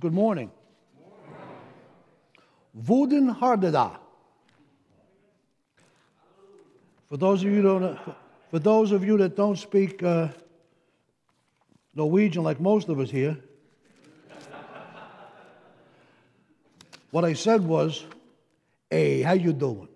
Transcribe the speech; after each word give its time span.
Good 0.00 0.14
morning. 0.14 0.50
Wooden 2.72 3.34
Hardada. 3.34 3.98
For 7.10 7.18
those 7.18 7.44
of 7.44 7.50
you 7.50 7.60
don't, 7.60 7.98
for 8.50 8.58
those 8.58 8.92
of 8.92 9.04
you 9.04 9.18
that 9.18 9.36
don't 9.36 9.58
speak 9.58 10.02
uh, 10.02 10.28
Norwegian 11.94 12.42
like 12.42 12.60
most 12.60 12.88
of 12.88 12.98
us 12.98 13.10
here, 13.10 13.36
what 17.10 17.26
I 17.26 17.34
said 17.34 17.60
was, 17.60 18.06
"Hey, 18.88 19.20
how 19.20 19.34
you 19.34 19.52
doing?" 19.52 19.88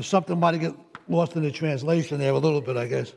something 0.00 0.40
might 0.40 0.58
get 0.58 0.74
lost 1.08 1.36
in 1.36 1.42
the 1.42 1.52
translation 1.52 2.18
there 2.18 2.32
a 2.32 2.38
little 2.38 2.62
bit, 2.62 2.78
I 2.78 2.86
guess. 2.86 3.12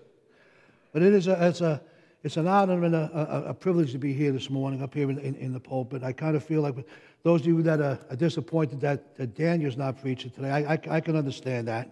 But 0.91 1.01
it 1.01 1.13
is 1.13 1.27
a, 1.27 1.47
it's 1.47 1.61
a 1.61 1.81
it's 2.23 2.37
an 2.37 2.47
honor 2.47 2.83
and 2.83 2.95
a, 2.95 3.09
a, 3.13 3.49
a, 3.49 3.53
privilege 3.53 3.91
to 3.91 3.97
be 3.97 4.13
here 4.13 4.31
this 4.31 4.49
morning 4.49 4.81
up 4.81 4.93
here 4.93 5.09
in, 5.09 5.19
in, 5.19 5.35
in, 5.35 5.53
the 5.53 5.59
pulpit. 5.59 6.03
I 6.03 6.13
kind 6.13 6.35
of 6.35 6.43
feel 6.43 6.61
like 6.61 6.75
those 7.23 7.41
of 7.41 7.47
you 7.47 7.61
that 7.63 7.81
are, 7.81 7.99
are 8.09 8.15
disappointed 8.15 8.79
that, 8.81 9.15
that, 9.17 9.35
Daniel's 9.35 9.75
not 9.75 10.01
preaching 10.01 10.31
today, 10.31 10.49
I, 10.49 10.73
I, 10.73 10.79
I, 10.89 10.99
can 11.01 11.17
understand 11.17 11.67
that. 11.67 11.89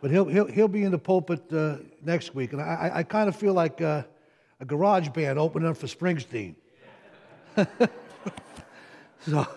But 0.00 0.10
he'll, 0.10 0.26
he'll, 0.26 0.46
he'll 0.46 0.68
be 0.68 0.84
in 0.84 0.92
the 0.92 0.98
pulpit 0.98 1.52
uh, 1.52 1.78
next 2.02 2.34
week. 2.34 2.52
And 2.52 2.62
I, 2.62 2.90
I, 2.94 3.02
kind 3.02 3.28
of 3.28 3.34
feel 3.34 3.52
like 3.52 3.80
uh, 3.80 4.02
a 4.60 4.64
garage 4.64 5.08
band 5.08 5.38
opening 5.38 5.68
up 5.68 5.76
for 5.76 5.86
Springsteen. 5.86 6.54
so 9.26 9.48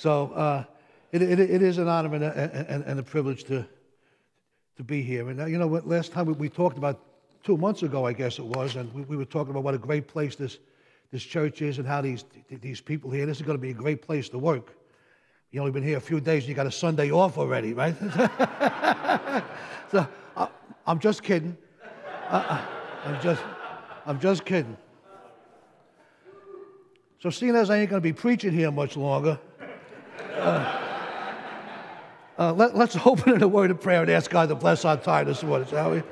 so 0.00 0.32
uh, 0.32 0.64
it, 1.12 1.20
it, 1.20 1.38
it 1.38 1.60
is 1.60 1.76
an 1.76 1.86
honor 1.86 2.14
and 2.14 2.24
a, 2.24 2.70
and, 2.72 2.82
and 2.84 2.98
a 2.98 3.02
privilege 3.02 3.44
to, 3.44 3.66
to 4.78 4.82
be 4.82 5.02
here. 5.02 5.28
And 5.28 5.42
uh, 5.42 5.44
you 5.44 5.58
know, 5.58 5.66
last 5.66 6.12
time 6.12 6.24
we, 6.24 6.32
we 6.32 6.48
talked 6.48 6.78
about 6.78 7.02
two 7.42 7.56
months 7.56 7.82
ago, 7.82 8.06
I 8.06 8.12
guess 8.12 8.38
it 8.38 8.44
was, 8.44 8.76
and 8.76 8.92
we, 8.92 9.02
we 9.02 9.16
were 9.16 9.24
talking 9.24 9.50
about 9.50 9.64
what 9.64 9.74
a 9.74 9.78
great 9.78 10.06
place 10.06 10.36
this, 10.36 10.58
this 11.10 11.22
church 11.22 11.62
is 11.62 11.78
and 11.78 11.86
how 11.86 12.00
these, 12.00 12.24
these 12.60 12.80
people 12.80 13.10
here, 13.10 13.26
this 13.26 13.38
is 13.38 13.42
going 13.42 13.58
to 13.58 13.62
be 13.62 13.70
a 13.70 13.74
great 13.74 14.02
place 14.02 14.28
to 14.30 14.38
work. 14.38 14.76
You 15.50 15.60
only 15.60 15.72
been 15.72 15.82
here 15.82 15.96
a 15.96 16.00
few 16.00 16.20
days, 16.20 16.44
and 16.44 16.48
you 16.50 16.54
got 16.54 16.66
a 16.66 16.72
Sunday 16.72 17.10
off 17.10 17.36
already, 17.36 17.72
right? 17.72 17.96
so 19.90 20.06
uh, 20.36 20.46
I'm 20.86 21.00
just 21.00 21.22
kidding. 21.22 21.56
Uh, 22.28 22.64
I'm 23.04 23.20
just, 23.20 23.42
I'm 24.06 24.20
just 24.20 24.44
kidding. 24.44 24.76
So, 27.18 27.30
seeing 27.30 27.56
as 27.56 27.68
I 27.68 27.78
ain't 27.78 27.90
going 27.90 28.00
to 28.00 28.08
be 28.08 28.12
preaching 28.12 28.52
here 28.52 28.70
much 28.70 28.96
longer, 28.96 29.38
uh, 30.36 30.80
uh, 32.38 32.52
let, 32.52 32.74
us 32.74 32.96
open 33.04 33.34
in 33.34 33.42
a 33.42 33.48
word 33.48 33.70
of 33.72 33.80
prayer 33.80 34.02
and 34.02 34.10
ask 34.10 34.30
God 34.30 34.48
to 34.50 34.54
bless 34.54 34.84
our 34.84 34.96
time 34.96 35.26
this 35.26 35.42
morning, 35.42 35.68
shall 35.68 35.90
we? 35.90 36.02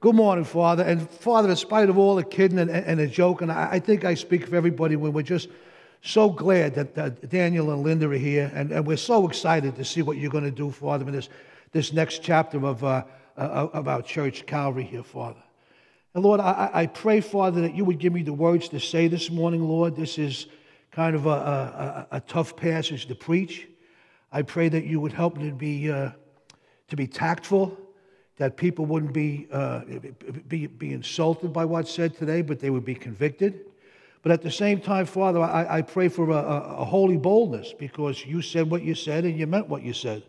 Good 0.00 0.14
morning, 0.14 0.44
Father. 0.44 0.82
And 0.82 1.08
Father, 1.08 1.48
in 1.48 1.56
spite 1.56 1.88
of 1.88 1.96
all 1.96 2.16
the 2.16 2.24
kidding 2.24 2.58
and, 2.58 2.70
and 2.70 3.00
the 3.00 3.06
joking, 3.06 3.48
I, 3.48 3.72
I, 3.72 3.78
think 3.78 4.04
I 4.04 4.12
speak 4.12 4.46
for 4.46 4.54
everybody 4.54 4.94
when 4.94 5.14
we're 5.14 5.22
just 5.22 5.48
so 6.02 6.28
glad 6.28 6.74
that 6.74 7.30
Daniel 7.30 7.70
and 7.72 7.82
Linda 7.82 8.10
are 8.10 8.12
here. 8.12 8.52
And, 8.54 8.72
and, 8.72 8.86
we're 8.86 8.98
so 8.98 9.26
excited 9.26 9.74
to 9.76 9.84
see 9.86 10.02
what 10.02 10.18
you're 10.18 10.30
going 10.30 10.44
to 10.44 10.50
do, 10.50 10.70
Father, 10.70 11.06
in 11.06 11.12
this, 11.12 11.30
this 11.72 11.94
next 11.94 12.22
chapter 12.22 12.64
of, 12.66 12.84
uh, 12.84 13.04
uh, 13.38 13.68
of 13.72 13.88
our 13.88 14.02
church, 14.02 14.44
Calvary, 14.44 14.84
here, 14.84 15.02
Father. 15.02 15.42
And 16.14 16.22
Lord, 16.22 16.40
I, 16.40 16.70
I, 16.74 16.86
pray, 16.86 17.22
Father, 17.22 17.62
that 17.62 17.74
you 17.74 17.86
would 17.86 17.98
give 17.98 18.12
me 18.12 18.22
the 18.22 18.34
words 18.34 18.68
to 18.70 18.80
say 18.80 19.08
this 19.08 19.30
morning, 19.30 19.66
Lord. 19.66 19.96
This 19.96 20.18
is 20.18 20.46
kind 20.90 21.16
of 21.16 21.24
a, 21.24 22.06
a, 22.10 22.16
a 22.16 22.20
tough 22.20 22.54
passage 22.54 23.06
to 23.06 23.14
preach. 23.14 23.66
I 24.30 24.42
pray 24.42 24.68
that 24.68 24.84
you 24.84 25.00
would 25.00 25.14
help 25.14 25.38
me 25.38 25.48
to 25.48 25.54
be, 25.54 25.90
uh, 25.90 26.10
to 26.88 26.96
be 26.96 27.06
tactful 27.06 27.78
that 28.36 28.56
people 28.56 28.84
wouldn't 28.84 29.12
be, 29.12 29.48
uh, 29.50 29.80
be, 30.48 30.66
be 30.66 30.92
insulted 30.92 31.52
by 31.52 31.64
what's 31.64 31.90
said 31.90 32.16
today, 32.16 32.42
but 32.42 32.60
they 32.60 32.70
would 32.70 32.84
be 32.84 32.94
convicted. 32.94 33.60
But 34.22 34.32
at 34.32 34.42
the 34.42 34.50
same 34.50 34.80
time, 34.80 35.06
Father, 35.06 35.40
I, 35.40 35.78
I 35.78 35.82
pray 35.82 36.08
for 36.08 36.30
a, 36.30 36.34
a, 36.34 36.84
holy 36.84 37.16
boldness 37.16 37.72
because 37.78 38.26
you 38.26 38.42
said 38.42 38.68
what 38.68 38.82
you 38.82 38.94
said 38.94 39.24
and 39.24 39.38
you 39.38 39.46
meant 39.46 39.68
what 39.68 39.82
you 39.82 39.92
said. 39.92 40.22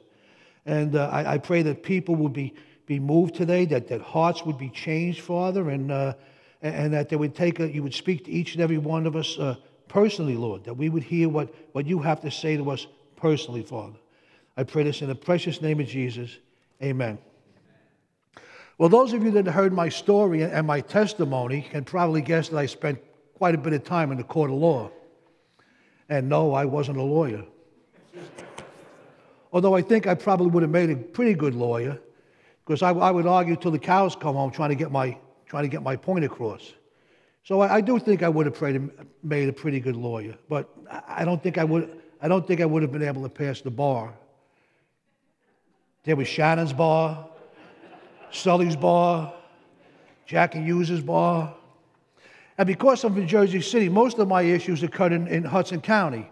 And 0.65 0.95
uh, 0.95 1.09
I, 1.11 1.33
I, 1.33 1.37
pray 1.39 1.63
that 1.63 1.81
people 1.81 2.15
would 2.15 2.33
be, 2.33 2.53
be 2.85 2.99
moved 2.99 3.35
today, 3.35 3.65
that, 3.65 3.87
that 3.87 4.01
hearts 4.01 4.45
would 4.45 4.57
be 4.57 4.69
changed, 4.69 5.21
Father, 5.21 5.69
and, 5.71 5.91
uh, 5.91 6.13
and 6.61 6.93
that 6.93 7.09
they 7.09 7.15
would 7.15 7.35
take 7.35 7.59
a, 7.59 7.69
you 7.69 7.81
would 7.81 7.93
speak 7.93 8.25
to 8.25 8.31
each 8.31 8.53
and 8.53 8.61
every 8.61 8.77
one 8.77 9.07
of 9.07 9.15
us 9.15 9.37
uh, 9.39 9.55
personally, 9.87 10.35
Lord, 10.35 10.63
that 10.65 10.75
we 10.75 10.89
would 10.89 11.03
hear 11.03 11.27
what, 11.27 11.53
what 11.71 11.87
you 11.87 11.99
have 11.99 12.21
to 12.21 12.31
say 12.31 12.55
to 12.55 12.69
us 12.69 12.85
personally, 13.15 13.63
Father. 13.63 13.97
I 14.55 14.63
pray 14.63 14.83
this 14.83 15.01
in 15.01 15.07
the 15.07 15.15
precious 15.15 15.61
name 15.61 15.79
of 15.79 15.87
Jesus. 15.87 16.37
Amen. 16.83 17.17
Well, 18.77 18.89
those 18.89 19.13
of 19.13 19.23
you 19.23 19.31
that 19.31 19.47
heard 19.47 19.73
my 19.73 19.89
story 19.89 20.43
and 20.43 20.67
my 20.67 20.81
testimony 20.81 21.67
can 21.71 21.83
probably 21.83 22.21
guess 22.21 22.49
that 22.49 22.57
I 22.57 22.67
spent 22.67 22.99
quite 23.33 23.55
a 23.55 23.57
bit 23.57 23.73
of 23.73 23.83
time 23.83 24.11
in 24.11 24.17
the 24.17 24.23
court 24.23 24.51
of 24.51 24.57
law. 24.57 24.91
And 26.09 26.29
no, 26.29 26.53
I 26.53 26.65
wasn't 26.65 26.97
a 26.97 27.03
lawyer. 27.03 27.43
Although 29.51 29.75
I 29.75 29.81
think 29.81 30.05
I 30.05 30.13
probably 30.13 30.47
would 30.47 30.61
have 30.61 30.71
made 30.71 30.91
a 30.91 30.95
pretty 30.95 31.33
good 31.33 31.55
lawyer, 31.55 31.99
because 32.65 32.83
I, 32.83 32.91
I, 32.91 33.09
would 33.11 33.25
argue 33.25 33.55
till 33.55 33.71
the 33.71 33.79
cows 33.79 34.15
come 34.15 34.35
home 34.35 34.51
trying 34.51 34.69
to 34.69 34.75
get 34.75 34.91
my, 34.91 35.17
trying 35.47 35.63
to 35.63 35.69
get 35.69 35.81
my 35.81 35.95
point 35.95 36.23
across. 36.23 36.73
So 37.43 37.61
I, 37.61 37.75
I 37.75 37.81
do 37.81 37.97
think 37.97 38.21
I 38.21 38.29
would 38.29 38.45
have 38.45 38.91
made 39.23 39.49
a 39.49 39.53
pretty 39.53 39.79
good 39.79 39.95
lawyer, 39.95 40.35
but 40.49 40.69
I 41.07 41.25
don't 41.25 41.41
think 41.41 41.57
I 41.57 41.63
would, 41.63 42.01
I 42.21 42.27
don't 42.27 42.45
think 42.45 42.61
I 42.61 42.65
would 42.65 42.83
have 42.83 42.91
been 42.91 43.03
able 43.03 43.23
to 43.23 43.29
pass 43.29 43.61
the 43.61 43.71
bar. 43.71 44.13
There 46.03 46.15
was 46.15 46.27
Shannon's 46.27 46.73
bar, 46.73 47.27
Sully's 48.31 48.75
bar, 48.75 49.33
Jackie 50.25 50.61
Hughes's 50.61 51.01
bar. 51.01 51.53
And 52.57 52.67
because 52.67 53.03
I'm 53.03 53.17
in 53.17 53.27
Jersey 53.27 53.61
City, 53.61 53.87
most 53.87 54.17
of 54.17 54.27
my 54.27 54.41
issues 54.41 54.83
occurred 54.83 55.13
in, 55.13 55.27
in 55.27 55.43
Hudson 55.43 55.81
County. 55.81 56.29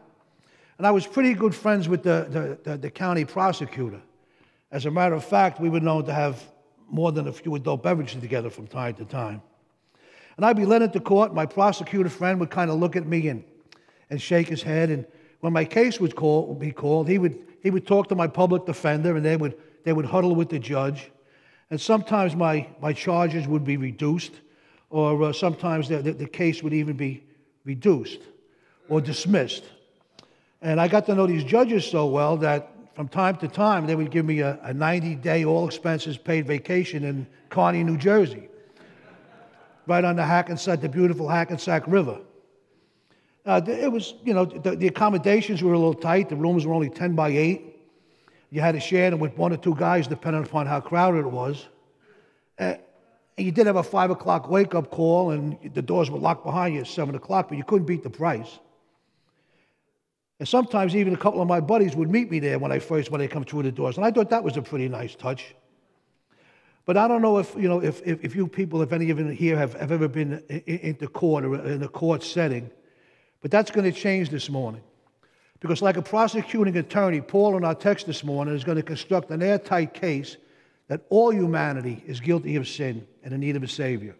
And 0.77 0.85
I 0.85 0.91
was 0.91 1.07
pretty 1.07 1.33
good 1.33 1.55
friends 1.55 1.87
with 1.87 2.03
the, 2.03 2.27
the, 2.29 2.71
the, 2.71 2.77
the, 2.77 2.89
county 2.89 3.23
prosecutor. 3.23 4.01
As 4.71 4.85
a 4.85 4.91
matter 4.91 5.15
of 5.15 5.23
fact, 5.23 5.61
we 5.61 5.69
were 5.69 5.79
known 5.79 6.05
to 6.05 6.13
have 6.13 6.43
more 6.89 7.11
than 7.11 7.27
a 7.27 7.31
few 7.31 7.55
adult 7.55 7.83
beverages 7.83 8.19
together 8.19 8.49
from 8.49 8.67
time 8.67 8.95
to 8.95 9.05
time. 9.05 9.41
And 10.35 10.45
I'd 10.45 10.57
be 10.57 10.65
led 10.65 10.81
into 10.81 10.99
court. 10.99 11.33
My 11.33 11.45
prosecutor 11.45 12.09
friend 12.09 12.39
would 12.41 12.49
kind 12.49 12.69
of 12.69 12.77
look 12.77 12.95
at 12.95 13.05
me 13.07 13.29
and, 13.29 13.43
and 14.09 14.21
shake 14.21 14.49
his 14.49 14.61
head. 14.61 14.89
And 14.89 15.05
when 15.39 15.53
my 15.53 15.63
case 15.63 15.99
would, 15.99 16.15
call, 16.15 16.47
would 16.47 16.59
be 16.59 16.71
called, 16.71 17.07
he 17.07 17.17
would, 17.17 17.37
he 17.61 17.69
would 17.69 17.87
talk 17.87 18.09
to 18.09 18.15
my 18.15 18.27
public 18.27 18.65
defender, 18.65 19.15
and 19.15 19.25
they 19.25 19.37
would, 19.37 19.55
they 19.83 19.93
would 19.93 20.05
huddle 20.05 20.35
with 20.35 20.49
the 20.49 20.59
judge. 20.59 21.09
And 21.69 21.81
sometimes 21.81 22.35
my, 22.35 22.67
my 22.81 22.93
charges 22.93 23.47
would 23.47 23.63
be 23.63 23.77
reduced, 23.77 24.33
or 24.89 25.23
uh, 25.23 25.33
sometimes 25.33 25.89
the, 25.89 26.01
the, 26.01 26.13
the, 26.13 26.27
case 26.27 26.61
would 26.61 26.73
even 26.73 26.95
be 26.95 27.23
reduced 27.63 28.19
or 28.87 29.01
dismissed. 29.01 29.63
And 30.61 30.79
I 30.79 30.87
got 30.87 31.05
to 31.07 31.15
know 31.15 31.25
these 31.25 31.43
judges 31.43 31.85
so 31.85 32.05
well 32.05 32.37
that 32.37 32.71
from 32.93 33.07
time 33.07 33.35
to 33.37 33.47
time 33.47 33.87
they 33.87 33.95
would 33.95 34.11
give 34.11 34.25
me 34.25 34.39
a, 34.39 34.59
a 34.61 34.73
90 34.73 35.15
day, 35.15 35.43
all 35.43 35.67
expenses 35.67 36.17
paid 36.17 36.45
vacation 36.45 37.03
in 37.03 37.27
Kearny, 37.49 37.83
New 37.83 37.97
Jersey, 37.97 38.47
right 39.87 40.03
on 40.03 40.15
the 40.15 40.23
Hackensack, 40.23 40.81
the 40.81 40.89
beautiful 40.89 41.27
Hackensack 41.27 41.87
River. 41.87 42.19
Uh, 43.45 43.61
it 43.67 43.91
was, 43.91 44.15
you 44.23 44.33
know, 44.33 44.45
the, 44.45 44.75
the 44.75 44.87
accommodations 44.87 45.61
were 45.61 45.73
a 45.73 45.77
little 45.77 45.93
tight. 45.93 46.29
The 46.29 46.35
rooms 46.35 46.65
were 46.65 46.73
only 46.73 46.89
10 46.89 47.15
by 47.15 47.29
8. 47.29 47.74
You 48.55 48.61
had 48.61 48.71
to 48.71 48.79
share 48.79 49.09
them 49.09 49.19
with 49.19 49.37
one 49.37 49.51
or 49.51 49.57
two 49.57 49.75
guys, 49.75 50.07
depending 50.07 50.41
upon 50.41 50.65
how 50.65 50.79
crowded 50.79 51.25
it 51.25 51.29
was. 51.29 51.67
Uh, 52.57 52.75
and 53.37 53.45
you 53.45 53.51
did 53.51 53.67
have 53.67 53.75
a 53.75 53.83
five 53.83 54.11
o'clock 54.11 54.49
wake 54.49 54.73
up 54.73 54.89
call, 54.91 55.31
and 55.31 55.57
the 55.73 55.81
doors 55.81 56.09
were 56.09 56.19
locked 56.19 56.45
behind 56.45 56.73
you 56.73 56.79
at 56.79 56.87
seven 56.87 57.15
o'clock, 57.15 57.49
but 57.49 57.57
you 57.57 57.65
couldn't 57.65 57.85
beat 57.85 58.01
the 58.01 58.09
price. 58.09 58.59
And 60.39 60.47
sometimes 60.47 60.95
even 60.95 61.13
a 61.13 61.17
couple 61.17 61.41
of 61.41 61.49
my 61.49 61.59
buddies 61.59 61.97
would 61.97 62.09
meet 62.09 62.31
me 62.31 62.39
there 62.39 62.57
when 62.57 62.71
I 62.71 62.79
first 62.79 63.11
when 63.11 63.19
they 63.19 63.27
come 63.27 63.43
through 63.43 63.63
the 63.63 63.73
doors, 63.73 63.97
and 63.97 64.05
I 64.05 64.11
thought 64.11 64.29
that 64.29 64.45
was 64.45 64.55
a 64.55 64.61
pretty 64.61 64.87
nice 64.87 65.15
touch. 65.15 65.53
But 66.85 66.95
I 66.95 67.09
don't 67.09 67.21
know 67.21 67.39
if 67.39 67.53
you 67.55 67.67
know 67.67 67.83
if, 67.83 68.01
if, 68.07 68.23
if 68.23 68.35
you 68.37 68.47
people, 68.47 68.81
if 68.81 68.93
any 68.93 69.09
of 69.09 69.19
you 69.19 69.27
here 69.27 69.57
have, 69.57 69.73
have 69.73 69.91
ever 69.91 70.07
been 70.07 70.41
into 70.65 71.09
court 71.09 71.43
or 71.43 71.55
in 71.67 71.83
a 71.83 71.89
court 71.89 72.23
setting, 72.23 72.71
but 73.41 73.51
that's 73.51 73.69
going 73.69 73.83
to 73.83 73.91
change 73.91 74.29
this 74.29 74.49
morning. 74.49 74.81
Because, 75.65 75.81
like 75.81 75.97
a 75.97 76.01
prosecuting 76.03 76.77
attorney, 76.77 77.21
Paul 77.21 77.57
in 77.57 77.65
our 77.65 77.73
text 77.73 78.05
this 78.05 78.23
morning 78.23 78.53
is 78.53 78.63
going 78.63 78.77
to 78.77 78.83
construct 78.83 79.31
an 79.31 79.41
airtight 79.41 79.95
case 79.95 80.37
that 80.89 81.01
all 81.09 81.33
humanity 81.33 82.03
is 82.05 82.19
guilty 82.19 82.55
of 82.55 82.67
sin 82.67 83.07
and 83.23 83.33
in 83.33 83.39
need 83.39 83.55
of 83.55 83.63
a 83.63 83.67
Savior. 83.67 84.15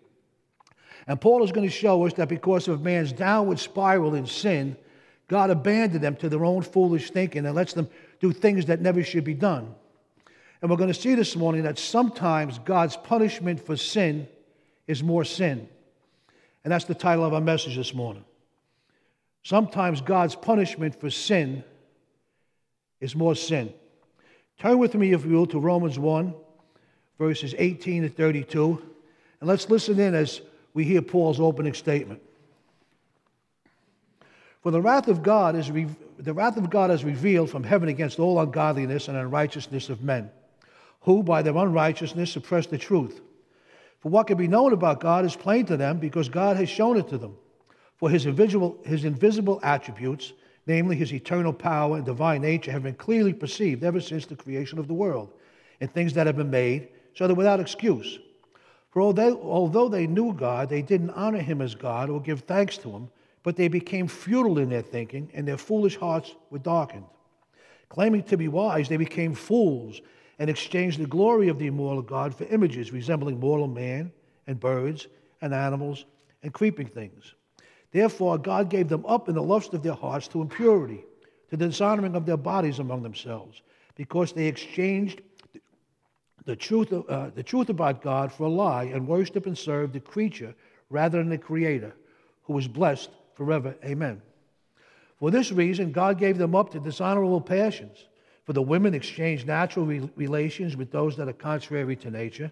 And 1.06 1.22
Paul 1.22 1.44
is 1.44 1.52
going 1.52 1.68
to 1.68 1.72
show 1.72 2.04
us 2.08 2.14
that 2.14 2.30
because 2.30 2.68
of 2.68 2.82
man's 2.82 3.14
downward 3.14 3.60
spiral 3.60 4.16
in 4.16 4.26
sin, 4.26 4.76
God 5.28 5.52
abandoned 5.52 6.04
them 6.04 6.16
to 6.16 6.30
their 6.30 6.44
own 6.44 6.64
foolish 6.64 7.12
thinking 7.12 7.46
and 7.46 7.54
lets 7.54 7.74
them 7.74 7.90
do 8.20 8.32
things 8.32 8.66
that 8.66 8.82
never 8.82 9.04
should 9.04 9.24
be 9.24 9.36
done. 9.36 9.76
And 10.64 10.72
we're 10.72 10.78
going 10.78 10.92
to 10.92 11.00
see 11.00 11.14
this 11.14 11.36
morning 11.36 11.62
that 11.62 11.78
sometimes 11.78 12.58
God's 12.58 12.98
punishment 12.98 13.64
for 13.64 13.78
sin 13.78 14.28
is 14.88 15.04
more 15.04 15.24
sin. 15.24 15.70
And 16.64 16.72
that's 16.72 16.86
the 16.86 16.96
title 16.96 17.24
of 17.24 17.36
our 17.36 17.42
message 17.42 17.76
this 17.76 17.94
morning. 17.94 18.26
Sometimes 19.46 20.02
God's 20.02 20.36
punishment 20.36 21.00
for 21.00 21.12
sin 21.12 21.64
is 23.00 23.16
more 23.16 23.36
sin. 23.36 23.72
Turn 24.58 24.80
with 24.80 24.96
me, 24.96 25.14
if 25.14 25.24
you 25.24 25.34
will, 25.34 25.46
to 25.46 25.60
Romans 25.60 26.00
1, 26.00 26.34
verses 27.20 27.54
18 27.56 28.02
to 28.02 28.10
32. 28.10 28.82
And 29.40 29.48
let's 29.48 29.70
listen 29.70 30.00
in 30.00 30.16
as 30.16 30.42
we 30.74 30.84
hear 30.84 31.04
Paul's 31.04 31.40
opening 31.40 31.76
statement. 31.76 32.24
For 34.64 34.72
the 34.72 34.82
wrath 34.82 35.08
of 35.10 35.22
God 35.22 35.56
is 35.56 35.70
re- 35.70 35.96
the 36.18 36.34
wrath 36.34 36.58
of 36.58 36.72
God 36.72 36.90
is 36.90 37.04
revealed 37.04 37.52
from 37.52 37.64
heaven 37.64 37.88
against 37.88 38.18
all 38.18 38.40
ungodliness 38.40 39.10
and 39.10 39.16
unrighteousness 39.16 39.90
of 39.90 40.02
men, 40.02 40.32
who 41.02 41.22
by 41.22 41.44
their 41.44 41.56
unrighteousness 41.56 42.32
suppress 42.32 42.66
the 42.66 42.80
truth. 42.80 43.22
For 44.00 44.10
what 44.10 44.26
can 44.26 44.38
be 44.38 44.48
known 44.48 44.74
about 44.74 45.02
God 45.02 45.24
is 45.24 45.36
plain 45.36 45.68
to 45.68 45.78
them 45.78 46.00
because 46.00 46.30
God 46.30 46.58
has 46.58 46.68
shown 46.68 46.98
it 46.98 47.10
to 47.10 47.20
them. 47.20 47.38
For 47.98 48.10
his 48.10 48.26
invisible, 48.26 48.78
his 48.86 49.06
invisible 49.06 49.60
attributes, 49.64 50.34
namely 50.68 50.96
his 50.96 51.14
eternal 51.14 51.54
power 51.54 51.98
and 51.98 52.06
divine 52.06 52.42
nature, 52.42 52.72
have 52.72 52.84
been 52.84 52.96
clearly 52.96 53.34
perceived 53.34 53.84
ever 53.84 54.02
since 54.02 54.26
the 54.26 54.36
creation 54.36 54.80
of 54.80 54.88
the 54.88 54.94
world, 54.94 55.34
and 55.80 55.92
things 55.92 56.14
that 56.14 56.28
have 56.28 56.38
been 56.38 56.50
made, 56.50 56.90
so 57.14 57.28
that 57.28 57.36
without 57.36 57.60
excuse. 57.60 58.20
For 58.90 59.02
although, 59.02 59.42
although 59.42 59.90
they 59.90 60.08
knew 60.08 60.34
God, 60.34 60.70
they 60.70 60.82
didn't 60.82 61.12
honor 61.12 61.42
him 61.42 61.62
as 61.62 61.76
God 61.76 62.10
or 62.10 62.22
give 62.22 62.42
thanks 62.42 62.78
to 62.80 62.90
him, 62.90 63.10
but 63.44 63.56
they 63.56 63.68
became 63.68 64.08
futile 64.08 64.58
in 64.58 64.70
their 64.70 64.82
thinking, 64.82 65.30
and 65.34 65.48
their 65.48 65.58
foolish 65.58 65.98
hearts 65.98 66.36
were 66.50 66.60
darkened. 66.60 67.06
Claiming 67.90 68.24
to 68.24 68.38
be 68.38 68.48
wise, 68.48 68.90
they 68.90 68.98
became 68.98 69.34
fools 69.34 70.02
and 70.40 70.50
exchanged 70.50 71.00
the 71.00 71.06
glory 71.06 71.48
of 71.48 71.60
the 71.60 71.68
immortal 71.68 72.02
God 72.02 72.36
for 72.36 72.46
images 72.46 72.92
resembling 72.92 73.40
mortal 73.40 73.68
man 73.68 74.12
and 74.48 74.60
birds 74.60 75.08
and 75.42 75.54
animals 75.54 76.06
and 76.44 76.54
creeping 76.54 76.88
things. 76.88 77.36
Therefore, 77.96 78.38
God 78.38 78.70
gave 78.70 78.90
them 78.90 79.06
up 79.06 79.30
in 79.30 79.36
the 79.36 79.42
lust 79.42 79.74
of 79.74 79.82
their 79.82 79.94
hearts 79.94 80.28
to 80.28 80.42
impurity, 80.42 81.06
to 81.50 81.56
the 81.56 81.68
dishonoring 81.68 82.14
of 82.18 82.26
their 82.26 82.36
bodies 82.36 82.80
among 82.80 83.04
themselves, 83.04 83.62
because 83.96 84.34
they 84.34 84.48
exchanged 84.48 85.22
the 86.44 86.58
truth, 86.58 86.92
uh, 86.92 87.30
the 87.34 87.42
truth 87.42 87.70
about 87.70 88.02
God 88.02 88.34
for 88.34 88.48
a 88.48 88.50
lie 88.50 88.84
and 88.84 89.08
worship 89.08 89.46
and 89.46 89.58
serve 89.58 89.94
the 89.94 90.02
creature 90.02 90.54
rather 90.90 91.20
than 91.20 91.30
the 91.30 91.38
Creator, 91.38 91.96
who 92.44 92.58
is 92.58 92.68
blessed 92.68 93.12
forever. 93.34 93.74
Amen. 93.86 94.22
For 95.18 95.32
this 95.32 95.54
reason, 95.54 95.94
God 95.94 96.20
gave 96.20 96.38
them 96.38 96.54
up 96.54 96.72
to 96.72 96.82
dishonorable 96.82 97.40
passions. 97.40 98.08
For 98.44 98.52
the 98.52 98.62
women 98.62 98.94
exchanged 98.94 99.48
natural 99.48 99.86
re- 99.86 100.10
relations 100.18 100.76
with 100.76 100.92
those 100.92 101.16
that 101.16 101.30
are 101.30 101.34
contrary 101.34 101.96
to 101.96 102.12
nature. 102.12 102.52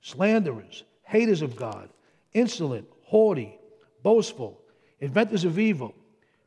slanderers, 0.00 0.84
haters 1.02 1.42
of 1.42 1.56
God, 1.56 1.88
insolent, 2.32 2.88
haughty, 3.04 3.58
boastful, 4.02 4.60
inventors 5.00 5.44
of 5.44 5.58
evil, 5.58 5.94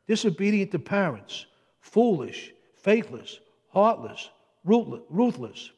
disobedient 0.06 0.70
to 0.72 0.78
parents, 0.78 1.46
foolish, 1.80 2.52
faithless, 2.74 3.40
heartless, 3.68 4.30
ruthless. 4.64 5.70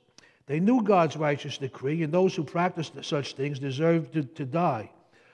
They 0.46 0.60
knew 0.60 0.82
God's 0.82 1.16
righteous 1.16 1.58
decree, 1.58 2.02
and 2.02 2.12
those 2.12 2.34
who 2.34 2.44
practiced 2.44 2.92
such 3.04 3.34
things 3.34 3.58
deserved 3.58 4.12
to, 4.12 4.22
to 4.22 4.44
die. 4.44 4.90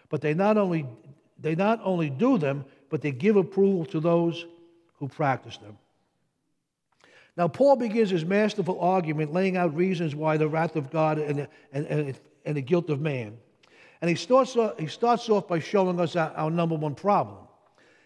But 0.08 0.20
they 0.20 0.34
not, 0.34 0.56
only, 0.56 0.86
they 1.38 1.54
not 1.54 1.80
only 1.82 2.08
do 2.10 2.38
them, 2.38 2.64
but 2.88 3.02
they 3.02 3.12
give 3.12 3.36
approval 3.36 3.84
to 3.86 4.00
those 4.00 4.46
who 4.98 5.08
practice 5.08 5.56
them. 5.58 5.76
Now, 7.36 7.48
Paul 7.48 7.76
begins 7.76 8.10
his 8.10 8.24
masterful 8.24 8.78
argument 8.80 9.32
laying 9.32 9.56
out 9.56 9.74
reasons 9.74 10.14
why 10.14 10.36
the 10.36 10.48
wrath 10.48 10.76
of 10.76 10.90
God 10.90 11.18
and, 11.18 11.48
and, 11.72 11.86
and, 11.86 12.20
and 12.44 12.56
the 12.56 12.62
guilt 12.62 12.90
of 12.90 13.00
man. 13.00 13.36
And 14.00 14.08
he 14.08 14.16
starts, 14.16 14.56
off, 14.56 14.78
he 14.78 14.88
starts 14.88 15.28
off 15.28 15.46
by 15.46 15.60
showing 15.60 16.00
us 16.00 16.16
our, 16.16 16.32
our 16.32 16.50
number 16.50 16.74
one 16.74 16.94
problem. 16.94 17.38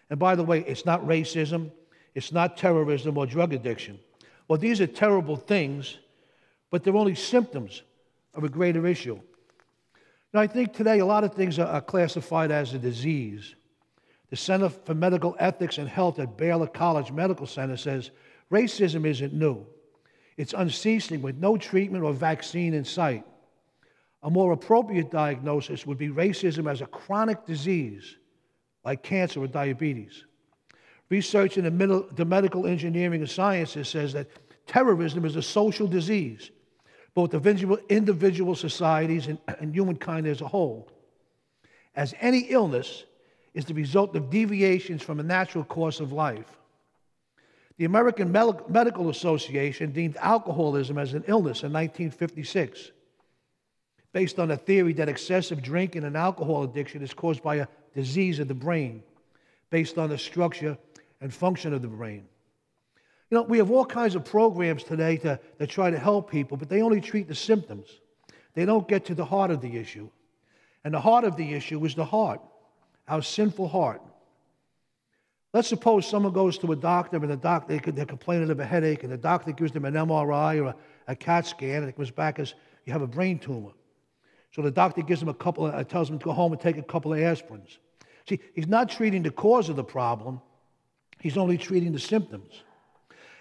And 0.09 0.19
by 0.19 0.35
the 0.35 0.43
way, 0.43 0.59
it's 0.61 0.85
not 0.85 1.05
racism, 1.05 1.71
it's 2.15 2.31
not 2.31 2.57
terrorism 2.57 3.17
or 3.17 3.25
drug 3.25 3.53
addiction. 3.53 3.99
Well, 4.47 4.59
these 4.59 4.79
are 4.79 4.87
terrible 4.87 5.35
things, 5.35 5.97
but 6.69 6.83
they're 6.83 6.95
only 6.95 7.15
symptoms 7.15 7.81
of 8.33 8.43
a 8.43 8.49
greater 8.49 8.85
issue. 8.87 9.19
Now, 10.33 10.41
I 10.41 10.47
think 10.47 10.73
today 10.73 10.99
a 10.99 11.05
lot 11.05 11.23
of 11.23 11.33
things 11.33 11.57
are, 11.57 11.81
classified 11.81 12.51
as 12.51 12.73
a 12.73 12.79
disease. 12.79 13.55
The 14.29 14.35
Center 14.35 14.69
for 14.69 14.93
Medical 14.93 15.35
Ethics 15.39 15.77
and 15.77 15.87
Health 15.87 16.19
at 16.19 16.37
Baylor 16.37 16.67
College 16.67 17.11
Medical 17.11 17.47
Center 17.47 17.77
says 17.77 18.11
racism 18.51 19.05
isn't 19.05 19.33
new. 19.33 19.65
It's 20.35 20.53
unceasing 20.53 21.21
with 21.21 21.37
no 21.37 21.57
treatment 21.57 22.03
or 22.03 22.13
vaccine 22.13 22.73
in 22.73 22.85
sight. 22.85 23.25
A 24.23 24.29
more 24.29 24.51
appropriate 24.51 25.11
diagnosis 25.11 25.85
would 25.85 25.97
be 25.97 26.09
racism 26.09 26.69
as 26.69 26.81
a 26.81 26.87
chronic 26.87 27.45
disease 27.45 28.17
like 28.83 29.03
cancer 29.03 29.41
or 29.41 29.47
diabetes. 29.47 30.23
Research 31.09 31.57
in 31.57 31.63
the, 31.63 31.71
middle, 31.71 32.07
the 32.15 32.25
medical 32.25 32.65
engineering 32.65 33.21
and 33.21 33.29
sciences 33.29 33.87
says 33.87 34.13
that 34.13 34.27
terrorism 34.65 35.25
is 35.25 35.35
a 35.35 35.41
social 35.41 35.87
disease, 35.87 36.51
both 37.13 37.33
of 37.33 37.47
individual 37.47 38.55
societies 38.55 39.27
and, 39.27 39.39
and 39.59 39.73
humankind 39.73 40.27
as 40.27 40.41
a 40.41 40.47
whole. 40.47 40.89
As 41.95 42.13
any 42.19 42.41
illness 42.49 43.05
is 43.53 43.65
the 43.65 43.73
result 43.73 44.15
of 44.15 44.29
deviations 44.29 45.01
from 45.01 45.19
a 45.19 45.23
natural 45.23 45.63
course 45.63 45.99
of 45.99 46.11
life. 46.11 46.57
The 47.77 47.85
American 47.85 48.31
Medical 48.31 49.09
Association 49.09 49.91
deemed 49.91 50.17
alcoholism 50.17 50.97
as 50.97 51.13
an 51.13 51.23
illness 51.27 51.63
in 51.63 51.71
1956, 51.71 52.91
based 54.13 54.39
on 54.39 54.51
a 54.51 54.57
theory 54.57 54.93
that 54.93 55.09
excessive 55.09 55.61
drinking 55.61 56.03
and 56.03 56.15
alcohol 56.15 56.63
addiction 56.63 57.01
is 57.01 57.13
caused 57.13 57.43
by 57.43 57.55
a 57.55 57.67
disease 57.93 58.39
of 58.39 58.47
the 58.47 58.53
brain, 58.53 59.03
based 59.69 59.97
on 59.97 60.09
the 60.09 60.17
structure 60.17 60.77
and 61.21 61.33
function 61.33 61.73
of 61.73 61.81
the 61.81 61.87
brain. 61.87 62.25
You 63.29 63.37
know, 63.37 63.43
we 63.43 63.57
have 63.57 63.71
all 63.71 63.85
kinds 63.85 64.15
of 64.15 64.23
programs 64.23 64.83
today 64.83 65.17
to, 65.17 65.39
that 65.57 65.69
try 65.69 65.91
to 65.91 65.99
help 65.99 66.31
people, 66.31 66.55
but 66.55 66.69
they 66.69 66.81
only 66.81 67.01
treat 67.01 67.27
the 67.27 67.35
symptoms. 67.35 67.89
They 68.53 68.65
don't 68.65 68.87
get 68.87 69.05
to 69.05 69.15
the 69.15 69.25
heart 69.25 69.51
of 69.51 69.61
the 69.61 69.77
issue. 69.77 70.09
And 70.83 70.93
the 70.93 71.01
heart 71.01 71.25
of 71.25 71.35
the 71.35 71.53
issue 71.53 71.83
is 71.85 71.95
the 71.95 72.05
heart, 72.05 72.39
our 73.07 73.21
sinful 73.21 73.67
heart. 73.67 74.01
Let's 75.53 75.67
suppose 75.67 76.07
someone 76.07 76.33
goes 76.33 76.57
to 76.59 76.71
a 76.71 76.75
doctor 76.75 77.17
and 77.17 77.29
the 77.29 77.35
doctor, 77.35 77.77
they're 77.91 78.05
complaining 78.05 78.49
of 78.49 78.59
a 78.59 78.65
headache, 78.65 79.03
and 79.03 79.11
the 79.11 79.17
doctor 79.17 79.51
gives 79.51 79.71
them 79.71 79.85
an 79.85 79.95
MRI 79.95 80.63
or 80.63 80.67
a, 80.67 80.75
a 81.07 81.15
CAT 81.15 81.47
scan, 81.47 81.81
and 81.81 81.89
it 81.89 81.95
comes 81.95 82.11
back 82.11 82.39
as 82.39 82.53
you 82.85 82.93
have 82.93 83.01
a 83.01 83.07
brain 83.07 83.39
tumor. 83.39 83.71
So 84.51 84.61
the 84.61 84.71
doctor 84.71 85.01
gives 85.01 85.19
them 85.19 85.29
a 85.29 85.33
couple, 85.33 85.67
of, 85.67 85.75
uh, 85.75 85.83
tells 85.83 86.09
him 86.09 86.19
to 86.19 86.25
go 86.25 86.31
home 86.31 86.51
and 86.51 86.61
take 86.61 86.77
a 86.77 86.83
couple 86.83 87.13
of 87.13 87.19
aspirins. 87.19 87.77
See, 88.27 88.39
he's 88.53 88.67
not 88.67 88.89
treating 88.89 89.23
the 89.23 89.31
cause 89.31 89.69
of 89.69 89.75
the 89.75 89.83
problem, 89.83 90.41
He's 91.19 91.37
only 91.37 91.57
treating 91.57 91.91
the 91.91 91.99
symptoms. 91.99 92.63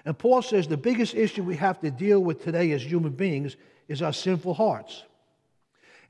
And 0.05 0.17
Paul 0.17 0.41
says 0.43 0.69
the 0.69 0.77
biggest 0.77 1.15
issue 1.15 1.43
we 1.43 1.57
have 1.57 1.81
to 1.81 1.91
deal 1.91 2.21
with 2.21 2.43
today 2.43 2.73
as 2.73 2.83
human 2.83 3.13
beings 3.13 3.57
is 3.89 4.03
our 4.03 4.13
sinful 4.13 4.55
hearts. 4.55 5.05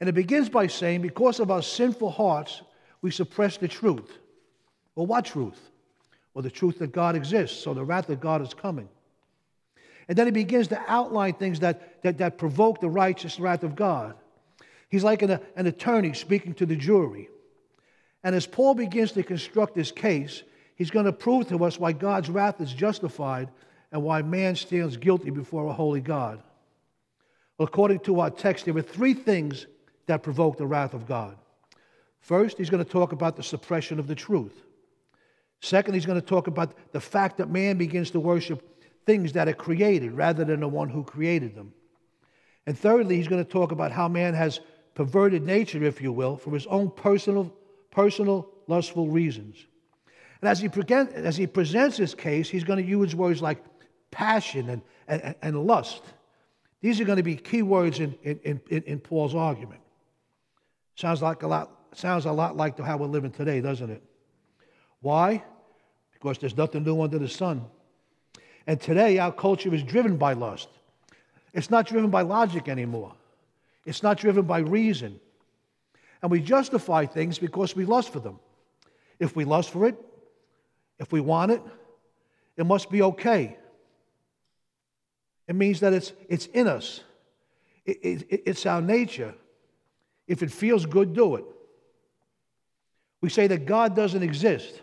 And 0.00 0.08
it 0.08 0.12
begins 0.12 0.48
by 0.48 0.66
saying, 0.66 1.00
because 1.00 1.40
of 1.40 1.50
our 1.50 1.62
sinful 1.62 2.10
hearts, 2.10 2.62
we 3.00 3.10
suppress 3.10 3.56
the 3.56 3.68
truth. 3.68 4.18
Well, 4.94 5.06
what 5.06 5.24
truth? 5.24 5.58
Well, 6.34 6.42
the 6.42 6.50
truth 6.50 6.78
that 6.80 6.92
God 6.92 7.16
exists, 7.16 7.62
so 7.62 7.72
the 7.72 7.84
wrath 7.84 8.10
of 8.10 8.20
God 8.20 8.42
is 8.42 8.52
coming. 8.52 8.88
And 10.08 10.16
then 10.16 10.26
he 10.26 10.30
begins 10.30 10.68
to 10.68 10.82
outline 10.86 11.32
things 11.34 11.60
that, 11.60 12.02
that, 12.02 12.18
that 12.18 12.36
provoke 12.36 12.80
the 12.80 12.90
righteous 12.90 13.40
wrath 13.40 13.62
of 13.62 13.74
God. 13.74 14.14
He's 14.88 15.04
like 15.04 15.22
an, 15.22 15.38
an 15.56 15.66
attorney 15.66 16.14
speaking 16.14 16.54
to 16.54 16.66
the 16.66 16.76
jury. 16.76 17.28
And 18.22 18.34
as 18.34 18.46
Paul 18.46 18.74
begins 18.74 19.12
to 19.12 19.22
construct 19.22 19.76
his 19.76 19.92
case, 19.92 20.42
He's 20.76 20.90
going 20.90 21.06
to 21.06 21.12
prove 21.12 21.48
to 21.48 21.64
us 21.64 21.80
why 21.80 21.92
God's 21.92 22.28
wrath 22.28 22.60
is 22.60 22.72
justified 22.72 23.48
and 23.90 24.02
why 24.02 24.22
man 24.22 24.54
stands 24.56 24.98
guilty 24.98 25.30
before 25.30 25.66
a 25.66 25.72
holy 25.72 26.02
God. 26.02 26.42
According 27.58 28.00
to 28.00 28.20
our 28.20 28.30
text, 28.30 28.66
there 28.66 28.74
were 28.74 28.82
three 28.82 29.14
things 29.14 29.66
that 30.06 30.22
provoked 30.22 30.58
the 30.58 30.66
wrath 30.66 30.92
of 30.92 31.06
God. 31.06 31.36
First, 32.20 32.58
he's 32.58 32.68
going 32.68 32.84
to 32.84 32.90
talk 32.90 33.12
about 33.12 33.36
the 33.36 33.42
suppression 33.42 33.98
of 33.98 34.06
the 34.06 34.14
truth. 34.14 34.52
Second, 35.62 35.94
he's 35.94 36.04
going 36.04 36.20
to 36.20 36.26
talk 36.26 36.46
about 36.46 36.74
the 36.92 37.00
fact 37.00 37.38
that 37.38 37.48
man 37.48 37.78
begins 37.78 38.10
to 38.10 38.20
worship 38.20 38.84
things 39.06 39.32
that 39.32 39.48
are 39.48 39.54
created 39.54 40.12
rather 40.12 40.44
than 40.44 40.60
the 40.60 40.68
one 40.68 40.90
who 40.90 41.02
created 41.04 41.54
them. 41.54 41.72
And 42.66 42.78
thirdly, 42.78 43.16
he's 43.16 43.28
going 43.28 43.42
to 43.42 43.50
talk 43.50 43.72
about 43.72 43.92
how 43.92 44.08
man 44.08 44.34
has 44.34 44.60
perverted 44.96 45.42
nature, 45.42 45.84
if 45.84 46.00
you 46.00 46.10
will, 46.10 46.36
for 46.36 46.50
his 46.50 46.66
own 46.66 46.90
personal, 46.90 47.54
personal 47.90 48.50
lustful 48.66 49.08
reasons. 49.08 49.56
And 50.40 50.48
as 50.48 50.58
he, 50.58 50.68
as 51.14 51.36
he 51.36 51.46
presents 51.46 51.98
his 51.98 52.14
case, 52.14 52.48
he's 52.48 52.64
going 52.64 52.82
to 52.82 52.88
use 52.88 53.14
words 53.14 53.40
like 53.40 53.62
passion 54.10 54.70
and, 54.70 54.82
and, 55.06 55.34
and 55.42 55.66
lust. 55.66 56.02
These 56.80 57.00
are 57.00 57.04
going 57.04 57.18
to 57.18 57.22
be 57.22 57.36
key 57.36 57.62
words 57.62 58.00
in, 58.00 58.16
in, 58.22 58.60
in, 58.68 58.82
in 58.82 58.98
Paul's 58.98 59.34
argument. 59.34 59.80
Sounds 60.94 61.20
like 61.20 61.42
a 61.42 61.46
lot, 61.46 61.70
sounds 61.92 62.24
a 62.24 62.32
lot 62.32 62.56
like 62.56 62.78
how 62.80 62.96
we're 62.96 63.06
living 63.06 63.30
today, 63.30 63.60
doesn't 63.60 63.90
it? 63.90 64.02
Why? 65.00 65.44
Because 66.14 66.38
there's 66.38 66.56
nothing 66.56 66.84
new 66.84 67.02
under 67.02 67.18
the 67.18 67.28
sun. 67.28 67.66
And 68.66 68.80
today, 68.80 69.18
our 69.18 69.32
culture 69.32 69.72
is 69.74 69.82
driven 69.82 70.16
by 70.16 70.32
lust. 70.32 70.68
It's 71.52 71.70
not 71.70 71.86
driven 71.86 72.10
by 72.10 72.22
logic 72.22 72.68
anymore, 72.68 73.12
it's 73.86 74.02
not 74.02 74.18
driven 74.18 74.44
by 74.44 74.58
reason. 74.58 75.20
And 76.20 76.30
we 76.30 76.40
justify 76.40 77.06
things 77.06 77.38
because 77.38 77.74
we 77.76 77.84
lust 77.84 78.12
for 78.12 78.20
them. 78.20 78.40
If 79.18 79.36
we 79.36 79.44
lust 79.44 79.70
for 79.70 79.86
it, 79.86 79.96
if 80.98 81.12
we 81.12 81.20
want 81.20 81.52
it, 81.52 81.62
it 82.56 82.66
must 82.66 82.90
be 82.90 83.02
okay. 83.02 83.56
It 85.46 85.54
means 85.54 85.80
that 85.80 85.92
it's, 85.92 86.12
it's 86.28 86.46
in 86.46 86.66
us, 86.66 87.02
it, 87.84 87.98
it, 88.02 88.42
it's 88.46 88.66
our 88.66 88.82
nature. 88.82 89.34
If 90.26 90.42
it 90.42 90.50
feels 90.50 90.84
good, 90.86 91.14
do 91.14 91.36
it. 91.36 91.44
We 93.20 93.28
say 93.28 93.46
that 93.46 93.64
God 93.64 93.94
doesn't 93.94 94.24
exist. 94.24 94.82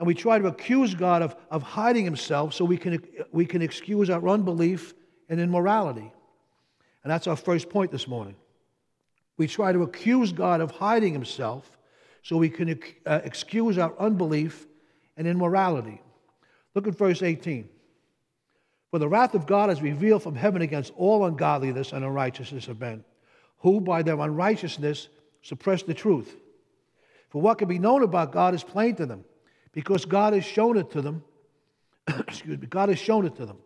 And 0.00 0.06
we 0.06 0.14
try 0.14 0.38
to 0.38 0.46
accuse 0.46 0.94
God 0.94 1.22
of, 1.22 1.36
of 1.50 1.62
hiding 1.62 2.04
himself 2.04 2.54
so 2.54 2.64
we 2.64 2.76
can, 2.76 3.00
we 3.30 3.46
can 3.46 3.62
excuse 3.62 4.10
our 4.10 4.28
unbelief 4.28 4.94
and 5.28 5.40
immorality. 5.40 6.12
And 7.08 7.14
that's 7.14 7.26
our 7.26 7.36
first 7.36 7.70
point 7.70 7.90
this 7.90 8.06
morning. 8.06 8.36
We 9.38 9.46
try 9.46 9.72
to 9.72 9.82
accuse 9.82 10.30
God 10.30 10.60
of 10.60 10.72
hiding 10.72 11.14
himself 11.14 11.78
so 12.22 12.36
we 12.36 12.50
can 12.50 12.78
uh, 13.06 13.20
excuse 13.24 13.78
our 13.78 13.94
unbelief 13.98 14.66
and 15.16 15.26
immorality. 15.26 16.02
Look 16.74 16.86
at 16.86 16.98
verse 16.98 17.22
18. 17.22 17.66
For 18.90 18.98
the 18.98 19.08
wrath 19.08 19.34
of 19.34 19.46
God 19.46 19.70
is 19.70 19.80
revealed 19.80 20.22
from 20.22 20.34
heaven 20.34 20.60
against 20.60 20.92
all 20.98 21.24
ungodliness 21.24 21.94
and 21.94 22.04
unrighteousness 22.04 22.68
of 22.68 22.78
men, 22.78 23.02
who 23.60 23.80
by 23.80 24.02
their 24.02 24.20
unrighteousness 24.20 25.08
suppress 25.40 25.82
the 25.82 25.94
truth. 25.94 26.36
For 27.30 27.40
what 27.40 27.56
can 27.56 27.68
be 27.68 27.78
known 27.78 28.02
about 28.02 28.32
God 28.32 28.54
is 28.54 28.62
plain 28.62 28.96
to 28.96 29.06
them, 29.06 29.24
because 29.72 30.04
God 30.04 30.34
has 30.34 30.44
shown 30.44 30.76
it 30.76 30.90
to 30.90 31.00
them. 31.00 31.24
excuse 32.28 32.58
me, 32.58 32.66
God 32.66 32.90
has 32.90 32.98
shown 32.98 33.24
it 33.24 33.34
to 33.36 33.46
them. 33.46 33.56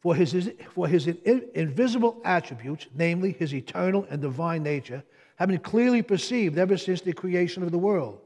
For 0.00 0.14
his, 0.14 0.50
for 0.74 0.86
his 0.86 1.08
invisible 1.08 2.20
attributes, 2.24 2.86
namely 2.94 3.32
his 3.32 3.52
eternal 3.52 4.06
and 4.08 4.22
divine 4.22 4.62
nature, 4.62 5.02
have 5.36 5.48
been 5.48 5.58
clearly 5.58 6.02
perceived 6.02 6.56
ever 6.56 6.76
since 6.76 7.00
the 7.00 7.12
creation 7.12 7.62
of 7.62 7.72
the 7.72 7.78
world, 7.78 8.20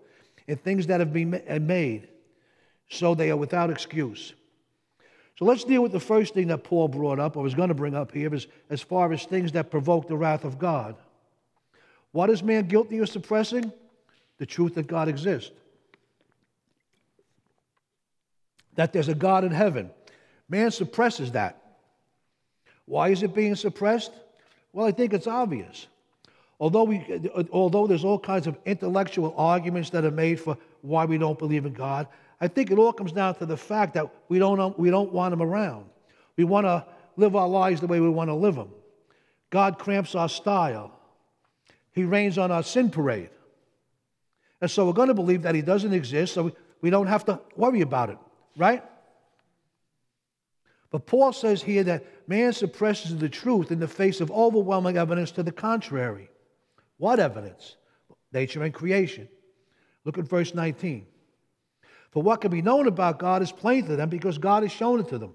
in 0.47 0.57
things 0.57 0.87
that 0.89 1.01
have 1.01 1.13
been 1.13 1.43
made, 1.67 2.09
so 2.91 3.15
they 3.15 3.31
are 3.31 3.37
without 3.37 3.71
excuse. 3.71 4.35
So 5.39 5.47
let's 5.47 5.65
deal 5.65 5.83
with 5.83 5.93
the 5.93 6.01
first 6.01 6.35
thing 6.35 6.49
that 6.49 6.63
Paul 6.63 6.89
brought 6.89 7.19
up, 7.19 7.37
or 7.37 7.43
was 7.43 7.55
going 7.55 7.69
to 7.71 7.75
bring 7.75 7.95
up 7.95 8.13
here, 8.13 8.35
as, 8.35 8.47
as 8.69 8.83
far 8.83 9.13
as 9.13 9.25
things 9.25 9.53
that 9.53 9.71
provoke 9.71 10.09
the 10.09 10.17
wrath 10.17 10.45
of 10.45 10.59
God. 10.59 10.95
What 12.11 12.29
is 12.29 12.43
man 12.43 12.69
guilty 12.69 12.99
of 12.99 13.09
suppressing? 13.09 13.73
The 14.37 14.45
truth 14.45 14.75
that 14.75 14.87
God 14.87 15.09
exists. 15.09 15.53
That 18.75 18.93
there's 18.93 19.09
a 19.09 19.15
God 19.15 19.45
in 19.45 19.53
heaven. 19.53 19.91
Man 20.49 20.71
suppresses 20.71 21.33
that. 21.33 21.62
Why 22.87 23.09
is 23.09 23.23
it 23.23 23.35
being 23.35 23.55
suppressed? 23.55 24.13
Well, 24.73 24.87
I 24.87 24.93
think 24.93 25.13
it's 25.13 25.27
obvious. 25.27 25.87
Although, 26.59 26.85
we, 26.85 27.05
although 27.53 27.87
there's 27.87 28.05
all 28.05 28.19
kinds 28.19 28.47
of 28.47 28.57
intellectual 28.65 29.35
arguments 29.37 29.91
that 29.91 30.05
are 30.05 30.13
made 30.13 30.39
for 30.39 30.57
why 30.83 31.05
we 31.05 31.19
don't 31.19 31.39
believe 31.39 31.67
in 31.67 31.73
God, 31.73 32.07
I 32.41 32.49
think 32.49 32.71
it 32.71 32.79
all 32.79 32.93
comes 32.93 33.13
down 33.13 33.35
to 33.37 33.47
the 33.47 33.57
fact 33.57 33.95
that 33.95 34.09
we 34.29 34.39
don't, 34.39 34.79
we 34.79 34.91
don't 34.91 35.13
want 35.13 35.33
Him 35.33 35.43
around. 35.43 35.87
We 36.37 36.45
want 36.45 36.67
to 36.67 36.85
live 37.17 37.37
our 37.37 37.49
lives 37.49 37.81
the 37.81 37.87
way 37.87 38.01
we 38.01 38.09
want 38.09 38.31
to 38.31 38.35
live 38.35 38.55
them. 38.55 38.71
God 39.51 39.79
cramps 39.79 40.15
our 40.15 40.29
style, 40.29 40.93
He 41.93 42.05
rains 42.05 42.39
on 42.39 42.51
our 42.51 42.63
sin 42.63 42.91
parade. 42.91 43.31
And 44.61 44.71
so 44.71 44.87
we're 44.87 44.93
going 44.93 45.09
to 45.09 45.15
believe 45.15 45.43
that 45.43 45.55
He 45.55 45.63
doesn't 45.63 45.93
exist, 45.93 46.35
so 46.35 46.45
we, 46.45 46.53
we 46.81 46.91
don't 46.91 47.09
have 47.09 47.25
to 47.27 47.41
worry 47.57 47.81
about 47.81 48.11
it, 48.11 48.19
right? 48.57 48.85
But 50.93 51.07
Paul 51.07 51.33
says 51.33 51.63
here 51.63 51.83
that 51.85 52.05
man 52.29 52.53
suppresses 52.53 53.17
the 53.17 53.29
truth 53.29 53.73
in 53.73 53.81
the 53.81 53.89
face 53.89 54.21
of 54.21 54.31
overwhelming 54.31 54.99
evidence 54.99 55.33
to 55.33 55.43
the 55.43 55.51
contrary. 55.51 56.29
What 56.99 57.19
evidence? 57.19 57.77
Nature 58.31 58.63
and 58.63 58.75
creation. 58.75 59.27
Look 60.05 60.19
at 60.19 60.29
verse 60.29 60.55
19. 60.55 61.07
For 62.11 62.23
what 62.23 62.43
can 62.43 62.51
be 62.51 62.61
known 62.61 62.87
about 62.87 63.19
God 63.19 63.41
is 63.41 63.51
plain 63.51 63.87
to 63.87 63.97
them 63.97 64.11
because 64.11 64.37
God 64.37 64.63
has 64.63 64.71
shown 64.71 65.01
it 65.01 65.09
to 65.09 65.19
them. 65.19 65.35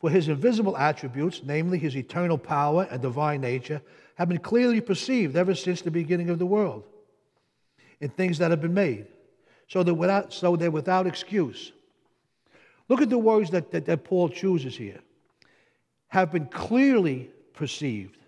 For 0.00 0.08
his 0.08 0.28
invisible 0.28 0.76
attributes, 0.76 1.42
namely 1.44 1.78
his 1.78 1.94
eternal 1.94 2.38
power 2.38 2.88
and 2.90 3.02
divine 3.02 3.42
nature, 3.42 3.82
have 4.14 4.28
been 4.28 4.38
clearly 4.38 4.80
perceived 4.80 5.36
ever 5.36 5.54
since 5.54 5.82
the 5.82 5.90
beginning 5.90 6.30
of 6.30 6.38
the 6.38 6.46
world 6.46 6.84
in 8.00 8.08
things 8.08 8.38
that 8.38 8.50
have 8.50 8.62
been 8.62 8.74
made, 8.74 9.06
so, 9.66 9.82
that 9.82 9.94
without, 9.94 10.32
so 10.32 10.56
they're 10.56 10.70
without 10.70 11.06
excuse. 11.06 11.72
Look 12.88 13.02
at 13.02 13.10
the 13.10 13.18
words 13.18 13.50
that, 13.50 13.70
that, 13.70 13.84
that 13.86 14.04
Paul 14.04 14.28
chooses 14.28 14.76
here. 14.76 15.00
Have 16.08 16.32
been 16.32 16.46
clearly 16.46 17.30
perceived. 17.52 18.18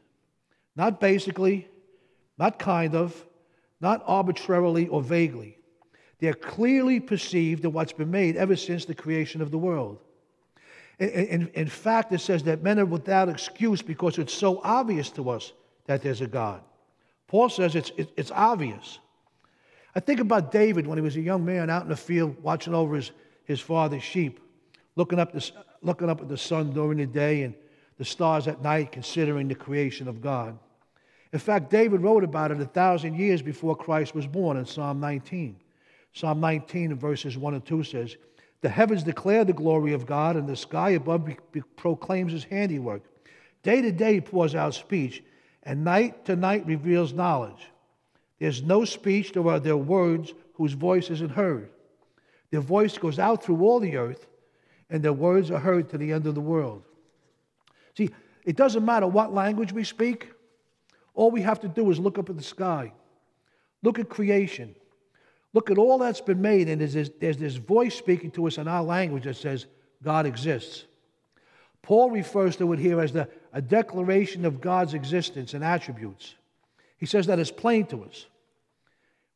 Not 0.77 1.01
basically, 1.01 1.67
not 2.39 2.59
kind 2.59 2.95
of, 2.95 3.27
not 3.81 4.03
arbitrarily 4.07 4.87
or 4.89 5.03
vaguely. 5.03 5.57
They're 6.19 6.35
clearly 6.35 7.01
perceived 7.01 7.65
in 7.65 7.73
what's 7.73 7.93
been 7.93 8.11
made 8.11 8.37
ever 8.37 8.55
since 8.55 8.85
the 8.85 8.95
creation 8.95 9.41
of 9.41 9.51
the 9.51 9.59
world. 9.59 9.99
In, 10.99 11.09
in, 11.09 11.49
in, 11.55 11.67
fact, 11.67 12.13
it 12.13 12.21
says 12.21 12.43
that 12.43 12.63
men 12.63 12.79
are 12.79 12.85
without 12.85 13.31
excuse 13.31 13.81
because 13.81 14.19
it's 14.19 14.35
so 14.35 14.61
obvious 14.63 15.09
to 15.13 15.31
us 15.31 15.55
that 15.87 16.03
there's 16.03 16.21
a 16.21 16.27
God. 16.27 16.61
Paul 17.27 17.49
says 17.49 17.75
it's, 17.75 17.91
it, 17.97 18.11
it's 18.19 18.31
obvious. 18.31 18.99
I 19.95 20.01
think 20.01 20.21
about 20.21 20.53
David 20.53 20.87
when 20.87 20.99
he 20.99 21.03
was 21.03 21.17
a 21.17 21.23
young 21.23 21.43
man 21.43 21.71
out 21.71 21.85
in 21.85 21.89
the 21.89 21.97
field 21.97 22.37
watching 22.43 22.75
over 22.75 22.97
his, 22.97 23.13
his 23.45 23.61
father's 23.61 24.03
sheep 24.03 24.41
looking 24.97 25.19
up, 25.19 25.35
looking 25.83 26.11
up 26.11 26.21
at 26.21 26.29
the 26.29 26.37
sun 26.37 26.73
during 26.73 26.99
the 26.99 27.07
day 27.07 27.43
and 27.43 27.55
the 27.99 28.05
stars 28.05 28.49
at 28.49 28.63
night, 28.63 28.93
considering 28.93 29.49
the 29.49 29.55
creation 29.55 30.09
of 30.09 30.21
God. 30.21 30.59
In 31.33 31.39
fact, 31.39 31.71
David 31.71 32.01
wrote 32.01 32.25
about 32.25 32.51
it 32.51 32.61
a 32.61 32.65
thousand 32.65 33.15
years 33.15 33.43
before 33.43 33.77
Christ 33.77 34.15
was 34.15 34.27
born 34.27 34.57
in 34.57 34.67
Psalm 34.67 35.01
19. 35.01 35.57
Psalm 36.13 36.41
19, 36.41 36.95
verses 36.97 37.39
1 37.39 37.55
and 37.55 37.65
2 37.65 37.85
says, 37.85 38.17
The 38.63 38.69
heavens 38.69 39.05
declare 39.05 39.45
the 39.45 39.53
glory 39.53 39.93
of 39.93 40.07
God, 40.07 40.37
and 40.37 40.49
the 40.49 40.57
sky 40.57 40.91
above 40.91 41.31
proclaims 41.77 42.33
his 42.33 42.45
handiwork. 42.45 43.03
Day 43.63 43.81
to 43.83 43.93
day 43.93 44.21
pours 44.21 44.55
out 44.55 44.75
speech, 44.75 45.23
and 45.63 45.85
night 45.85 46.25
to 46.25 46.35
night 46.35 46.67
reveals 46.67 47.13
knowledge. 47.13 47.71
There's 48.39 48.63
no 48.63 48.85
speech, 48.85 49.35
nor 49.35 49.53
are 49.53 49.55
uh, 49.57 49.59
there 49.59 49.77
words 49.77 50.33
whose 50.55 50.73
voice 50.73 51.11
isn't 51.11 51.31
heard. 51.31 51.71
Their 52.51 52.61
voice 52.61 52.97
goes 52.99 53.19
out 53.19 53.45
through 53.45 53.61
all 53.61 53.79
the 53.79 53.97
earth, 53.97 54.27
and 54.91 55.03
their 55.03 55.13
words 55.13 55.51
are 55.51 55.59
heard 55.59 55.89
to 55.91 55.99
the 55.99 56.13
end 56.13 56.27
of 56.27 56.35
the 56.35 56.41
world. 56.41 56.83
See, 57.97 58.11
it 58.45 58.57
doesn't 58.57 58.85
matter 58.85 59.07
what 59.07 59.33
language 59.33 59.73
we 59.73 59.85
speak, 59.85 60.31
all 61.15 61.31
we 61.31 61.43
have 61.43 61.61
to 61.61 61.69
do 61.69 61.91
is 61.91 61.99
look 61.99 62.19
up 62.19 62.31
at 62.31 62.37
the 62.37 62.43
sky, 62.43 62.93
look 63.83 63.99
at 63.99 64.09
creation, 64.09 64.75
look 65.53 65.71
at 65.71 65.79
all 65.79 65.99
that's 65.99 66.21
been 66.21 66.41
made, 66.41 66.69
and 66.69 66.81
there's 66.81 66.95
this, 66.95 67.11
there's 67.21 67.37
this 67.37 67.57
voice 67.57 67.95
speaking 67.95 68.31
to 68.33 68.47
us 68.47 68.59
in 68.59 68.69
our 68.69 68.83
language 68.83 69.25
that 69.25 69.37
says, 69.37 69.67
God 70.03 70.27
exists. 70.27 70.85
Paul 71.83 72.11
refers 72.11 72.57
to 72.57 72.73
it 72.73 72.79
here 72.79 73.01
as 73.01 73.13
the, 73.13 73.29
a 73.53 73.61
declaration 73.61 74.45
of 74.45 74.61
God's 74.61 74.95
existence 74.95 75.55
and 75.55 75.65
attributes. 75.65 76.35
He 76.99 77.07
says 77.07 77.27
that 77.27 77.39
it's 77.39 77.51
plain 77.51 77.87
to 77.87 78.05
us. 78.05 78.27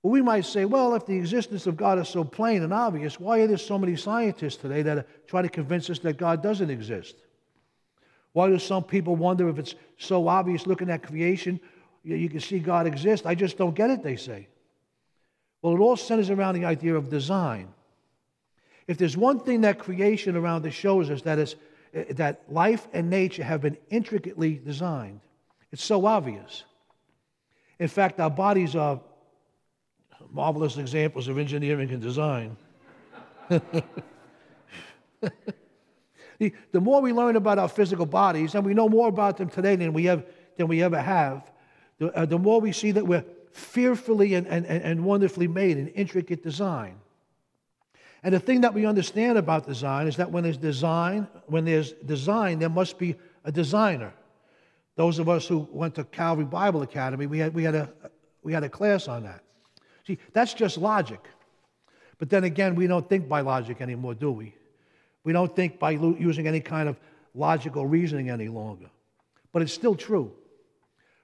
Well, 0.05 0.13
we 0.13 0.21
might 0.21 0.45
say, 0.45 0.67
well, 0.67 0.95
if 0.95 1.07
the 1.07 1.17
existence 1.17 1.67
of 1.67 1.79
God 1.79 1.99
is 1.99 2.11
so 2.11 2.25
plain 2.25 2.63
and 2.63 2.75
obvious, 2.75 3.19
why 3.19 3.39
are 3.39 3.47
there 3.47 3.57
so 3.57 3.79
many 3.79 3.97
scientists 3.97 4.57
today 4.57 4.83
that 4.83 5.27
try 5.27 5.41
to 5.41 5.49
convince 5.49 5.89
us 5.89 5.99
that 6.01 6.19
God 6.19 6.43
doesn't 6.43 6.69
exist? 6.69 7.17
Why 8.35 8.51
do 8.51 8.59
some 8.59 8.85
people 8.85 9.17
wonder 9.17 9.49
if 9.49 9.59
it's 9.59 9.75
so 9.97 10.29
obvious 10.29 10.67
looking 10.67 10.91
at 10.91 11.05
creation, 11.05 11.59
you 12.03 12.29
can 12.29 12.41
see 12.41 12.59
God 12.59 12.87
exists? 12.87 13.25
I 13.25 13.35
just 13.35 13.57
don't 13.57 13.75
get 13.75 13.89
it, 13.89 14.03
they 14.03 14.17
say. 14.17 14.49
Well, 15.63 15.75
it 15.75 15.79
all 15.79 15.97
centers 15.97 16.29
around 16.29 16.57
the 16.57 16.67
idea 16.67 16.95
of 16.97 17.09
design. 17.09 17.73
If 18.87 18.99
there's 18.99 19.17
one 19.17 19.41
thing 19.41 19.63
that 19.63 19.79
creation 19.79 20.37
around 20.37 20.67
us 20.67 20.75
shows 20.75 21.09
us, 21.09 21.23
that 21.23 21.39
is 21.39 21.57
eh, 21.95 22.13
that 22.13 22.43
life 22.51 22.89
and 22.93 23.09
nature 23.09 23.43
have 23.43 23.63
been 23.63 23.79
intricately 23.89 24.61
designed. 24.63 25.21
It's 25.73 25.83
so 25.83 26.05
obvious. 26.05 26.65
In 27.79 27.89
fact, 27.89 28.21
our 28.21 28.29
bodies 28.29 28.77
are 28.77 29.01
marvelous 30.33 30.77
examples 30.77 31.29
of 31.29 31.39
engineering 31.39 31.91
and 31.91 32.03
design. 32.03 32.57
the, 33.49 33.63
the 36.73 36.81
more 36.81 37.01
we 37.01 37.13
learn 37.13 37.37
about 37.37 37.59
our 37.59 37.69
physical 37.69 38.07
bodies, 38.07 38.55
and 38.55 38.65
we 38.65 38.75
know 38.75 38.89
more 38.89 39.09
about 39.09 39.37
them 39.37 39.49
today 39.49 39.77
than 39.77 39.93
we, 39.93 40.05
have, 40.05 40.27
than 40.57 40.69
we 40.69 40.83
ever 40.83 41.01
have, 41.01 41.51
the, 41.99 42.13
uh, 42.13 42.25
the 42.25 42.39
more 42.39 42.61
we 42.61 42.73
see 42.73 42.91
that 42.91 43.07
we're 43.07 43.25
fearfully 43.53 44.35
and, 44.35 44.47
and, 44.47 44.67
and 44.67 45.05
wonderfully 45.05 45.47
made 45.47 45.77
in 45.77 45.89
intricate 45.89 46.43
design. 46.43 47.01
And 48.23 48.35
the 48.35 48.41
thing 48.41 48.63
that 48.63 48.73
we 48.73 48.87
understand 48.87 49.37
about 49.37 49.67
design 49.67 50.09
is 50.09 50.17
that 50.17 50.31
when 50.31 50.45
there's 50.45 50.57
design, 50.57 51.29
when 51.47 51.67
there's 51.67 51.93
design, 51.93 52.59
there 52.59 52.71
must 52.71 52.99
be 52.99 53.17
a 53.45 53.53
designer. 53.53 54.15
Those 54.97 55.19
of 55.19 55.29
us 55.29 55.47
who 55.47 55.69
went 55.71 55.95
to 55.97 56.05
Calvary 56.05 56.47
Bible 56.47 56.83
Academy, 56.83 57.27
we 57.27 57.39
had, 57.39 57.55
we 57.55 57.65
had, 57.65 57.75
a, 57.75 57.91
we 58.43 58.53
had 58.53 58.65
a 58.65 58.69
class 58.69 59.09
on 59.09 59.25
that. 59.25 59.43
See, 60.07 60.19
that's 60.33 60.55
just 60.55 60.79
logic. 60.79 61.21
But 62.19 62.31
then 62.31 62.45
again, 62.45 62.75
we 62.75 62.87
don't 62.87 63.09
think 63.09 63.29
by 63.29 63.41
logic 63.41 63.81
anymore, 63.81 64.15
do 64.15 64.31
we? 64.31 64.55
We 65.25 65.33
don't 65.33 65.55
think 65.55 65.79
by 65.79 65.93
using 65.93 66.47
any 66.47 66.61
kind 66.61 66.89
of 66.89 66.99
logical 67.35 67.87
reasoning 67.87 68.31
any 68.31 68.49
longer. 68.49 68.91
But 69.53 69.63
it's 69.63 69.73
still 69.73 69.95
true. 69.95 70.33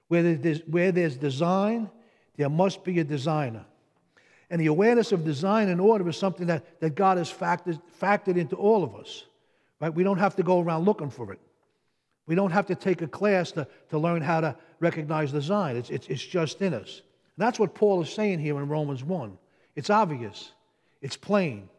Where 0.07 0.35
there's, 0.35 0.59
where 0.67 0.91
there's 0.91 1.15
design, 1.15 1.89
there 2.35 2.49
must 2.49 2.83
be 2.83 2.99
a 2.99 3.03
designer. 3.03 3.65
And 4.49 4.59
the 4.59 4.67
awareness 4.67 5.11
of 5.11 5.23
design 5.23 5.69
and 5.69 5.79
order 5.79 6.07
is 6.09 6.17
something 6.17 6.47
that, 6.47 6.81
that 6.81 6.95
God 6.95 7.17
has 7.17 7.31
factored, 7.31 7.79
factored 8.01 8.35
into 8.35 8.55
all 8.55 8.83
of 8.83 8.95
us. 8.95 9.23
Right? 9.79 9.93
We 9.93 10.03
don't 10.03 10.17
have 10.17 10.35
to 10.35 10.43
go 10.43 10.59
around 10.59 10.83
looking 10.83 11.09
for 11.09 11.31
it. 11.31 11.39
We 12.27 12.35
don't 12.35 12.51
have 12.51 12.67
to 12.67 12.75
take 12.75 13.01
a 13.01 13.07
class 13.07 13.51
to, 13.53 13.67
to 13.89 13.97
learn 13.97 14.21
how 14.21 14.41
to 14.41 14.55
recognize 14.79 15.31
design. 15.31 15.77
It's, 15.77 15.89
it's, 15.89 16.07
it's 16.07 16.25
just 16.25 16.61
in 16.61 16.73
us. 16.73 17.01
That's 17.37 17.59
what 17.59 17.73
Paul 17.73 18.01
is 18.01 18.09
saying 18.13 18.39
here 18.39 18.57
in 18.59 18.67
Romans 18.67 19.03
1. 19.03 19.37
It's 19.75 19.89
obvious, 19.89 20.51
it's 21.01 21.17
plain. 21.17 21.69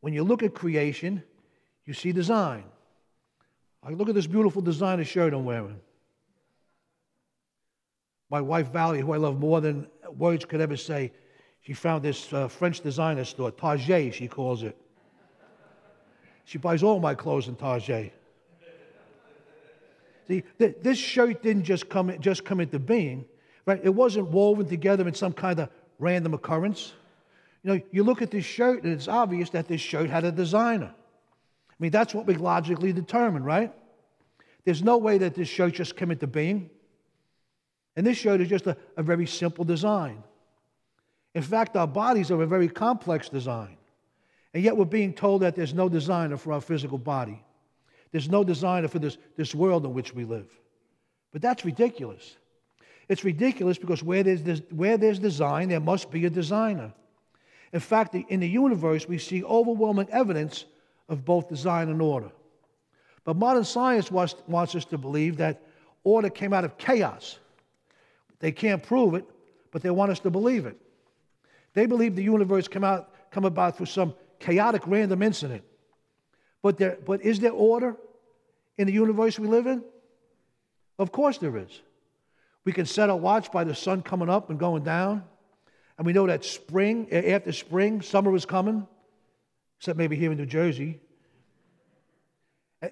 When 0.00 0.12
you 0.12 0.24
look 0.24 0.42
at 0.42 0.54
creation, 0.54 1.22
you 1.84 1.94
see 1.94 2.12
design. 2.12 2.64
I 3.82 3.90
look 3.90 4.08
at 4.08 4.14
this 4.14 4.26
beautiful 4.26 4.62
designer 4.62 5.04
shirt 5.04 5.32
I'm 5.32 5.44
wearing. 5.44 5.80
My 8.30 8.40
wife 8.40 8.68
Valerie, 8.72 9.00
who 9.00 9.12
I 9.12 9.16
love 9.16 9.38
more 9.38 9.60
than 9.60 9.86
words 10.16 10.44
could 10.44 10.60
ever 10.60 10.76
say, 10.76 11.12
she 11.62 11.72
found 11.72 12.02
this 12.02 12.32
uh, 12.32 12.48
French 12.48 12.80
designer 12.80 13.24
store, 13.24 13.50
Target, 13.50 14.14
she 14.14 14.28
calls 14.28 14.62
it. 14.62 14.76
She 16.44 16.58
buys 16.58 16.82
all 16.82 17.00
my 17.00 17.14
clothes 17.14 17.48
in 17.48 17.56
Target. 17.56 18.12
See, 20.26 20.42
th- 20.58 20.76
this 20.80 20.98
shirt 20.98 21.42
didn't 21.42 21.64
just 21.64 21.88
come, 21.88 22.16
just 22.20 22.44
come 22.44 22.60
into 22.60 22.78
being, 22.78 23.24
It 23.82 23.94
wasn't 23.94 24.28
woven 24.28 24.66
together 24.66 25.06
in 25.06 25.14
some 25.14 25.32
kind 25.32 25.60
of 25.60 25.68
random 25.98 26.34
occurrence. 26.34 26.92
You 27.62 27.74
know, 27.74 27.80
you 27.90 28.04
look 28.04 28.22
at 28.22 28.30
this 28.30 28.44
shirt 28.44 28.84
and 28.84 28.92
it's 28.92 29.08
obvious 29.08 29.50
that 29.50 29.68
this 29.68 29.80
shirt 29.80 30.08
had 30.08 30.24
a 30.24 30.32
designer. 30.32 30.92
I 30.92 31.74
mean, 31.78 31.90
that's 31.90 32.14
what 32.14 32.26
we 32.26 32.34
logically 32.34 32.92
determine, 32.92 33.44
right? 33.44 33.72
There's 34.64 34.82
no 34.82 34.98
way 34.98 35.18
that 35.18 35.34
this 35.34 35.48
shirt 35.48 35.74
just 35.74 35.96
came 35.96 36.10
into 36.10 36.26
being. 36.26 36.70
And 37.96 38.06
this 38.06 38.18
shirt 38.18 38.40
is 38.40 38.48
just 38.48 38.66
a, 38.66 38.76
a 38.96 39.02
very 39.02 39.26
simple 39.26 39.64
design. 39.64 40.22
In 41.34 41.42
fact, 41.42 41.76
our 41.76 41.86
bodies 41.86 42.30
are 42.30 42.42
a 42.42 42.46
very 42.46 42.68
complex 42.68 43.28
design. 43.28 43.76
And 44.52 44.62
yet 44.62 44.76
we're 44.76 44.84
being 44.84 45.14
told 45.14 45.42
that 45.42 45.54
there's 45.54 45.74
no 45.74 45.88
designer 45.88 46.36
for 46.36 46.52
our 46.52 46.60
physical 46.60 46.98
body. 46.98 47.42
There's 48.10 48.28
no 48.28 48.42
designer 48.42 48.88
for 48.88 48.98
this, 48.98 49.16
this 49.36 49.54
world 49.54 49.84
in 49.84 49.94
which 49.94 50.14
we 50.14 50.24
live. 50.24 50.50
But 51.32 51.42
that's 51.42 51.64
ridiculous. 51.64 52.36
It's 53.10 53.24
ridiculous 53.24 53.76
because 53.76 54.04
where 54.04 54.22
there's, 54.22 54.62
where 54.70 54.96
there's 54.96 55.18
design, 55.18 55.68
there 55.68 55.80
must 55.80 56.12
be 56.12 56.26
a 56.26 56.30
designer. 56.30 56.92
In 57.72 57.80
fact, 57.80 58.14
in 58.14 58.38
the 58.38 58.48
universe, 58.48 59.08
we 59.08 59.18
see 59.18 59.42
overwhelming 59.42 60.08
evidence 60.12 60.64
of 61.08 61.24
both 61.24 61.48
design 61.48 61.88
and 61.88 62.00
order. 62.00 62.30
But 63.24 63.34
modern 63.34 63.64
science 63.64 64.12
wants, 64.12 64.36
wants 64.46 64.76
us 64.76 64.84
to 64.86 64.96
believe 64.96 65.38
that 65.38 65.60
order 66.04 66.30
came 66.30 66.52
out 66.52 66.64
of 66.64 66.78
chaos. 66.78 67.40
They 68.38 68.52
can't 68.52 68.80
prove 68.80 69.14
it, 69.14 69.24
but 69.72 69.82
they 69.82 69.90
want 69.90 70.12
us 70.12 70.20
to 70.20 70.30
believe 70.30 70.64
it. 70.64 70.80
They 71.74 71.86
believe 71.86 72.14
the 72.14 72.22
universe 72.22 72.68
come, 72.68 72.84
out, 72.84 73.12
come 73.32 73.44
about 73.44 73.76
through 73.76 73.86
some 73.86 74.14
chaotic 74.38 74.82
random 74.86 75.20
incident. 75.24 75.64
But, 76.62 76.78
there, 76.78 76.96
but 77.04 77.22
is 77.22 77.40
there 77.40 77.50
order 77.50 77.96
in 78.78 78.86
the 78.86 78.92
universe 78.92 79.36
we 79.36 79.48
live 79.48 79.66
in? 79.66 79.82
Of 80.96 81.10
course 81.10 81.38
there 81.38 81.56
is. 81.56 81.80
We 82.64 82.72
can 82.72 82.86
set 82.86 83.10
a 83.10 83.16
watch 83.16 83.50
by 83.50 83.64
the 83.64 83.74
sun 83.74 84.02
coming 84.02 84.28
up 84.28 84.50
and 84.50 84.58
going 84.58 84.82
down. 84.82 85.24
And 85.96 86.06
we 86.06 86.12
know 86.12 86.26
that 86.26 86.44
spring, 86.44 87.12
after 87.12 87.52
spring, 87.52 88.02
summer 88.02 88.30
was 88.30 88.46
coming, 88.46 88.86
except 89.78 89.98
maybe 89.98 90.16
here 90.16 90.32
in 90.32 90.38
New 90.38 90.46
Jersey. 90.46 91.00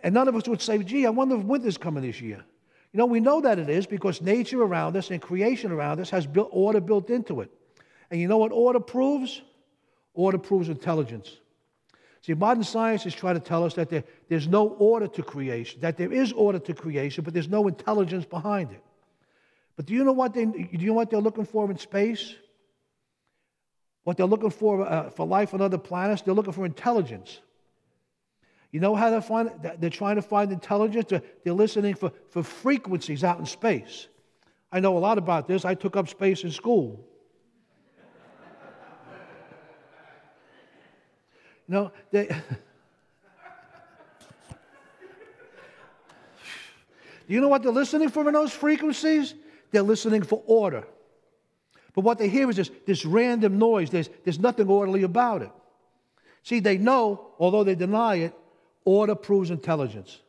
And 0.03 0.13
none 0.13 0.29
of 0.29 0.37
us 0.37 0.47
would 0.47 0.61
say, 0.61 0.79
gee, 0.83 1.07
I 1.07 1.11
wonder 1.11 1.37
if 1.37 1.43
winter's 1.43 1.79
coming 1.79 2.03
this 2.03 2.21
year. 2.21 2.45
You 2.93 2.99
know, 2.99 3.07
we 3.07 3.21
know 3.21 3.41
that 3.41 3.59
it 3.59 3.69
is 3.69 3.87
because 3.87 4.21
nature 4.21 4.63
around 4.63 4.97
us 4.97 5.11
and 5.11 5.21
creation 5.21 5.73
around 5.73 6.01
us 6.01 6.11
has 6.11 6.27
built 6.27 6.49
order 6.53 6.81
built 6.81 7.11
into 7.11 7.41
it. 7.41 7.51
And 8.11 8.21
you 8.21 8.29
know 8.29 8.39
what 8.39 8.53
order 8.53 8.81
proves? 8.81 9.43
Order 10.15 10.39
proves 10.39 10.69
intelligence. 10.69 11.37
See, 12.23 12.35
modern 12.35 12.65
science 12.65 13.07
is 13.07 13.15
trying 13.15 13.35
to 13.35 13.41
tell 13.41 13.65
us 13.65 13.75
that 13.75 13.89
there, 13.89 14.05
there's 14.29 14.49
no 14.49 14.69
order 14.69 15.07
to 15.07 15.23
creation, 15.23 15.81
that 15.81 15.97
there 15.97 16.13
is 16.13 16.33
order 16.33 16.59
to 16.59 16.75
creation, 16.75 17.25
but 17.25 17.33
there's 17.33 17.49
no 17.49 17.69
intelligence 17.69 18.25
behind 18.25 18.73
it. 18.73 18.83
But 19.79 19.87
do 19.87 19.95
you 19.95 20.03
know 20.03 20.11
what, 20.11 20.35
they, 20.35 20.45
do 20.45 20.69
you 20.73 20.89
know 20.89 20.95
what 20.95 21.09
they're 21.09 21.21
looking 21.21 21.45
for 21.45 21.71
in 21.71 21.79
space? 21.79 22.35
What 24.03 24.17
they're 24.17 24.27
looking 24.27 24.51
for 24.51 24.85
uh, 24.85 25.11
for 25.11 25.25
life 25.25 25.55
on 25.55 25.61
other 25.61 25.79
planets? 25.79 26.23
They're 26.23 26.35
looking 26.35 26.53
for 26.53 26.67
intelligence. 26.67 27.39
You 28.73 28.81
know 28.81 28.97
how 28.97 29.11
they 29.11 29.21
find 29.21 29.53
They're 29.79 29.89
trying 29.89 30.17
to 30.17 30.23
find 30.23 30.51
intelligence. 30.51 31.13
They're, 31.45 31.55
listening 31.55 31.95
for, 31.95 32.11
for 32.29 32.43
frequencies 32.43 33.23
out 33.23 33.39
in 33.39 33.47
space. 33.47 34.09
I 34.73 34.81
know 34.81 34.97
a 34.97 34.99
lot 34.99 35.17
about 35.17 35.47
this. 35.47 35.65
I 35.65 35.77
took 35.77 35.95
up 35.95 36.09
space 36.09 36.43
in 36.43 36.51
school. 36.51 37.07
No, 41.69 41.93
they. 42.11 42.27
Do 42.27 42.35
you 47.29 47.41
know 47.41 47.49
what 47.49 47.63
they're 47.63 47.71
listening 47.71 48.09
for 48.09 48.27
in 48.27 48.35
those 48.35 48.53
frequencies? 48.53 49.35
They're 49.71 49.83
listening 49.83 50.23
for 50.23 50.43
order. 50.47 50.87
But 51.95 52.05
what 52.05 52.19
they 52.19 52.29
hear 52.29 52.49
is 52.49 52.57
this, 52.57 52.71
this 52.87 53.05
random 53.05 53.59
noise. 53.59 53.91
There's, 53.91 54.09
there's 54.25 54.39
nothing 54.39 54.69
orderly 54.69 55.03
about 55.03 55.43
it. 55.43 55.51
See, 56.43 56.61
they 56.61 56.79
know, 56.79 57.33
although 57.39 57.65
they 57.65 57.75
deny 57.75 58.17
it, 58.17 58.35
order 58.85 59.15
proves 59.15 59.51
intelligence. 59.51 60.21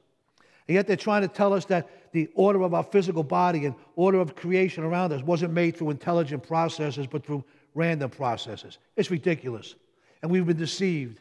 And 0.68 0.76
yet 0.76 0.88
they're 0.88 0.98
trying 0.98 1.22
to 1.22 1.28
tell 1.28 1.54
us 1.54 1.66
that 1.66 1.90
the 2.12 2.30
order 2.34 2.62
of 2.64 2.74
our 2.74 2.84
physical 2.84 3.24
body 3.24 3.66
and 3.66 3.76
order 3.96 4.20
of 4.20 4.36
creation 4.36 4.84
around 4.84 5.14
us 5.14 5.22
wasn't 5.22 5.54
made 5.54 5.78
through 5.78 5.92
intelligent 5.92 6.46
processes, 6.46 7.08
but 7.08 7.26
through 7.26 7.44
random 7.76 8.10
processes. 8.10 8.80
It's 8.96 9.12
ridiculous. 9.12 9.76
And 10.22 10.32
we've 10.32 10.46
been 10.46 10.58
deceived. 10.58 11.20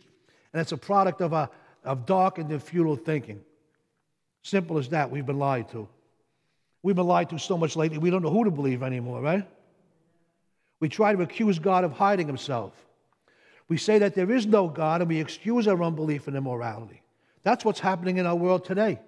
And 0.52 0.60
it's 0.60 0.72
a 0.72 0.76
product 0.76 1.20
of, 1.20 1.32
a, 1.32 1.50
of 1.84 2.06
darkened 2.06 2.50
and 2.50 2.62
futile 2.62 2.96
thinking. 2.96 3.40
Simple 4.42 4.78
as 4.78 4.88
that, 4.88 5.10
we've 5.10 5.26
been 5.26 5.38
lied 5.38 5.68
to. 5.70 5.88
We've 6.82 6.96
been 6.96 7.06
lied 7.06 7.30
to 7.30 7.38
so 7.38 7.58
much 7.58 7.76
lately, 7.76 7.98
we 7.98 8.10
don't 8.10 8.22
know 8.22 8.30
who 8.30 8.44
to 8.44 8.50
believe 8.50 8.82
anymore, 8.82 9.20
right? 9.20 9.46
We 10.80 10.88
try 10.88 11.12
to 11.12 11.22
accuse 11.22 11.58
God 11.58 11.84
of 11.84 11.92
hiding 11.92 12.26
himself. 12.26 12.72
We 13.68 13.76
say 13.76 13.98
that 13.98 14.14
there 14.14 14.30
is 14.30 14.46
no 14.46 14.68
God, 14.68 15.02
and 15.02 15.08
we 15.08 15.20
excuse 15.20 15.68
our 15.68 15.82
unbelief 15.82 16.28
and 16.28 16.36
immorality. 16.36 17.02
That's 17.42 17.64
what's 17.64 17.80
happening 17.80 18.18
in 18.18 18.26
our 18.26 18.36
world 18.36 18.64
today. 18.64 19.00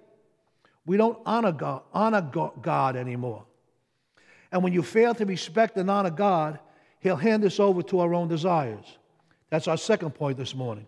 We 0.85 0.97
don't 0.97 1.17
honor 1.25 1.51
God, 1.51 1.83
honor 1.93 2.21
God 2.61 2.95
anymore. 2.95 3.43
And 4.51 4.63
when 4.63 4.73
you 4.73 4.83
fail 4.83 5.15
to 5.15 5.25
respect 5.25 5.77
and 5.77 5.89
honor 5.89 6.09
God, 6.09 6.59
He'll 6.99 7.15
hand 7.15 7.43
us 7.45 7.59
over 7.59 7.81
to 7.83 7.99
our 7.99 8.13
own 8.13 8.27
desires. 8.27 8.85
That's 9.49 9.67
our 9.67 9.77
second 9.77 10.11
point 10.11 10.37
this 10.37 10.53
morning. 10.53 10.85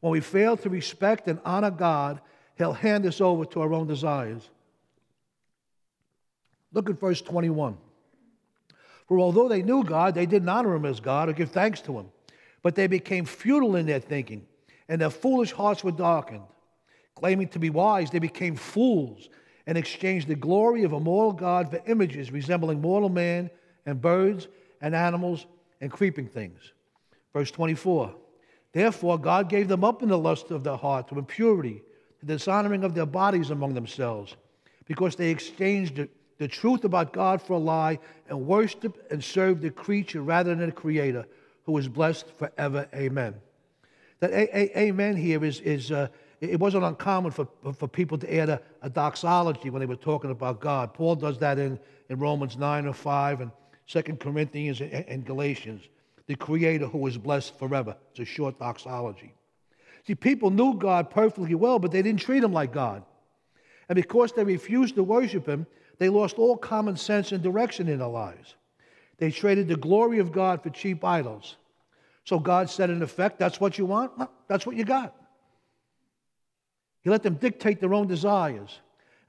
When 0.00 0.12
we 0.12 0.20
fail 0.20 0.56
to 0.58 0.70
respect 0.70 1.28
and 1.28 1.38
honor 1.44 1.70
God, 1.70 2.20
He'll 2.56 2.72
hand 2.72 3.04
us 3.06 3.20
over 3.20 3.44
to 3.46 3.60
our 3.60 3.72
own 3.72 3.86
desires. 3.86 4.48
Look 6.74 6.90
at 6.90 7.00
verse 7.00 7.22
21. 7.22 7.78
For 9.06 9.18
although 9.18 9.48
they 9.48 9.62
knew 9.62 9.84
God, 9.84 10.14
they 10.14 10.26
didn't 10.26 10.48
honor 10.48 10.74
Him 10.74 10.84
as 10.84 11.00
God 11.00 11.28
or 11.28 11.32
give 11.32 11.50
thanks 11.50 11.80
to 11.82 11.98
Him. 11.98 12.06
But 12.62 12.74
they 12.74 12.86
became 12.86 13.24
futile 13.24 13.76
in 13.76 13.86
their 13.86 14.00
thinking, 14.00 14.46
and 14.88 15.00
their 15.00 15.10
foolish 15.10 15.52
hearts 15.52 15.84
were 15.84 15.92
darkened. 15.92 16.42
Claiming 17.14 17.48
to 17.48 17.58
be 17.58 17.70
wise, 17.70 18.10
they 18.10 18.18
became 18.18 18.56
fools 18.56 19.28
and 19.66 19.78
exchanged 19.78 20.28
the 20.28 20.34
glory 20.34 20.82
of 20.82 20.92
a 20.92 21.00
mortal 21.00 21.32
God 21.32 21.70
for 21.70 21.80
images 21.86 22.32
resembling 22.32 22.80
mortal 22.80 23.08
man 23.08 23.50
and 23.86 24.00
birds 24.00 24.48
and 24.80 24.94
animals 24.94 25.46
and 25.80 25.90
creeping 25.92 26.26
things. 26.26 26.72
Verse 27.32 27.50
24 27.50 28.14
Therefore, 28.72 29.18
God 29.18 29.48
gave 29.48 29.68
them 29.68 29.84
up 29.84 30.02
in 30.02 30.08
the 30.08 30.18
lust 30.18 30.50
of 30.50 30.64
their 30.64 30.76
heart 30.76 31.08
to 31.08 31.18
impurity, 31.18 31.82
to 32.18 32.26
dishonoring 32.26 32.82
of 32.82 32.94
their 32.94 33.06
bodies 33.06 33.50
among 33.50 33.74
themselves, 33.74 34.34
because 34.86 35.14
they 35.14 35.30
exchanged 35.30 36.08
the, 36.38 36.48
truth 36.48 36.84
about 36.84 37.12
God 37.12 37.40
for 37.40 37.54
a 37.54 37.58
lie 37.58 37.98
and 38.28 38.46
worshiped 38.46 39.10
and 39.10 39.22
served 39.22 39.62
the 39.62 39.70
creature 39.70 40.22
rather 40.22 40.54
than 40.54 40.66
the 40.66 40.72
Creator, 40.72 41.26
who 41.64 41.76
is 41.78 41.88
blessed 41.88 42.26
forever. 42.38 42.88
Amen. 42.94 43.34
That 44.20 44.30
a, 44.30 44.56
a, 44.56 44.78
amen 44.86 45.16
here 45.16 45.44
is, 45.44 45.60
is 45.60 45.90
uh, 45.92 46.08
it 46.40 46.58
wasn't 46.60 46.84
uncommon 46.84 47.32
for, 47.32 47.48
for 47.76 47.88
people 47.88 48.18
to 48.18 48.34
add 48.34 48.48
a, 48.48 48.60
a, 48.82 48.90
doxology 48.90 49.70
when 49.70 49.80
they 49.80 49.86
were 49.86 49.96
talking 49.96 50.30
about 50.30 50.60
God. 50.60 50.94
Paul 50.94 51.16
does 51.16 51.38
that 51.38 51.58
in, 51.58 51.78
in 52.08 52.18
Romans 52.18 52.56
9 52.56 52.86
or 52.86 52.92
5 52.92 53.40
and 53.40 53.50
2 53.86 54.02
Corinthians 54.16 54.80
and, 54.80 54.92
and 54.92 55.24
Galatians 55.24 55.82
the 56.26 56.34
Creator 56.34 56.86
who 56.86 57.06
is 57.06 57.18
blessed 57.18 57.58
forever. 57.58 57.96
It's 58.10 58.20
a 58.20 58.24
short 58.24 58.58
doxology. 58.58 59.34
See, 60.06 60.14
people 60.14 60.50
knew 60.50 60.74
God 60.74 61.10
perfectly 61.10 61.54
well, 61.54 61.78
but 61.78 61.90
they 61.90 62.02
didn't 62.02 62.20
treat 62.20 62.44
Him 62.44 62.52
like 62.52 62.72
God. 62.72 63.02
And 63.88 63.96
because 63.96 64.32
they 64.32 64.44
refused 64.44 64.94
to 64.96 65.02
worship 65.02 65.46
Him, 65.46 65.66
they 65.98 66.08
lost 66.08 66.38
all 66.38 66.56
common 66.56 66.96
sense 66.96 67.32
and 67.32 67.42
direction 67.42 67.88
in 67.88 67.98
their 67.98 68.08
lives. 68.08 68.54
They 69.18 69.30
traded 69.30 69.68
the 69.68 69.76
glory 69.76 70.18
of 70.18 70.32
God 70.32 70.62
for 70.62 70.70
cheap 70.70 71.04
idols. 71.04 71.56
So 72.24 72.38
God 72.38 72.70
said, 72.70 72.90
in 72.90 73.02
effect, 73.02 73.38
that's 73.38 73.60
what 73.60 73.78
you 73.78 73.86
want? 73.86 74.16
Well, 74.18 74.30
that's 74.48 74.66
what 74.66 74.76
you 74.76 74.84
got. 74.84 75.14
He 77.02 77.10
let 77.10 77.22
them 77.22 77.34
dictate 77.34 77.80
their 77.80 77.94
own 77.94 78.06
desires. 78.06 78.80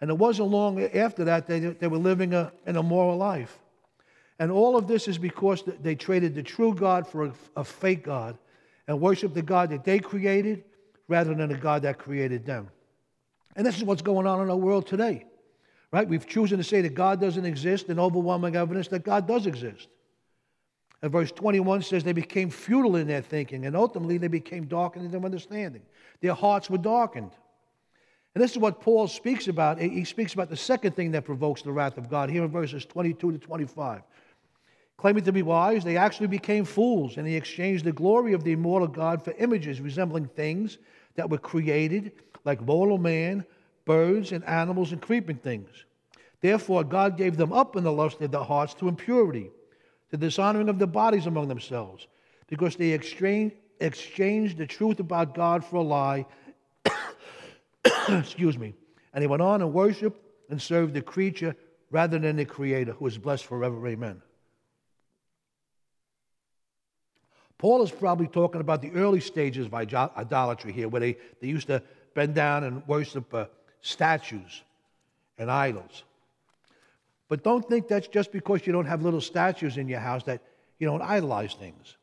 And 0.02 0.10
it 0.10 0.18
wasn't 0.18 0.50
long 0.50 0.82
after 0.82 1.26
that 1.26 1.46
they, 1.48 1.60
they 1.60 1.88
were 1.88 1.98
living 1.98 2.34
a, 2.34 2.52
an 2.66 2.78
immoral 2.78 3.18
life. 3.18 3.60
And 4.40 4.52
all 4.52 4.76
of 4.76 4.88
this 4.88 5.08
is 5.08 5.18
because 5.18 5.64
they 5.82 5.96
traded 5.96 6.36
the 6.36 6.44
true 6.44 6.74
God 6.74 7.08
for 7.08 7.26
a, 7.26 7.34
a 7.56 7.64
fake 7.64 8.04
God 8.04 8.38
and 8.88 9.00
worshiped 9.00 9.34
the 9.34 9.42
God 9.42 9.70
that 9.70 9.84
they 9.84 10.00
created 10.00 10.64
rather 11.08 11.34
than 11.34 11.50
the 11.50 11.58
God 11.58 11.84
that 11.84 11.98
created 11.98 12.46
them. 12.46 12.70
And 13.56 13.66
this 13.66 13.78
is 13.78 13.84
what's 13.84 14.02
going 14.02 14.28
on 14.28 14.42
in 14.42 14.50
our 14.50 14.58
world 14.58 14.88
today. 14.88 15.26
Right? 15.92 16.08
We've 16.08 16.28
chosen 16.28 16.58
to 16.58 16.64
say 16.64 16.82
that 16.82 16.94
God 16.94 17.22
doesn't 17.22 17.46
exist 17.46 17.90
and 17.90 18.00
overwhelming 18.00 18.56
evidence 18.56 18.88
that 18.90 19.04
God 19.04 19.28
does 19.28 19.46
exist. 19.46 19.88
And 21.02 21.12
verse 21.12 21.32
21 21.32 21.84
says 21.84 22.04
they 22.04 22.14
became 22.14 22.50
futile 22.50 22.96
in 22.96 23.08
their 23.08 23.22
thinking, 23.22 23.66
and 23.66 23.76
ultimately 23.76 24.18
they 24.18 24.28
became 24.28 24.66
darkened 24.66 25.06
in 25.06 25.12
their 25.12 25.24
understanding. 25.24 25.84
Their 26.22 26.34
hearts 26.34 26.70
were 26.70 26.78
darkened. 26.78 27.32
And 28.34 28.44
this 28.44 28.52
is 28.52 28.58
what 28.58 28.82
Paul 28.82 29.08
speaks 29.08 29.48
about. 29.48 29.80
He 29.80 30.04
speaks 30.04 30.34
about 30.34 30.50
the 30.50 30.58
second 30.58 30.96
thing 30.96 31.12
that 31.12 31.24
provokes 31.24 31.62
the 31.62 31.72
wrath 31.72 31.98
of 31.98 32.10
God 32.10 32.30
here 32.30 32.44
in 32.44 32.52
verses 32.52 32.86
22 32.86 33.32
to 33.32 33.38
25. 33.38 34.02
Claiming 34.98 35.24
to 35.24 35.32
be 35.32 35.42
wise, 35.42 35.84
they 35.84 35.98
actually 35.98 36.28
became 36.28 36.66
fools, 36.66 37.18
and 37.18 37.28
they 37.28 37.34
exchanged 37.34 37.86
the 37.86 37.92
glory 37.92 38.34
of 38.34 38.44
the 38.44 38.54
immortal 38.54 38.88
God 38.88 39.24
for 39.24 39.32
images 39.38 39.80
resembling 39.80 40.28
things 40.28 40.80
that 41.16 41.30
were 41.30 41.38
created, 41.38 42.12
like 42.44 42.62
mortal 42.62 42.98
man, 42.98 43.46
birds, 43.86 44.32
and 44.32 44.44
animals, 44.46 44.92
and 44.92 45.02
creeping 45.02 45.38
things. 45.38 45.70
Therefore, 46.42 46.84
God 46.84 47.18
gave 47.18 47.38
them 47.38 47.54
up 47.54 47.76
in 47.76 47.84
the 47.84 47.92
lust 47.92 48.22
of 48.22 48.32
their 48.32 48.44
hearts 48.44 48.74
to 48.76 48.88
impurity, 48.88 49.50
to 50.12 50.18
dishonoring 50.18 50.70
of 50.70 50.78
their 50.78 50.88
bodies 50.88 51.26
among 51.26 51.48
themselves, 51.48 52.08
because 52.48 52.76
they 52.76 52.92
exchanged, 52.92 54.58
the 54.58 54.68
truth 54.68 55.00
about 55.00 55.34
God 55.34 55.64
for 55.64 55.78
a 55.78 55.82
lie. 55.82 56.26
Excuse 58.10 58.58
me. 58.58 58.76
And 59.14 59.24
they 59.24 59.28
went 59.28 59.42
on 59.42 59.62
and 59.62 59.74
worshiped 59.74 60.22
and 60.50 60.62
served 60.62 60.94
the 60.94 61.02
creature 61.02 61.56
rather 61.90 62.20
than 62.20 62.36
the 62.36 62.46
Creator, 62.46 62.94
who 62.94 63.08
is 63.08 63.18
blessed 63.18 63.46
forever. 63.46 63.88
Amen. 63.88 64.22
Paul 67.58 67.82
is 67.84 67.92
probably 67.92 68.28
talking 68.28 68.62
about 68.62 68.82
the 68.82 68.92
early 68.92 69.22
stages 69.22 69.68
of 69.68 69.74
idolatry 69.74 70.74
here, 70.74 70.90
where 70.90 71.00
they, 71.00 71.18
they 71.42 71.48
used 71.48 71.68
to 71.68 71.82
bend 72.14 72.36
down 72.36 72.64
and 72.64 72.86
worship 72.88 73.34
uh, 73.34 73.46
statues 73.86 74.64
and 75.38 75.52
idols. 75.52 76.04
But 77.30 77.44
don't 77.44 77.68
think 77.68 77.88
that's 77.88 78.08
just 78.08 78.32
because 78.32 78.66
you 78.66 78.74
don't 78.74 78.86
have 78.86 79.04
little 79.04 79.22
statues 79.22 79.78
in 79.78 79.88
your 79.88 80.00
house 80.00 80.24
that 80.24 80.42
you 80.80 80.88
don't 80.88 81.04
idolize 81.04 81.54
things. 81.54 81.96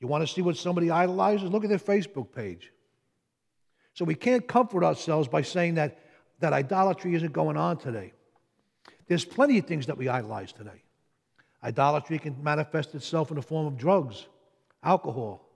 You 0.00 0.06
want 0.06 0.26
to 0.26 0.32
see 0.32 0.42
what 0.42 0.56
somebody 0.56 0.90
idolizes? 0.90 1.50
Look 1.50 1.64
at 1.64 1.70
their 1.70 1.78
Facebook 1.78 2.30
page. 2.34 2.72
So 3.94 4.04
we 4.04 4.14
can't 4.14 4.46
comfort 4.46 4.84
ourselves 4.84 5.26
by 5.26 5.42
saying 5.42 5.76
that, 5.76 5.98
that 6.40 6.52
idolatry 6.52 7.14
isn't 7.14 7.32
going 7.32 7.56
on 7.56 7.78
today. 7.78 8.12
There's 9.06 9.24
plenty 9.24 9.58
of 9.58 9.66
things 9.66 9.86
that 9.86 9.96
we 9.96 10.08
idolize 10.08 10.52
today. 10.52 10.82
Idolatry 11.62 12.18
can 12.18 12.36
manifest 12.42 12.94
itself 12.94 13.30
in 13.30 13.36
the 13.36 13.42
form 13.42 13.66
of 13.66 13.78
drugs, 13.78 14.26
alcohol, 14.82 15.48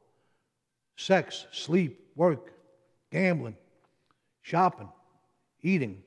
sex, 0.97 1.47
sleep, 1.53 2.01
work, 2.17 2.53
gambling, 3.11 3.57
shopping, 4.41 4.89
eating. 5.63 6.03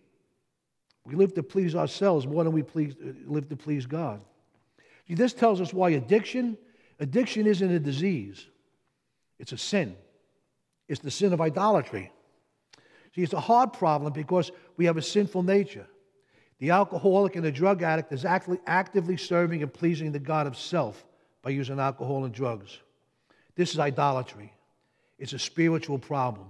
We 1.06 1.16
live 1.16 1.34
to 1.36 1.44
please 1.44 1.76
ourselves 1.76 2.28
more 2.28 2.44
than 2.44 2.54
we 2.54 2.64
please, 2.64 2.96
uh, 3.04 3.14
live 3.26 3.50
to 3.50 3.56
please 3.56 3.86
God. 3.86 4.22
See, 5.08 5.16
this 5.16 5.34
tells 5.34 5.60
us 5.62 5.74
why 5.74 5.92
addiction, 5.92 6.58
addiction 7.00 7.48
isn't 7.48 7.72
a 7.72 7.80
disease, 7.80 8.48
it's 9.40 9.52
a 9.52 9.58
sin. 9.58 9.96
It's 10.88 11.00
the 11.00 11.10
sin 11.10 11.32
of 11.32 11.40
idolatry. 11.40 12.12
See, 13.16 13.24
it's 13.24 13.32
a 13.32 13.40
hard 13.40 13.72
problem 13.72 14.12
because 14.12 14.52
we 14.76 14.86
have 14.86 14.98
a 14.98 15.02
sinful 15.02 15.44
nature. 15.44 15.88
The 16.60 16.72
alcoholic 16.72 17.38
and 17.38 17.46
the 17.46 17.52
drug 17.52 17.82
addict 17.82 18.12
is 18.12 18.26
actively, 18.26 18.60
actively 18.68 19.16
serving 19.16 19.64
and 19.64 19.74
pleasing 19.74 20.12
the 20.12 20.20
God 20.20 20.48
of 20.48 20.58
self 20.58 21.06
by 21.42 21.52
using 21.52 21.80
alcohol 21.80 22.26
and 22.26 22.34
drugs. 22.34 22.78
This 23.56 23.72
is 23.72 23.80
idolatry. 23.80 24.54
It's 25.18 25.34
a 25.34 25.40
spiritual 25.40 25.98
problem. 25.98 26.48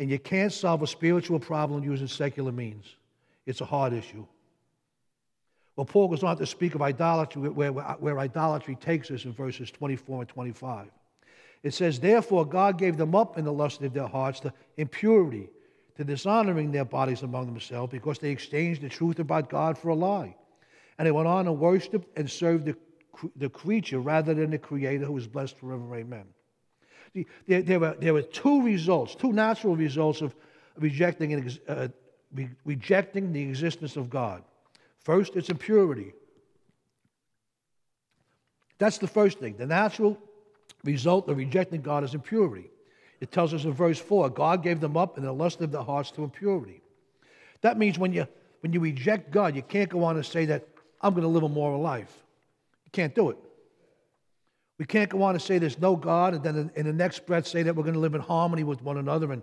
And 0.00 0.10
you 0.10 0.18
can't 0.18 0.50
solve 0.50 0.80
a 0.82 0.86
spiritual 0.86 1.38
problem 1.38 1.84
using 1.84 2.06
secular 2.06 2.50
means. 2.50 2.96
It's 3.44 3.60
a 3.60 3.66
hard 3.66 3.92
issue. 3.92 4.24
Well, 5.76 5.84
Paul 5.84 6.08
goes 6.08 6.22
on 6.22 6.38
to 6.38 6.46
speak 6.46 6.74
of 6.74 6.80
idolatry, 6.80 7.50
where, 7.50 7.70
where 7.70 8.18
idolatry 8.18 8.76
takes 8.76 9.10
us 9.10 9.26
in 9.26 9.34
verses 9.34 9.70
24 9.70 10.22
and 10.22 10.28
25. 10.28 10.86
It 11.62 11.74
says, 11.74 12.00
Therefore, 12.00 12.46
God 12.46 12.78
gave 12.78 12.96
them 12.96 13.14
up 13.14 13.36
in 13.36 13.44
the 13.44 13.52
lust 13.52 13.82
of 13.82 13.92
their 13.92 14.06
hearts 14.06 14.40
to 14.40 14.54
impurity, 14.78 15.50
to 15.98 16.04
dishonoring 16.04 16.72
their 16.72 16.86
bodies 16.86 17.22
among 17.22 17.44
themselves, 17.44 17.92
because 17.92 18.18
they 18.18 18.30
exchanged 18.30 18.80
the 18.80 18.88
truth 18.88 19.18
about 19.18 19.50
God 19.50 19.76
for 19.76 19.90
a 19.90 19.94
lie. 19.94 20.34
And 20.98 21.06
they 21.06 21.12
went 21.12 21.28
on 21.28 21.46
and 21.46 21.58
worshiped 21.58 22.08
and 22.16 22.30
served 22.30 22.64
the, 22.64 22.76
the 23.36 23.50
creature 23.50 24.00
rather 24.00 24.32
than 24.32 24.50
the 24.50 24.58
Creator 24.58 25.04
who 25.04 25.18
is 25.18 25.26
blessed 25.26 25.58
forever. 25.58 25.94
Amen. 25.94 26.24
There, 27.46 27.62
there, 27.62 27.80
were, 27.80 27.96
there 27.98 28.14
were 28.14 28.22
two 28.22 28.62
results, 28.62 29.14
two 29.14 29.32
natural 29.32 29.76
results 29.76 30.20
of 30.20 30.34
rejecting, 30.78 31.58
uh, 31.68 31.88
re- 32.34 32.50
rejecting 32.64 33.32
the 33.32 33.42
existence 33.42 33.96
of 33.96 34.08
God. 34.08 34.42
First, 35.00 35.36
it's 35.36 35.50
impurity. 35.50 36.12
That's 38.78 38.98
the 38.98 39.08
first 39.08 39.38
thing. 39.38 39.56
The 39.56 39.66
natural 39.66 40.18
result 40.84 41.28
of 41.28 41.36
rejecting 41.36 41.82
God 41.82 42.04
is 42.04 42.14
impurity. 42.14 42.70
It 43.20 43.30
tells 43.30 43.52
us 43.52 43.64
in 43.64 43.72
verse 43.72 43.98
4 43.98 44.30
God 44.30 44.62
gave 44.62 44.80
them 44.80 44.96
up 44.96 45.18
in 45.18 45.24
the 45.24 45.32
lust 45.32 45.60
of 45.60 45.72
their 45.72 45.82
hearts 45.82 46.10
to 46.12 46.24
impurity. 46.24 46.80
That 47.60 47.76
means 47.76 47.98
when 47.98 48.12
you, 48.12 48.26
when 48.60 48.72
you 48.72 48.80
reject 48.80 49.30
God, 49.30 49.54
you 49.54 49.62
can't 49.62 49.90
go 49.90 50.04
on 50.04 50.16
and 50.16 50.24
say 50.24 50.46
that 50.46 50.66
I'm 51.02 51.12
going 51.12 51.22
to 51.22 51.28
live 51.28 51.42
a 51.42 51.48
moral 51.48 51.80
life. 51.80 52.24
You 52.86 52.90
can't 52.92 53.14
do 53.14 53.30
it. 53.30 53.38
We 54.80 54.86
can't 54.86 55.10
go 55.10 55.22
on 55.24 55.34
and 55.34 55.42
say 55.42 55.58
there's 55.58 55.78
no 55.78 55.94
God 55.94 56.32
and 56.32 56.42
then 56.42 56.70
in 56.74 56.86
the 56.86 56.92
next 56.94 57.26
breath 57.26 57.46
say 57.46 57.62
that 57.62 57.76
we're 57.76 57.82
going 57.82 57.92
to 57.92 58.00
live 58.00 58.14
in 58.14 58.22
harmony 58.22 58.64
with 58.64 58.80
one 58.80 58.96
another 58.96 59.30
and 59.30 59.42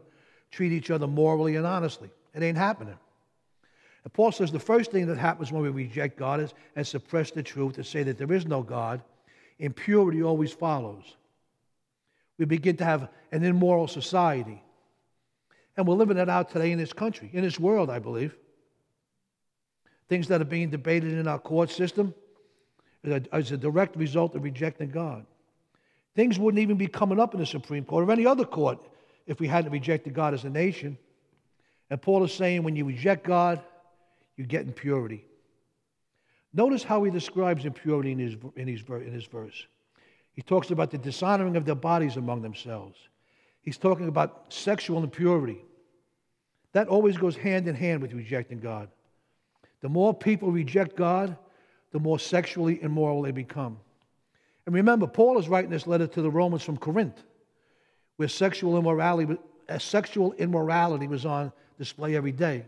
treat 0.49 0.71
each 0.71 0.89
other 0.89 1.05
morally 1.05 1.57
and 1.57 1.63
honestly. 1.63 2.09
It 2.33 2.41
ain't 2.41 2.57
happening. 2.57 2.97
And 4.03 4.13
Paul 4.13 4.31
says 4.31 4.51
the 4.51 4.57
first 4.57 4.89
thing 4.89 5.05
that 5.05 5.19
happens 5.19 5.51
when 5.51 5.61
we 5.61 5.69
reject 5.69 6.17
God 6.17 6.39
is 6.39 6.55
and 6.75 6.87
suppress 6.87 7.29
the 7.29 7.43
truth 7.43 7.77
and 7.77 7.85
say 7.85 8.01
that 8.01 8.17
there 8.17 8.33
is 8.33 8.47
no 8.47 8.63
God, 8.63 9.03
impurity 9.59 10.23
always 10.23 10.51
follows. 10.51 11.03
We 12.39 12.45
begin 12.45 12.75
to 12.77 12.85
have 12.85 13.07
an 13.31 13.43
immoral 13.43 13.87
society. 13.87 14.63
And 15.77 15.87
we're 15.87 15.93
living 15.93 16.17
it 16.17 16.29
out 16.29 16.49
today 16.49 16.71
in 16.71 16.79
this 16.79 16.93
country, 16.93 17.29
in 17.31 17.43
this 17.43 17.59
world, 17.59 17.91
I 17.91 17.99
believe. 17.99 18.35
Things 20.09 20.29
that 20.29 20.41
are 20.41 20.45
being 20.45 20.71
debated 20.71 21.13
in 21.13 21.27
our 21.27 21.37
court 21.37 21.69
system 21.69 22.15
as 23.31 23.51
a 23.51 23.57
direct 23.57 23.95
result 23.95 24.35
of 24.35 24.43
rejecting 24.43 24.89
God. 24.89 25.25
Things 26.15 26.39
wouldn't 26.39 26.61
even 26.61 26.77
be 26.77 26.87
coming 26.87 27.19
up 27.19 27.33
in 27.33 27.39
the 27.39 27.45
Supreme 27.45 27.85
Court 27.85 28.07
or 28.07 28.11
any 28.11 28.25
other 28.25 28.45
court 28.45 28.79
if 29.25 29.39
we 29.39 29.47
hadn't 29.47 29.71
rejected 29.71 30.13
God 30.13 30.33
as 30.33 30.43
a 30.45 30.49
nation. 30.49 30.97
And 31.89 32.01
Paul 32.01 32.23
is 32.23 32.33
saying 32.33 32.63
when 32.63 32.75
you 32.75 32.85
reject 32.85 33.23
God, 33.25 33.61
you 34.35 34.45
get 34.45 34.65
impurity. 34.65 35.25
Notice 36.53 36.83
how 36.83 37.03
he 37.03 37.11
describes 37.11 37.65
impurity 37.65 38.11
in 38.11 38.19
his, 38.19 38.35
in, 38.55 38.67
his, 38.67 38.81
in 38.89 39.11
his 39.11 39.25
verse. 39.25 39.67
He 40.33 40.41
talks 40.41 40.71
about 40.71 40.91
the 40.91 40.97
dishonoring 40.97 41.55
of 41.55 41.65
their 41.65 41.75
bodies 41.75 42.17
among 42.17 42.41
themselves. 42.41 42.97
He's 43.61 43.77
talking 43.77 44.07
about 44.07 44.45
sexual 44.53 45.03
impurity. 45.03 45.59
That 46.73 46.87
always 46.87 47.17
goes 47.17 47.35
hand 47.35 47.67
in 47.67 47.75
hand 47.75 48.01
with 48.01 48.13
rejecting 48.13 48.59
God. 48.59 48.89
The 49.81 49.89
more 49.89 50.13
people 50.13 50.51
reject 50.51 50.95
God, 50.95 51.37
the 51.97 52.03
more 52.03 52.19
sexually 52.19 52.79
immoral 52.83 53.23
they 53.23 53.31
become. 53.31 53.79
And 54.67 54.75
remember, 54.75 55.07
Paul 55.07 55.39
is 55.39 55.49
writing 55.49 55.71
this 55.71 55.87
letter 55.87 56.05
to 56.05 56.21
the 56.21 56.29
Romans 56.29 56.61
from 56.61 56.77
Corinth, 56.77 57.23
where 58.17 58.27
sexual 58.27 58.77
immorality, 58.77 59.35
uh, 59.67 59.79
sexual 59.79 60.33
immorality 60.33 61.07
was 61.07 61.25
on 61.25 61.51
display 61.79 62.15
every 62.15 62.31
day. 62.31 62.65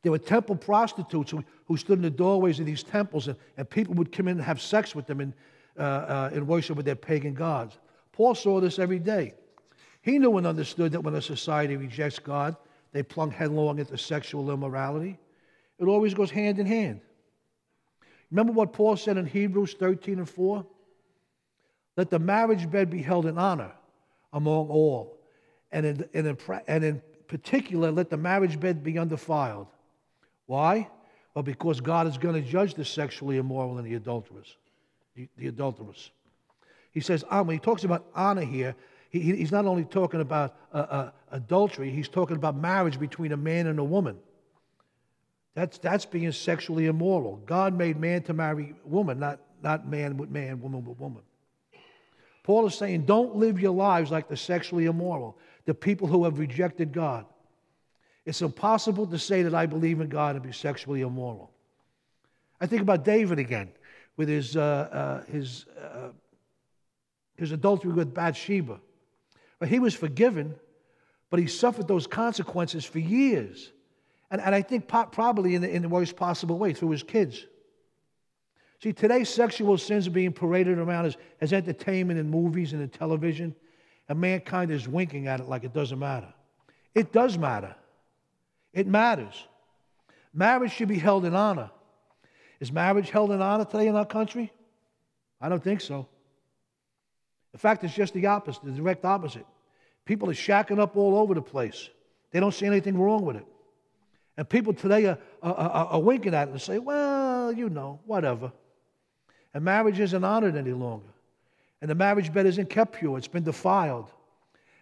There 0.00 0.10
were 0.12 0.18
temple 0.18 0.56
prostitutes 0.56 1.30
who, 1.30 1.44
who 1.66 1.76
stood 1.76 1.98
in 1.98 2.02
the 2.02 2.10
doorways 2.10 2.58
of 2.58 2.64
these 2.64 2.82
temples, 2.82 3.28
and, 3.28 3.36
and 3.58 3.68
people 3.68 3.94
would 3.96 4.12
come 4.12 4.28
in 4.28 4.38
and 4.38 4.46
have 4.46 4.62
sex 4.62 4.94
with 4.94 5.06
them 5.06 5.20
and, 5.20 5.34
uh, 5.78 6.30
uh, 6.32 6.40
worship 6.42 6.78
with 6.78 6.86
their 6.86 6.96
pagan 6.96 7.34
gods. 7.34 7.76
Paul 8.12 8.34
saw 8.34 8.62
this 8.62 8.78
every 8.78 8.98
day. 8.98 9.34
He 10.00 10.18
knew 10.18 10.38
and 10.38 10.46
understood 10.46 10.92
that 10.92 11.02
when 11.02 11.14
a 11.16 11.20
society 11.20 11.76
rejects 11.76 12.18
God, 12.18 12.56
they 12.92 13.02
plunge 13.02 13.34
headlong 13.34 13.78
into 13.78 13.98
sexual 13.98 14.50
immorality. 14.50 15.18
It 15.78 15.84
always 15.84 16.14
goes 16.14 16.30
hand 16.30 16.58
in 16.58 16.64
hand. 16.64 17.02
Remember 18.30 18.52
what 18.52 18.72
Paul 18.72 18.96
said 18.96 19.16
in 19.16 19.26
Hebrews 19.26 19.74
13 19.74 20.18
and 20.18 20.28
4? 20.28 20.66
Let 21.96 22.10
the 22.10 22.18
marriage 22.18 22.70
bed 22.70 22.90
be 22.90 23.02
held 23.02 23.26
in 23.26 23.38
honor 23.38 23.72
among 24.32 24.68
all, 24.68 25.18
and 25.72 25.86
in, 25.86 26.08
and 26.12 26.84
in, 26.84 27.02
particular, 27.28 27.90
let 27.90 28.10
the 28.10 28.16
marriage 28.16 28.60
bed 28.60 28.84
be 28.84 28.98
undefiled. 28.98 29.66
Why? 30.46 30.88
Well, 31.34 31.42
because 31.42 31.80
God 31.80 32.06
is 32.06 32.18
going 32.18 32.40
to 32.40 32.48
judge 32.48 32.74
the 32.74 32.84
sexually 32.84 33.38
immoral 33.38 33.78
and 33.78 33.86
the 33.86 33.94
adulterous. 33.94 34.56
the, 35.14 35.28
the 35.36 35.48
adulteress. 35.48 36.10
He 36.92 37.00
says, 37.00 37.24
uh, 37.28 37.42
when 37.42 37.54
he 37.54 37.60
talks 37.60 37.84
about 37.84 38.06
honor 38.14 38.44
here, 38.44 38.74
he, 39.10 39.20
he's 39.20 39.52
not 39.52 39.66
only 39.66 39.84
talking 39.84 40.20
about 40.20 40.56
uh, 40.72 40.76
uh, 40.76 41.10
adultery, 41.30 41.90
he's 41.90 42.08
talking 42.08 42.36
about 42.36 42.56
marriage 42.56 42.98
between 42.98 43.32
a 43.32 43.36
man 43.36 43.66
and 43.66 43.78
a 43.78 43.84
woman. 43.84 44.18
That's, 45.56 45.78
that's 45.78 46.04
being 46.04 46.30
sexually 46.32 46.84
immoral. 46.84 47.40
God 47.46 47.72
made 47.72 47.98
man 47.98 48.22
to 48.24 48.34
marry 48.34 48.74
woman, 48.84 49.18
not, 49.18 49.40
not 49.62 49.88
man 49.88 50.18
with 50.18 50.28
man, 50.28 50.60
woman 50.60 50.84
with 50.84 51.00
woman. 51.00 51.22
Paul 52.42 52.66
is 52.66 52.74
saying, 52.74 53.06
don't 53.06 53.36
live 53.36 53.58
your 53.58 53.72
lives 53.72 54.10
like 54.10 54.28
the 54.28 54.36
sexually 54.36 54.84
immoral, 54.84 55.38
the 55.64 55.72
people 55.72 56.08
who 56.08 56.24
have 56.24 56.38
rejected 56.38 56.92
God. 56.92 57.24
It's 58.26 58.42
impossible 58.42 59.06
to 59.06 59.18
say 59.18 59.44
that 59.44 59.54
I 59.54 59.64
believe 59.64 60.02
in 60.02 60.10
God 60.10 60.36
and 60.36 60.44
be 60.44 60.52
sexually 60.52 61.00
immoral. 61.00 61.50
I 62.60 62.66
think 62.66 62.82
about 62.82 63.02
David 63.02 63.38
again 63.38 63.70
with 64.18 64.28
his, 64.28 64.58
uh, 64.58 64.60
uh, 64.60 65.24
his, 65.32 65.64
uh, 65.80 66.10
his 67.38 67.52
adultery 67.52 67.92
with 67.92 68.12
Bathsheba. 68.12 68.78
But 69.58 69.70
he 69.70 69.78
was 69.78 69.94
forgiven, 69.94 70.54
but 71.30 71.40
he 71.40 71.46
suffered 71.46 71.88
those 71.88 72.06
consequences 72.06 72.84
for 72.84 72.98
years. 72.98 73.72
And, 74.30 74.40
and 74.40 74.54
I 74.54 74.62
think 74.62 74.88
probably 74.88 75.54
in 75.54 75.62
the, 75.62 75.70
in 75.70 75.82
the 75.82 75.88
worst 75.88 76.16
possible 76.16 76.58
way 76.58 76.72
through 76.72 76.90
his 76.90 77.02
kids. 77.02 77.46
See, 78.82 78.92
today 78.92 79.24
sexual 79.24 79.78
sins 79.78 80.06
are 80.06 80.10
being 80.10 80.32
paraded 80.32 80.78
around 80.78 81.06
as, 81.06 81.16
as 81.40 81.52
entertainment 81.52 82.18
in 82.18 82.30
movies 82.30 82.72
and 82.72 82.82
in 82.82 82.88
television, 82.88 83.54
and 84.08 84.20
mankind 84.20 84.70
is 84.70 84.86
winking 84.86 85.28
at 85.28 85.40
it 85.40 85.48
like 85.48 85.64
it 85.64 85.72
doesn't 85.72 85.98
matter. 85.98 86.32
It 86.94 87.12
does 87.12 87.38
matter. 87.38 87.74
It 88.72 88.86
matters. 88.86 89.46
Marriage 90.34 90.72
should 90.72 90.88
be 90.88 90.98
held 90.98 91.24
in 91.24 91.34
honor. 91.34 91.70
Is 92.60 92.72
marriage 92.72 93.10
held 93.10 93.30
in 93.32 93.40
honor 93.40 93.64
today 93.64 93.86
in 93.86 93.96
our 93.96 94.06
country? 94.06 94.52
I 95.40 95.48
don't 95.48 95.62
think 95.62 95.80
so. 95.80 96.08
In 97.52 97.58
fact, 97.58 97.84
it's 97.84 97.94
just 97.94 98.12
the 98.12 98.26
opposite, 98.26 98.64
the 98.64 98.72
direct 98.72 99.04
opposite. 99.04 99.46
People 100.04 100.28
are 100.30 100.34
shacking 100.34 100.78
up 100.78 100.96
all 100.96 101.16
over 101.16 101.34
the 101.34 101.42
place. 101.42 101.88
They 102.30 102.40
don't 102.40 102.52
see 102.52 102.66
anything 102.66 102.98
wrong 102.98 103.24
with 103.24 103.36
it. 103.36 103.46
And 104.36 104.48
people 104.48 104.74
today 104.74 105.06
are, 105.06 105.18
are, 105.42 105.54
are, 105.54 105.86
are 105.86 106.00
winking 106.00 106.34
at 106.34 106.48
it 106.48 106.52
and 106.52 106.60
say, 106.60 106.78
well, 106.78 107.52
you 107.52 107.70
know, 107.70 108.00
whatever. 108.04 108.52
And 109.54 109.64
marriage 109.64 109.98
isn't 109.98 110.24
honored 110.24 110.56
any 110.56 110.72
longer. 110.72 111.08
And 111.80 111.90
the 111.90 111.94
marriage 111.94 112.32
bed 112.32 112.46
isn't 112.46 112.68
kept 112.68 112.94
pure, 112.98 113.16
it's 113.18 113.28
been 113.28 113.44
defiled. 113.44 114.10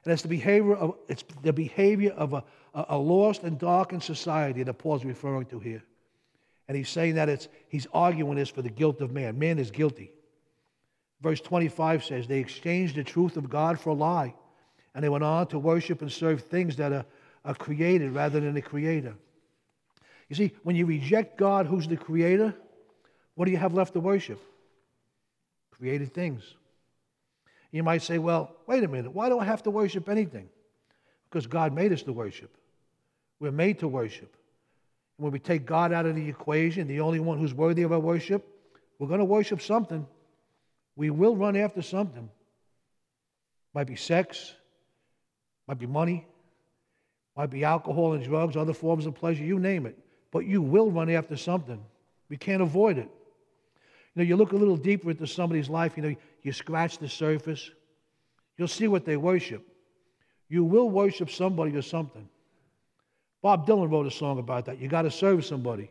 And 0.05 0.13
it's 0.13 0.23
the 0.23 0.29
behavior 0.29 0.75
of, 0.75 0.97
it's 1.09 1.25
the 1.43 1.53
behavior 1.53 2.13
of 2.13 2.35
a, 2.35 2.45
a, 2.75 2.99
lost 2.99 3.43
and 3.43 3.59
darkened 3.59 4.03
society 4.03 4.63
that 4.63 4.75
Paul's 4.75 5.05
referring 5.05 5.47
to 5.47 5.59
here. 5.59 5.83
And 6.69 6.77
he's 6.77 6.89
saying 6.89 7.15
that 7.15 7.29
it's, 7.29 7.49
he's 7.69 7.87
arguing 7.93 8.37
this 8.37 8.51
for 8.51 8.63
the 8.63 8.71
guilt 8.71 9.01
of 9.01 9.13
man. 9.13 9.39
Man 9.39 9.59
is 9.59 9.71
guilty. 9.71 10.13
Verse 11.21 11.41
25 11.41 12.05
says, 12.05 12.27
They 12.27 12.39
exchanged 12.39 12.97
the 12.97 13.05
truth 13.05 13.37
of 13.37 13.49
God 13.49 13.81
for 13.81 13.91
a 13.91 13.95
lie, 13.95 14.35
and 14.95 15.03
they 15.03 15.09
went 15.09 15.25
on 15.25 15.47
to 15.49 15.59
worship 15.59 16.03
and 16.03 16.13
serve 16.13 16.43
things 16.43 16.77
that 16.77 16.93
are, 16.93 17.07
are 17.45 17.55
created 17.55 18.13
rather 18.13 18.41
than 18.41 18.55
the 18.55 18.63
Creator. 18.63 19.15
You 20.29 20.37
see, 20.37 20.53
when 20.63 20.77
you 20.77 20.87
reject 20.87 21.39
God, 21.39 21.67
who's 21.67 21.87
the 21.87 21.97
Creator, 21.97 22.55
what 23.35 23.45
do 23.47 23.51
you 23.51 23.59
have 23.59 23.75
left 23.75 23.95
to 23.95 24.01
worship? 24.01 24.41
Created 25.71 26.15
things. 26.15 26.43
You 27.71 27.83
might 27.83 28.03
say, 28.03 28.19
well, 28.19 28.55
wait 28.67 28.85
a 28.85 28.89
minute, 28.89 29.13
why 29.13 29.29
do 29.29 29.39
I 29.39 29.45
have 29.45 29.63
to 29.65 29.71
worship 29.71 30.09
anything? 30.09 30.49
Because 31.29 31.47
God 31.47 31.75
made 31.75 31.93
us 31.93 32.03
to 32.03 32.13
worship. 32.13 32.57
We're 33.41 33.51
made 33.51 33.81
to 33.81 33.89
worship. 33.89 34.35
When 35.17 35.33
we 35.33 35.39
take 35.39 35.67
God 35.67 35.93
out 35.93 36.07
of 36.07 36.15
the 36.15 36.29
equation, 36.29 36.87
the 36.87 37.01
only 37.01 37.21
one 37.21 37.39
who's 37.39 37.53
worthy 37.53 37.83
of 37.83 37.93
our 37.93 38.01
worship, 38.01 38.47
we're 38.99 39.09
going 39.09 39.19
to 39.19 39.25
worship 39.25 39.61
something. 39.61 40.07
We 40.97 41.11
will 41.11 41.37
run 41.37 41.57
after 41.57 41.83
something. 41.83 42.31
Might 43.75 43.89
be 43.89 43.97
sex, 43.97 44.55
might 45.67 45.79
be 45.79 45.87
money, 45.87 46.27
might 47.37 47.51
be 47.51 47.65
alcohol 47.65 48.13
and 48.13 48.23
drugs, 48.23 48.57
other 48.57 48.73
forms 48.73 49.07
of 49.07 49.15
pleasure, 49.17 49.43
you 49.43 49.59
name 49.59 49.87
it. 49.87 49.99
But 50.35 50.47
you 50.47 50.61
will 50.61 50.91
run 50.91 51.09
after 51.11 51.37
something. 51.37 51.81
We 52.29 52.37
can't 52.37 52.61
avoid 52.61 52.99
it. 52.99 53.09
You 54.15 54.17
know, 54.17 54.25
you 54.25 54.37
look 54.37 54.51
a 54.51 54.57
little 54.57 54.77
deeper 54.77 55.13
into 55.13 55.29
somebody's 55.29 55.69
life, 55.71 55.97
you 55.97 56.03
know, 56.03 56.17
you 56.43 56.53
scratch 56.53 56.99
the 56.99 57.09
surface, 57.09 57.71
you'll 58.59 58.67
see 58.67 58.89
what 58.89 59.05
they 59.05 59.17
worship. 59.17 59.65
You 60.49 60.65
will 60.65 60.91
worship 60.91 61.31
somebody 61.31 61.77
or 61.77 61.83
something. 61.83 62.29
Bob 63.43 63.65
Dylan 63.65 63.89
wrote 63.89 64.07
a 64.07 64.11
song 64.11 64.41
about 64.41 64.65
that. 64.67 64.81
You 64.81 64.89
got 64.89 65.03
to 65.03 65.11
serve 65.11 65.45
somebody. 65.45 65.89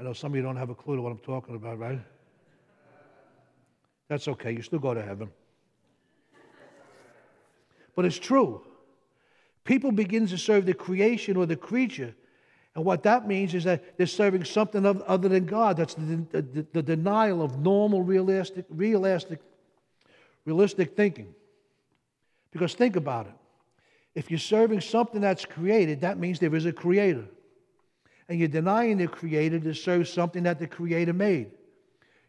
I 0.00 0.02
know 0.02 0.12
some 0.12 0.32
of 0.32 0.36
you 0.36 0.42
don't 0.42 0.56
have 0.56 0.70
a 0.70 0.74
clue 0.74 0.96
to 0.96 1.02
what 1.02 1.12
I'm 1.12 1.18
talking 1.18 1.54
about, 1.54 1.78
right? 1.78 2.00
That's 4.08 4.26
okay. 4.26 4.50
You 4.50 4.62
still 4.62 4.80
go 4.80 4.94
to 4.94 5.02
heaven. 5.02 5.30
But 7.94 8.04
it's 8.04 8.18
true. 8.18 8.62
People 9.62 9.92
begin 9.92 10.26
to 10.26 10.36
serve 10.36 10.66
the 10.66 10.74
creation 10.74 11.36
or 11.36 11.46
the 11.46 11.56
creature. 11.56 12.12
And 12.76 12.84
what 12.84 13.02
that 13.04 13.26
means 13.26 13.54
is 13.54 13.64
that 13.64 13.96
they're 13.96 14.06
serving 14.06 14.44
something 14.44 14.84
other 14.84 15.30
than 15.30 15.46
God. 15.46 15.78
That's 15.78 15.94
the, 15.94 16.26
the, 16.30 16.66
the 16.74 16.82
denial 16.82 17.40
of 17.40 17.58
normal, 17.58 18.02
realistic, 18.02 18.66
realistic, 18.68 19.40
realistic 20.44 20.94
thinking. 20.94 21.34
Because 22.50 22.74
think 22.74 22.96
about 22.96 23.28
it. 23.28 23.32
If 24.14 24.30
you're 24.30 24.38
serving 24.38 24.82
something 24.82 25.22
that's 25.22 25.46
created, 25.46 26.02
that 26.02 26.18
means 26.18 26.38
there 26.38 26.54
is 26.54 26.66
a 26.66 26.72
creator. 26.72 27.24
And 28.28 28.38
you're 28.38 28.48
denying 28.48 28.98
the 28.98 29.08
creator 29.08 29.58
to 29.58 29.72
serve 29.72 30.06
something 30.06 30.42
that 30.42 30.58
the 30.58 30.66
creator 30.66 31.14
made. 31.14 31.52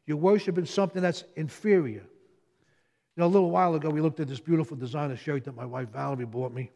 You're 0.05 0.15
worshiping 0.15 0.65
something 0.65 1.01
that's 1.01 1.25
inferior. 1.35 2.05
You 2.05 3.17
know, 3.17 3.25
a 3.25 3.27
little 3.27 3.51
while 3.51 3.75
ago, 3.75 3.89
we 3.89 3.99
looked 3.99 4.21
at 4.21 4.29
this 4.29 4.39
beautiful 4.39 4.77
designer 4.77 5.17
shirt 5.17 5.43
that 5.43 5.57
my 5.57 5.65
wife 5.65 5.89
Valerie 5.89 6.23
bought 6.23 6.53
me. 6.53 6.71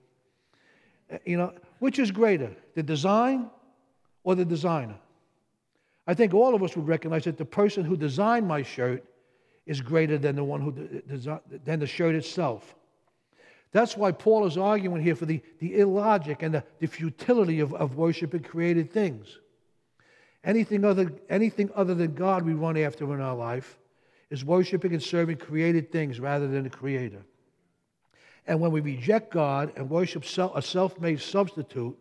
Uh, 1.09 1.19
you 1.25 1.37
know, 1.37 1.53
which 1.79 1.99
is 1.99 2.11
greater, 2.11 2.51
the 2.75 2.83
design 2.83 3.49
or 4.23 4.35
the 4.35 4.45
designer? 4.45 4.95
I 6.07 6.13
think 6.13 6.33
all 6.33 6.55
of 6.55 6.63
us 6.63 6.75
would 6.75 6.87
recognize 6.87 7.25
that 7.25 7.37
the 7.37 7.45
person 7.45 7.83
who 7.85 7.95
designed 7.95 8.47
my 8.47 8.63
shirt 8.63 9.03
is 9.65 9.81
greater 9.81 10.17
than 10.17 10.35
the 10.35 10.43
one 10.43 10.61
who 10.61 10.71
than 11.63 11.79
the 11.79 11.87
shirt 11.87 12.15
itself. 12.15 12.75
That's 13.71 13.95
why 13.95 14.11
Paul 14.11 14.45
is 14.45 14.57
arguing 14.57 15.01
here 15.01 15.15
for 15.15 15.25
the, 15.25 15.41
the 15.59 15.79
illogic 15.79 16.41
and 16.41 16.53
the, 16.53 16.63
the 16.79 16.87
futility 16.87 17.61
of, 17.61 17.73
of 17.73 17.95
worshiping 17.95 18.43
created 18.43 18.91
things. 18.91 19.39
Anything 20.43 20.83
other, 20.83 21.13
anything 21.29 21.69
other 21.75 21.93
than 21.93 22.13
God 22.13 22.43
we 22.43 22.53
run 22.53 22.75
after 22.77 23.13
in 23.13 23.21
our 23.21 23.35
life 23.35 23.77
is 24.29 24.43
worshiping 24.43 24.93
and 24.93 25.03
serving 25.03 25.37
created 25.37 25.91
things 25.91 26.19
rather 26.19 26.47
than 26.47 26.63
the 26.63 26.69
Creator. 26.69 27.21
And 28.47 28.59
when 28.59 28.71
we 28.71 28.81
reject 28.81 29.31
God 29.31 29.71
and 29.75 29.89
worship 29.89 30.23
a 30.55 30.61
self 30.61 30.99
made 30.99 31.21
substitute, 31.21 31.97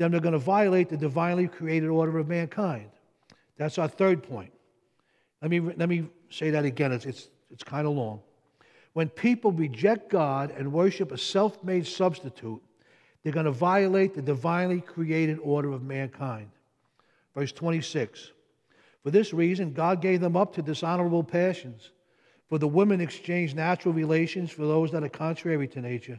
then 0.00 0.10
they're 0.10 0.18
going 0.18 0.32
to 0.32 0.38
violate 0.38 0.88
the 0.88 0.96
divinely 0.96 1.46
created 1.46 1.90
order 1.90 2.18
of 2.18 2.26
mankind. 2.26 2.88
That's 3.58 3.76
our 3.76 3.86
third 3.86 4.22
point. 4.22 4.50
Let 5.42 5.50
me, 5.50 5.60
let 5.60 5.90
me 5.90 6.08
say 6.30 6.48
that 6.48 6.64
again, 6.64 6.90
it's, 6.90 7.04
it's, 7.04 7.28
it's 7.50 7.62
kind 7.62 7.86
of 7.86 7.92
long. 7.92 8.22
When 8.94 9.10
people 9.10 9.52
reject 9.52 10.08
God 10.08 10.52
and 10.56 10.72
worship 10.72 11.12
a 11.12 11.18
self 11.18 11.62
made 11.62 11.86
substitute, 11.86 12.62
they're 13.22 13.32
going 13.34 13.44
to 13.44 13.52
violate 13.52 14.14
the 14.14 14.22
divinely 14.22 14.80
created 14.80 15.38
order 15.42 15.70
of 15.70 15.82
mankind. 15.82 16.48
Verse 17.34 17.52
26 17.52 18.30
For 19.02 19.10
this 19.10 19.34
reason, 19.34 19.74
God 19.74 20.00
gave 20.00 20.22
them 20.22 20.34
up 20.34 20.54
to 20.54 20.62
dishonorable 20.62 21.24
passions. 21.24 21.90
For 22.48 22.56
the 22.56 22.66
women 22.66 23.02
exchanged 23.02 23.54
natural 23.54 23.92
relations 23.92 24.50
for 24.50 24.62
those 24.62 24.92
that 24.92 25.04
are 25.04 25.10
contrary 25.10 25.68
to 25.68 25.80
nature. 25.82 26.18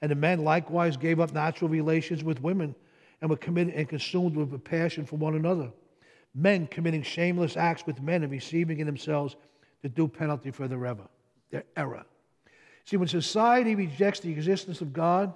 And 0.00 0.10
the 0.10 0.16
men 0.16 0.44
likewise 0.44 0.96
gave 0.96 1.20
up 1.20 1.34
natural 1.34 1.68
relations 1.68 2.24
with 2.24 2.40
women 2.40 2.74
and 3.20 3.30
were 3.30 3.36
committed 3.36 3.74
and 3.74 3.88
consumed 3.88 4.36
with 4.36 4.52
a 4.54 4.58
passion 4.58 5.04
for 5.04 5.16
one 5.16 5.34
another. 5.34 5.70
Men 6.34 6.66
committing 6.66 7.02
shameless 7.02 7.56
acts 7.56 7.86
with 7.86 8.00
men 8.00 8.22
and 8.22 8.30
receiving 8.30 8.78
in 8.80 8.86
themselves 8.86 9.36
the 9.82 9.88
due 9.88 10.08
penalty 10.08 10.50
for 10.50 10.68
their 10.68 10.84
error. 10.86 11.08
Their 11.50 11.64
error. 11.76 12.04
See, 12.84 12.96
when 12.96 13.08
society 13.08 13.74
rejects 13.74 14.20
the 14.20 14.30
existence 14.30 14.80
of 14.80 14.92
God, 14.92 15.34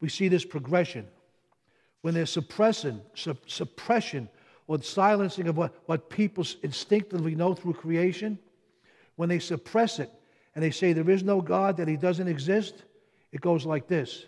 we 0.00 0.08
see 0.08 0.28
this 0.28 0.44
progression. 0.44 1.06
When 2.00 2.14
there's 2.14 2.30
suppression, 2.30 3.02
su- 3.14 3.36
suppression 3.46 4.28
or 4.66 4.82
silencing 4.82 5.48
of 5.48 5.56
what, 5.56 5.74
what 5.86 6.10
people 6.10 6.44
instinctively 6.62 7.34
know 7.34 7.54
through 7.54 7.74
creation, 7.74 8.38
when 9.16 9.28
they 9.28 9.38
suppress 9.38 9.98
it 9.98 10.10
and 10.54 10.64
they 10.64 10.70
say 10.70 10.92
there 10.92 11.08
is 11.08 11.22
no 11.22 11.40
God, 11.40 11.76
that 11.76 11.88
He 11.88 11.96
doesn't 11.96 12.28
exist, 12.28 12.84
it 13.30 13.40
goes 13.40 13.64
like 13.64 13.86
this. 13.86 14.26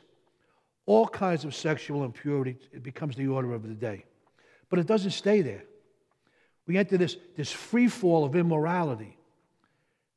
All 0.87 1.07
kinds 1.07 1.45
of 1.45 1.55
sexual 1.55 2.05
impurity, 2.05 2.59
it 2.73 2.83
becomes 2.83 3.17
the 3.17 3.27
order 3.29 3.55
of 3.55 3.63
the 3.63 3.75
day. 3.75 4.05
But 4.69 4.79
it 4.79 4.87
doesn't 4.87 5.13
stay 5.13 5.41
there. 5.41 5.65
We 6.67 6.79
enter 6.79 6.97
this, 6.97 7.17
this 7.37 7.51
free 7.51 7.89
fall 7.89 8.25
of 8.25 8.37
immorality. 8.37 9.17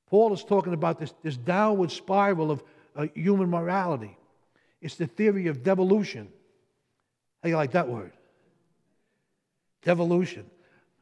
Paul 0.10 0.34
is 0.34 0.43
talking 0.43 0.73
about 0.73 0.99
this, 0.99 1.13
this 1.21 1.38
downward 1.38 1.91
spiral 1.91 2.51
of 2.51 2.63
uh, 2.95 3.08
human 3.13 3.49
morality. 3.49 4.17
It's 4.82 4.95
the 4.95 5.08
theory 5.08 5.47
of 5.47 5.63
devolution. 5.63 6.30
How 7.41 7.47
do 7.47 7.49
you 7.49 7.58
like 7.58 7.71
that 7.71 7.88
word? 7.88 8.13
Devolution. 9.84 10.45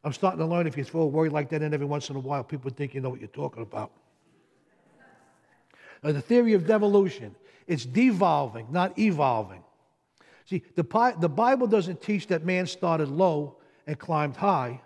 I'm 0.03 0.13
starting 0.13 0.39
to 0.39 0.45
learn 0.45 0.67
if 0.67 0.77
you 0.77 0.83
throw 0.83 1.01
a 1.01 1.07
word 1.07 1.31
like 1.31 1.49
that 1.49 1.61
in 1.61 1.73
every 1.73 1.85
once 1.85 2.09
in 2.09 2.15
a 2.15 2.19
while, 2.19 2.43
people 2.43 2.69
think 2.71 2.93
you 2.93 3.01
know 3.01 3.09
what 3.09 3.19
you're 3.19 3.27
talking 3.29 3.63
about. 3.63 3.91
Now, 6.03 6.11
the 6.11 6.21
theory 6.21 6.53
of 6.53 6.67
devolution, 6.67 7.35
it's 7.67 7.85
devolving, 7.85 8.67
not 8.71 8.97
evolving. 8.99 9.63
See, 10.45 10.63
the, 10.75 11.15
the 11.19 11.29
Bible 11.29 11.67
doesn't 11.67 12.01
teach 12.01 12.27
that 12.27 12.45
man 12.45 12.67
started 12.67 13.09
low 13.09 13.57
and 13.87 13.97
climbed 13.97 14.35
high. 14.35 14.81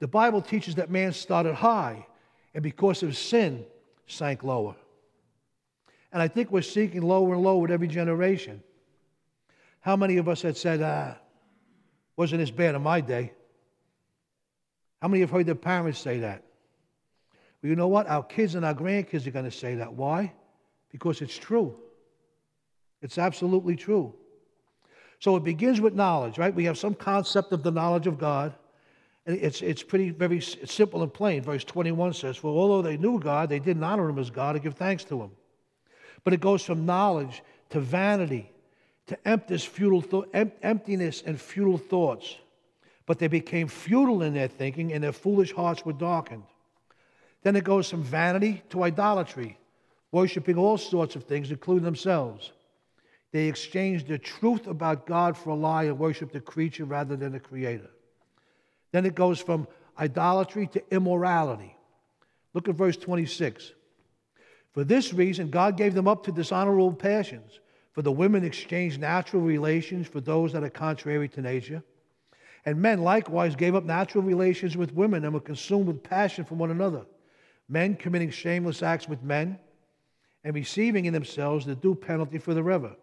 The 0.00 0.08
Bible 0.08 0.42
teaches 0.42 0.74
that 0.74 0.90
man 0.90 1.12
started 1.12 1.54
high 1.54 2.06
and 2.54 2.62
because 2.62 3.02
of 3.02 3.16
sin 3.16 3.64
sank 4.06 4.42
lower. 4.42 4.74
And 6.12 6.20
I 6.20 6.28
think 6.28 6.50
we're 6.50 6.62
sinking 6.62 7.02
lower 7.02 7.32
and 7.32 7.42
lower 7.42 7.60
with 7.60 7.70
every 7.70 7.88
generation. 7.88 8.62
How 9.80 9.96
many 9.96 10.18
of 10.18 10.28
us 10.28 10.42
had 10.42 10.56
said, 10.56 10.82
ah, 10.82 11.16
wasn't 12.16 12.42
as 12.42 12.50
bad 12.50 12.74
in 12.74 12.82
my 12.82 13.00
day? 13.00 13.32
How 15.00 15.08
many 15.08 15.20
have 15.22 15.30
heard 15.30 15.46
their 15.46 15.54
parents 15.54 15.98
say 15.98 16.18
that? 16.18 16.44
Well, 17.62 17.70
you 17.70 17.76
know 17.76 17.88
what? 17.88 18.06
Our 18.08 18.22
kids 18.22 18.54
and 18.54 18.64
our 18.64 18.74
grandkids 18.74 19.26
are 19.26 19.30
going 19.30 19.46
to 19.46 19.50
say 19.50 19.76
that. 19.76 19.92
Why? 19.94 20.32
Because 20.90 21.22
it's 21.22 21.36
true. 21.36 21.76
It's 23.02 23.18
absolutely 23.18 23.76
true. 23.76 24.14
So 25.18 25.36
it 25.36 25.44
begins 25.44 25.80
with 25.80 25.94
knowledge, 25.94 26.38
right? 26.38 26.54
We 26.54 26.64
have 26.64 26.78
some 26.78 26.94
concept 26.94 27.52
of 27.52 27.62
the 27.62 27.70
knowledge 27.70 28.06
of 28.06 28.18
God. 28.18 28.54
And 29.26 29.36
it's, 29.36 29.62
it's 29.62 29.82
pretty 29.82 30.10
very 30.10 30.40
simple 30.40 31.02
and 31.02 31.12
plain. 31.12 31.42
Verse 31.42 31.62
21 31.62 32.14
says, 32.14 32.36
For 32.36 32.48
although 32.48 32.82
they 32.82 32.96
knew 32.96 33.20
God, 33.20 33.48
they 33.48 33.60
didn't 33.60 33.84
honor 33.84 34.08
him 34.08 34.18
as 34.18 34.30
God 34.30 34.56
or 34.56 34.58
give 34.58 34.74
thanks 34.74 35.04
to 35.04 35.20
him. 35.20 35.30
But 36.24 36.32
it 36.32 36.40
goes 36.40 36.64
from 36.64 36.86
knowledge 36.86 37.42
to 37.70 37.80
vanity, 37.80 38.50
to 39.06 39.28
emptiness, 39.28 39.64
futile 39.64 40.24
emptiness 40.32 41.22
and 41.24 41.40
futile 41.40 41.78
thoughts. 41.78 42.36
But 43.06 43.18
they 43.18 43.28
became 43.28 43.68
futile 43.68 44.22
in 44.22 44.34
their 44.34 44.48
thinking, 44.48 44.92
and 44.92 45.02
their 45.02 45.12
foolish 45.12 45.52
hearts 45.52 45.84
were 45.84 45.92
darkened. 45.92 46.44
Then 47.42 47.56
it 47.56 47.64
goes 47.64 47.90
from 47.90 48.02
vanity 48.02 48.62
to 48.70 48.84
idolatry, 48.84 49.58
worshiping 50.12 50.56
all 50.56 50.78
sorts 50.78 51.16
of 51.16 51.24
things, 51.24 51.50
including 51.50 51.84
themselves. 51.84 52.52
They 53.32 53.48
exchanged 53.48 54.08
the 54.08 54.18
truth 54.18 54.66
about 54.66 55.06
God 55.06 55.36
for 55.36 55.50
a 55.50 55.54
lie 55.54 55.84
and 55.84 55.98
worshiped 55.98 56.34
the 56.34 56.40
creature 56.40 56.84
rather 56.84 57.16
than 57.16 57.32
the 57.32 57.40
creator. 57.40 57.90
Then 58.92 59.06
it 59.06 59.14
goes 59.14 59.40
from 59.40 59.66
idolatry 59.98 60.66
to 60.68 60.94
immorality. 60.94 61.74
Look 62.52 62.68
at 62.68 62.74
verse 62.74 62.96
26. 62.98 63.72
For 64.72 64.84
this 64.84 65.12
reason, 65.14 65.50
God 65.50 65.76
gave 65.76 65.94
them 65.94 66.08
up 66.08 66.24
to 66.24 66.32
dishonorable 66.32 66.92
passions. 66.92 67.60
For 67.92 68.02
the 68.02 68.12
women 68.12 68.44
exchanged 68.44 69.00
natural 69.00 69.42
relations 69.42 70.06
for 70.06 70.20
those 70.20 70.52
that 70.52 70.64
are 70.64 70.70
contrary 70.70 71.28
to 71.30 71.42
nature. 71.42 71.82
And 72.64 72.80
men 72.80 73.02
likewise 73.02 73.56
gave 73.56 73.74
up 73.74 73.84
natural 73.84 74.24
relations 74.24 74.76
with 74.76 74.94
women 74.94 75.24
and 75.24 75.34
were 75.34 75.40
consumed 75.40 75.86
with 75.86 76.02
passion 76.02 76.44
for 76.44 76.54
one 76.54 76.70
another. 76.70 77.04
Men 77.68 77.96
committing 77.96 78.30
shameless 78.30 78.82
acts 78.82 79.08
with 79.08 79.22
men 79.22 79.58
and 80.44 80.54
receiving 80.54 81.06
in 81.06 81.12
themselves 81.12 81.66
the 81.66 81.74
due 81.74 81.94
penalty 81.94 82.38
for 82.38 82.54
the 82.54 82.62
river. 82.62 82.94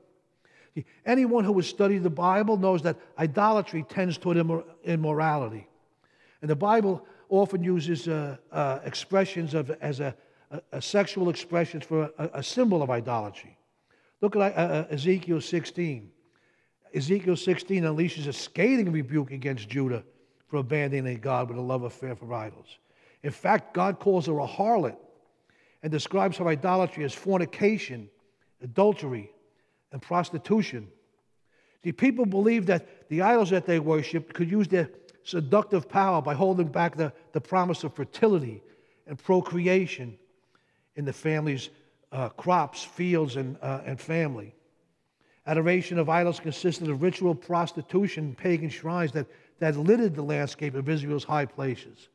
Anyone 1.05 1.43
who 1.43 1.53
has 1.55 1.67
studied 1.67 2.03
the 2.03 2.10
Bible 2.10 2.58
knows 2.58 2.82
that 2.84 2.97
idolatry 3.17 3.84
tends 3.84 4.17
toward 4.17 4.38
immorality. 4.84 5.67
And 6.41 6.49
the 6.49 6.55
Bible 6.55 7.05
often 7.29 7.63
uses 7.63 8.08
uh, 8.08 8.38
uh, 8.51 8.79
expressions 8.84 9.53
of, 9.53 9.69
as 9.82 9.99
a, 9.99 10.15
a, 10.51 10.62
a 10.73 10.82
sexual 10.82 11.29
expressions 11.29 11.84
for 11.86 12.12
a, 12.17 12.29
a, 12.36 12.43
symbol 12.43 12.82
of 12.82 12.89
idolatry. 12.89 13.58
Look 14.21 14.36
at 14.36 14.41
uh, 14.41 14.60
uh 14.60 14.86
Ezekiel 14.89 15.41
16. 15.41 16.10
Ezekiel 16.93 17.36
16 17.36 17.84
unleashes 17.84 18.27
a 18.27 18.34
scathing 18.34 18.91
rebuke 18.91 19.32
against 19.32 19.69
Judah 19.69 20.03
for 20.47 20.58
abandoning 20.58 21.19
God 21.19 21.49
with 21.49 21.58
a 21.58 21.62
love 21.62 21.84
affair 21.84 22.15
for 22.15 22.34
idols. 22.34 22.79
In 23.21 23.32
fact, 23.32 23.73
God 23.73 23.99
calls 23.99 24.25
her 24.25 24.39
a 24.39 24.47
harlot 24.47 24.95
and 25.84 25.91
describes 25.91 26.38
her 26.38 26.47
idolatry 26.47 27.03
as 27.03 27.13
fornication, 27.13 28.10
adultery, 28.62 29.32
and 29.91 30.02
prostitution. 30.02 30.88
The 31.82 31.91
people 31.91 32.25
believed 32.25 32.67
that 32.67 33.10
the 33.10 33.21
idols 33.21 33.49
that 33.52 33.65
they 33.65 33.80
worshiped 33.80 34.34
could 34.34 34.52
use 34.52 34.67
their 34.67 34.89
seductive 35.23 35.88
power 35.88 36.21
by 36.21 36.34
holding 36.34 36.67
back 36.67 36.95
the, 36.95 37.13
the 37.32 37.41
promise 37.41 37.84
of 37.84 37.93
fertility 37.93 38.62
and 39.08 39.17
procreation 39.17 40.17
in 40.95 41.06
the 41.06 41.13
family's 41.13 41.69
uh, 42.12 42.30
crops, 42.30 42.84
fields, 42.84 43.36
and, 43.36 43.58
uh, 43.62 43.82
and 43.86 43.99
family. 43.99 44.54
Adoration 45.45 45.97
of 45.97 46.10
idols 46.10 46.39
consisted 46.39 46.89
of 46.89 47.02
ritual 47.02 47.34
prostitution, 47.34 48.36
pagan 48.36 48.69
shrines 48.69 49.12
that, 49.13 49.28
that 49.60 49.78
littered 49.78 50.15
the 50.15 50.21
landscape 50.21 50.75
of 50.75 50.89
Israel's 50.89 51.23
high 51.23 51.45
places. 51.45 52.10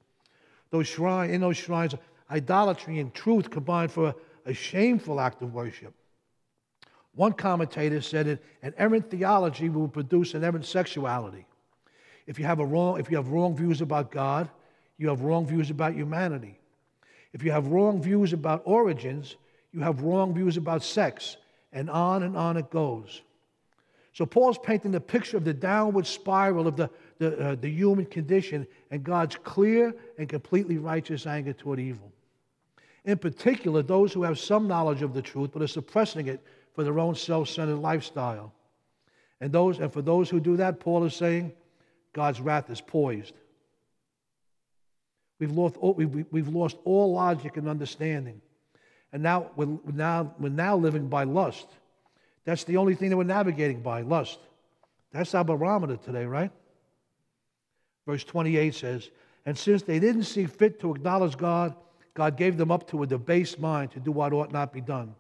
Those 0.71 0.87
shrine, 0.89 1.31
in 1.31 1.41
those 1.41 1.57
shrines, 1.57 1.95
idolatry 2.31 2.99
and 2.99 3.15
truth 3.15 3.51
combined 3.51 3.93
for 3.93 4.09
a, 4.09 4.15
a 4.47 4.55
shameful 4.55 5.21
act 5.21 5.43
of 5.43 5.55
worship. 5.55 5.95
One 7.15 7.33
commentator 7.33 8.01
said 8.01 8.27
that 8.27 8.43
an 8.63 8.75
errant 8.77 9.11
theology 9.11 9.69
will 9.69 9.89
produce 9.89 10.35
an 10.35 10.43
errant 10.43 10.67
sexuality. 10.67 11.47
If 12.27 12.39
you 12.39 12.45
have 12.45 12.59
a 12.59 12.67
wrong, 12.67 12.99
if 12.99 13.11
you 13.11 13.17
have 13.17 13.29
wrong 13.29 13.57
views 13.57 13.81
about 13.81 14.11
God, 14.11 14.49
you 14.99 15.09
have 15.09 15.23
wrong 15.23 15.47
views 15.47 15.71
about 15.71 15.95
humanity. 15.95 16.59
If 17.33 17.43
you 17.43 17.51
have 17.51 17.69
wrong 17.69 18.03
views 18.03 18.33
about 18.33 18.63
origins, 18.65 19.37
you 19.73 19.81
have 19.81 20.03
wrong 20.03 20.35
views 20.35 20.57
about 20.57 20.83
sex, 20.83 21.37
and 21.73 21.91
on 21.91 22.23
and 22.23 22.37
on 22.37 22.57
it 22.57 22.71
goes. 22.71 23.23
So 24.13 24.25
Paul's 24.25 24.59
painting 24.59 24.93
the 24.93 25.01
picture 25.01 25.37
of 25.37 25.45
the 25.45 25.53
downward 25.53 26.07
spiral 26.07 26.69
of 26.69 26.77
the, 26.77 26.89
the, 27.19 27.39
uh, 27.39 27.55
the 27.57 27.69
human 27.69 28.07
condition 28.07 28.65
and 28.93 29.03
God's 29.03 29.37
clear 29.43 29.93
and 30.19 30.29
completely 30.29 30.79
righteous 30.79 31.27
anger 31.27 31.53
toward 31.53 31.81
evil. 31.81 32.13
In 33.05 33.19
particular, 33.19 33.83
those 33.83 34.13
who 34.13 34.23
have 34.23 34.39
some 34.39 34.69
knowledge 34.69 35.03
of 35.03 35.13
the 35.15 35.21
truth 35.21 35.51
but 35.53 35.63
are 35.63 35.67
suppressing 35.67 36.29
it 36.29 36.41
for 36.75 36.85
their 36.85 36.99
own 36.99 37.15
self-centered 37.15 37.77
lifestyle. 37.77 38.53
And 39.41 39.53
those 39.53 39.79
and 39.79 39.93
for 39.93 40.03
those 40.03 40.29
who 40.29 40.41
do 40.41 40.57
that, 40.57 40.81
Paul 40.81 41.05
is 41.05 41.15
saying, 41.15 41.53
God's 42.13 42.41
wrath 42.41 42.71
is 42.71 42.81
poised. 42.81 43.35
We've 45.39 45.51
lost, 45.51 45.77
we've, 45.81 46.27
we've 46.31 46.49
lost 46.49 46.77
all 46.85 47.13
logic 47.13 47.57
and 47.57 47.69
understanding. 47.69 48.41
And 49.13 49.23
now 49.23 49.51
we're, 49.57 49.79
now 49.93 50.35
we're 50.39 50.49
now 50.49 50.77
living 50.77 51.09
by 51.09 51.25
lust. 51.25 51.67
That's 52.45 52.65
the 52.65 52.77
only 52.77 52.95
thing 52.95 53.11
that 53.11 53.17
we're 53.17 53.25
navigating 53.25 53.81
by 53.81 54.03
lust. 54.03 54.39
That's 55.13 55.35
our 55.35 55.45
barometer 55.45 55.97
today, 55.97 56.25
right? 56.25 56.51
Verse 58.07 58.25
28 58.25 58.75
says, 58.75 59.11
And 59.47 59.57
since 59.57 59.83
they 59.83 59.99
didn't 59.99 60.25
see 60.25 60.47
fit 60.47 60.81
to 60.81 60.95
acknowledge 60.95 61.37
God, 61.37 61.75
God 62.15 62.37
gave 62.37 62.57
them 62.57 62.71
up 62.71 62.89
to 62.91 63.03
a 63.03 63.07
debased 63.07 63.59
mind 63.59 63.93
to 63.93 64.01
do 64.01 64.13
what 64.13 64.33
ought 64.33 64.53
not 64.53 64.73
be 64.73 64.81
done. 64.81 65.15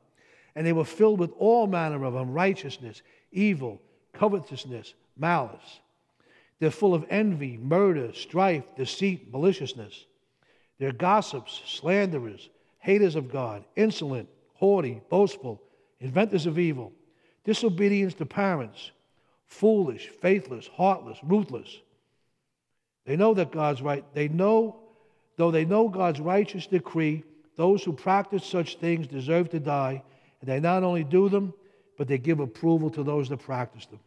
And 0.54 0.66
they 0.66 0.72
were 0.72 0.84
filled 0.84 1.18
with 1.18 1.32
all 1.38 1.66
manner 1.66 2.04
of 2.04 2.14
unrighteousness, 2.14 3.02
evil, 3.32 3.80
covetousness, 4.12 4.94
malice. 5.16 5.80
They're 6.60 6.70
full 6.70 6.94
of 6.94 7.04
envy, 7.10 7.58
murder, 7.58 8.12
strife, 8.12 8.64
deceit, 8.76 9.32
maliciousness. 9.32 10.06
They're 10.78 10.92
gossips, 10.92 11.60
slanderers, 11.66 12.48
haters 12.78 13.16
of 13.16 13.30
God, 13.30 13.64
insolent, 13.76 14.28
haughty, 14.54 15.00
boastful, 15.08 15.60
inventors 16.00 16.46
of 16.46 16.58
evil, 16.58 16.92
disobedience 17.44 18.14
to 18.14 18.26
parents, 18.26 18.92
foolish, 19.46 20.08
faithless, 20.08 20.68
heartless, 20.68 21.18
ruthless. 21.22 21.80
They 23.06 23.16
know 23.16 23.34
that 23.34 23.52
God's 23.52 23.82
right. 23.82 24.04
They 24.14 24.28
know, 24.28 24.80
though 25.36 25.50
they 25.50 25.64
know 25.64 25.88
God's 25.88 26.20
righteous 26.20 26.66
decree, 26.66 27.24
those 27.56 27.84
who 27.84 27.92
practice 27.92 28.44
such 28.44 28.76
things 28.76 29.06
deserve 29.06 29.50
to 29.50 29.60
die, 29.60 30.02
and 30.44 30.52
they 30.52 30.60
not 30.60 30.82
only 30.82 31.04
do 31.04 31.30
them, 31.30 31.54
but 31.96 32.06
they 32.06 32.18
give 32.18 32.38
approval 32.38 32.90
to 32.90 33.02
those 33.02 33.30
that 33.30 33.38
practice 33.38 33.86
them. 33.86 34.00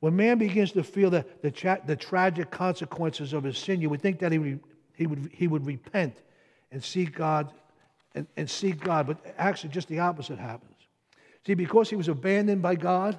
When 0.00 0.16
man 0.16 0.38
begins 0.38 0.72
to 0.72 0.82
feel 0.82 1.10
the, 1.10 1.24
the, 1.42 1.50
tra- 1.52 1.80
the 1.86 1.94
tragic 1.94 2.50
consequences 2.50 3.32
of 3.32 3.44
his 3.44 3.56
sin, 3.56 3.80
you 3.80 3.88
would 3.88 4.02
think 4.02 4.18
that 4.18 4.32
he 4.32 4.38
would, 4.38 4.60
he 4.96 5.06
would, 5.06 5.30
he 5.32 5.46
would 5.46 5.64
repent 5.64 6.16
and 6.72 6.82
seek 6.82 7.14
God 7.14 7.52
and, 8.16 8.26
and 8.36 8.50
seek 8.50 8.80
God, 8.80 9.06
but 9.06 9.18
actually 9.38 9.70
just 9.70 9.86
the 9.86 10.00
opposite 10.00 10.40
happens. 10.40 10.74
See, 11.46 11.54
because 11.54 11.88
he 11.88 11.94
was 11.94 12.08
abandoned 12.08 12.62
by 12.62 12.74
God, 12.74 13.16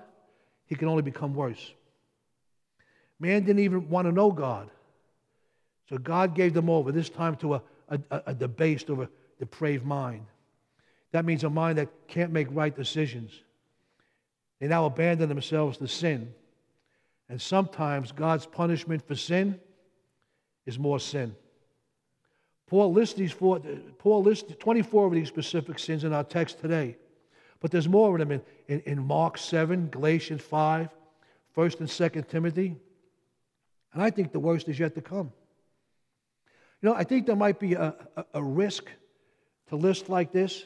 he 0.65 0.75
can 0.75 0.89
only 0.89 1.03
become 1.03 1.33
worse. 1.33 1.71
Man 3.17 3.45
didn't 3.45 3.63
even 3.63 3.87
want 3.89 4.07
to 4.07 4.11
know 4.11 4.29
God. 4.29 4.69
So 5.87 5.97
God 5.97 6.35
gave 6.35 6.53
them 6.53 6.69
over, 6.69 6.91
this 6.91 7.09
time 7.09 7.37
to 7.37 7.55
a, 7.55 7.61
a, 7.87 8.21
a 8.27 8.33
debased 8.33 8.89
or 8.89 9.03
a 9.03 9.09
depraved 9.39 9.85
mind. 9.85 10.25
That 11.13 11.25
means 11.25 11.43
a 11.43 11.49
mind 11.49 11.77
that 11.77 11.89
can't 12.07 12.31
make 12.31 12.47
right 12.51 12.75
decisions. 12.75 13.31
They 14.59 14.67
now 14.67 14.85
abandon 14.85 15.29
themselves 15.29 15.77
to 15.77 15.87
sin. 15.87 16.33
And 17.29 17.41
sometimes 17.41 18.11
God's 18.11 18.45
punishment 18.45 19.07
for 19.07 19.15
sin 19.15 19.59
is 20.65 20.77
more 20.77 20.99
sin. 20.99 21.35
Paul 22.67 22.91
lists 22.91 23.15
these 23.15 23.31
four, 23.31 23.61
Paul 23.99 24.23
lists 24.23 24.51
24 24.57 25.07
of 25.07 25.13
these 25.13 25.27
specific 25.27 25.77
sins 25.77 26.03
in 26.03 26.13
our 26.13 26.23
text 26.23 26.59
today. 26.59 26.97
But 27.59 27.69
there's 27.69 27.87
more 27.87 28.13
of 28.13 28.19
them 28.19 28.31
in, 28.31 28.41
in, 28.67 28.79
in 28.81 29.03
Mark 29.05 29.37
7, 29.37 29.89
Galatians 29.89 30.41
5, 30.41 30.89
1st 31.55 31.79
and 31.79 31.89
2nd 31.89 32.27
Timothy. 32.27 32.75
And 33.93 34.01
I 34.01 34.09
think 34.09 34.31
the 34.31 34.39
worst 34.39 34.67
is 34.67 34.79
yet 34.79 34.95
to 34.95 35.01
come. 35.01 35.31
You 36.81 36.89
know, 36.89 36.95
I 36.95 37.03
think 37.03 37.27
there 37.27 37.35
might 37.35 37.59
be 37.59 37.73
a, 37.75 37.93
a, 38.17 38.25
a 38.33 38.43
risk 38.43 38.85
to 39.69 39.75
lists 39.75 40.09
like 40.09 40.31
this. 40.31 40.65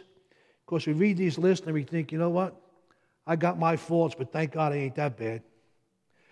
Of 0.68 0.70
course, 0.70 0.86
we 0.86 0.92
read 0.92 1.16
these 1.16 1.38
lists 1.38 1.66
and 1.66 1.74
we 1.74 1.84
think, 1.84 2.12
you 2.12 2.20
know 2.20 2.30
what? 2.30 2.54
I 3.26 3.38
got 3.38 3.58
my 3.58 3.78
faults, 3.78 4.16
but 4.18 4.34
thank 4.34 4.52
God 4.52 4.74
I 4.74 4.76
ain't 4.76 4.96
that 4.96 5.16
bad. 5.16 5.42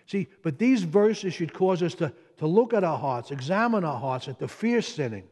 See, 0.08 0.28
but 0.44 0.60
these 0.60 0.84
verses 0.84 1.34
should 1.34 1.54
cause 1.54 1.82
us 1.82 1.96
to, 1.96 2.12
to 2.40 2.46
look 2.46 2.74
at 2.74 2.84
our 2.84 2.98
hearts, 2.98 3.32
examine 3.32 3.86
our 3.86 3.98
hearts, 3.98 4.28
and 4.28 4.38
to 4.40 4.50
fear 4.50 4.82
sinning. 4.82 5.24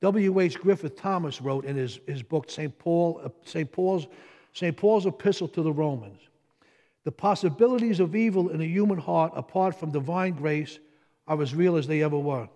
W.H. 0.00 0.58
Griffith 0.58 0.96
Thomas 0.96 1.42
wrote 1.42 1.66
in 1.66 1.76
his, 1.76 2.00
his 2.06 2.22
book, 2.22 2.48
St. 2.48 2.78
Paul, 2.78 3.20
uh, 3.22 3.28
St. 3.44 3.70
Paul's, 3.70 4.06
St. 4.54 4.74
Paul's 4.74 5.04
Epistle 5.04 5.48
to 5.48 5.60
the 5.60 5.70
Romans 5.70 6.22
The 7.04 7.12
possibilities 7.12 8.00
of 8.00 8.16
evil 8.16 8.48
in 8.48 8.62
a 8.62 8.64
human 8.64 8.96
heart 8.96 9.32
apart 9.36 9.78
from 9.78 9.90
divine 9.90 10.32
grace 10.32 10.78
are 11.28 11.42
as 11.42 11.54
real 11.54 11.76
as 11.76 11.86
they 11.86 12.02
ever 12.02 12.18
were. 12.18 12.48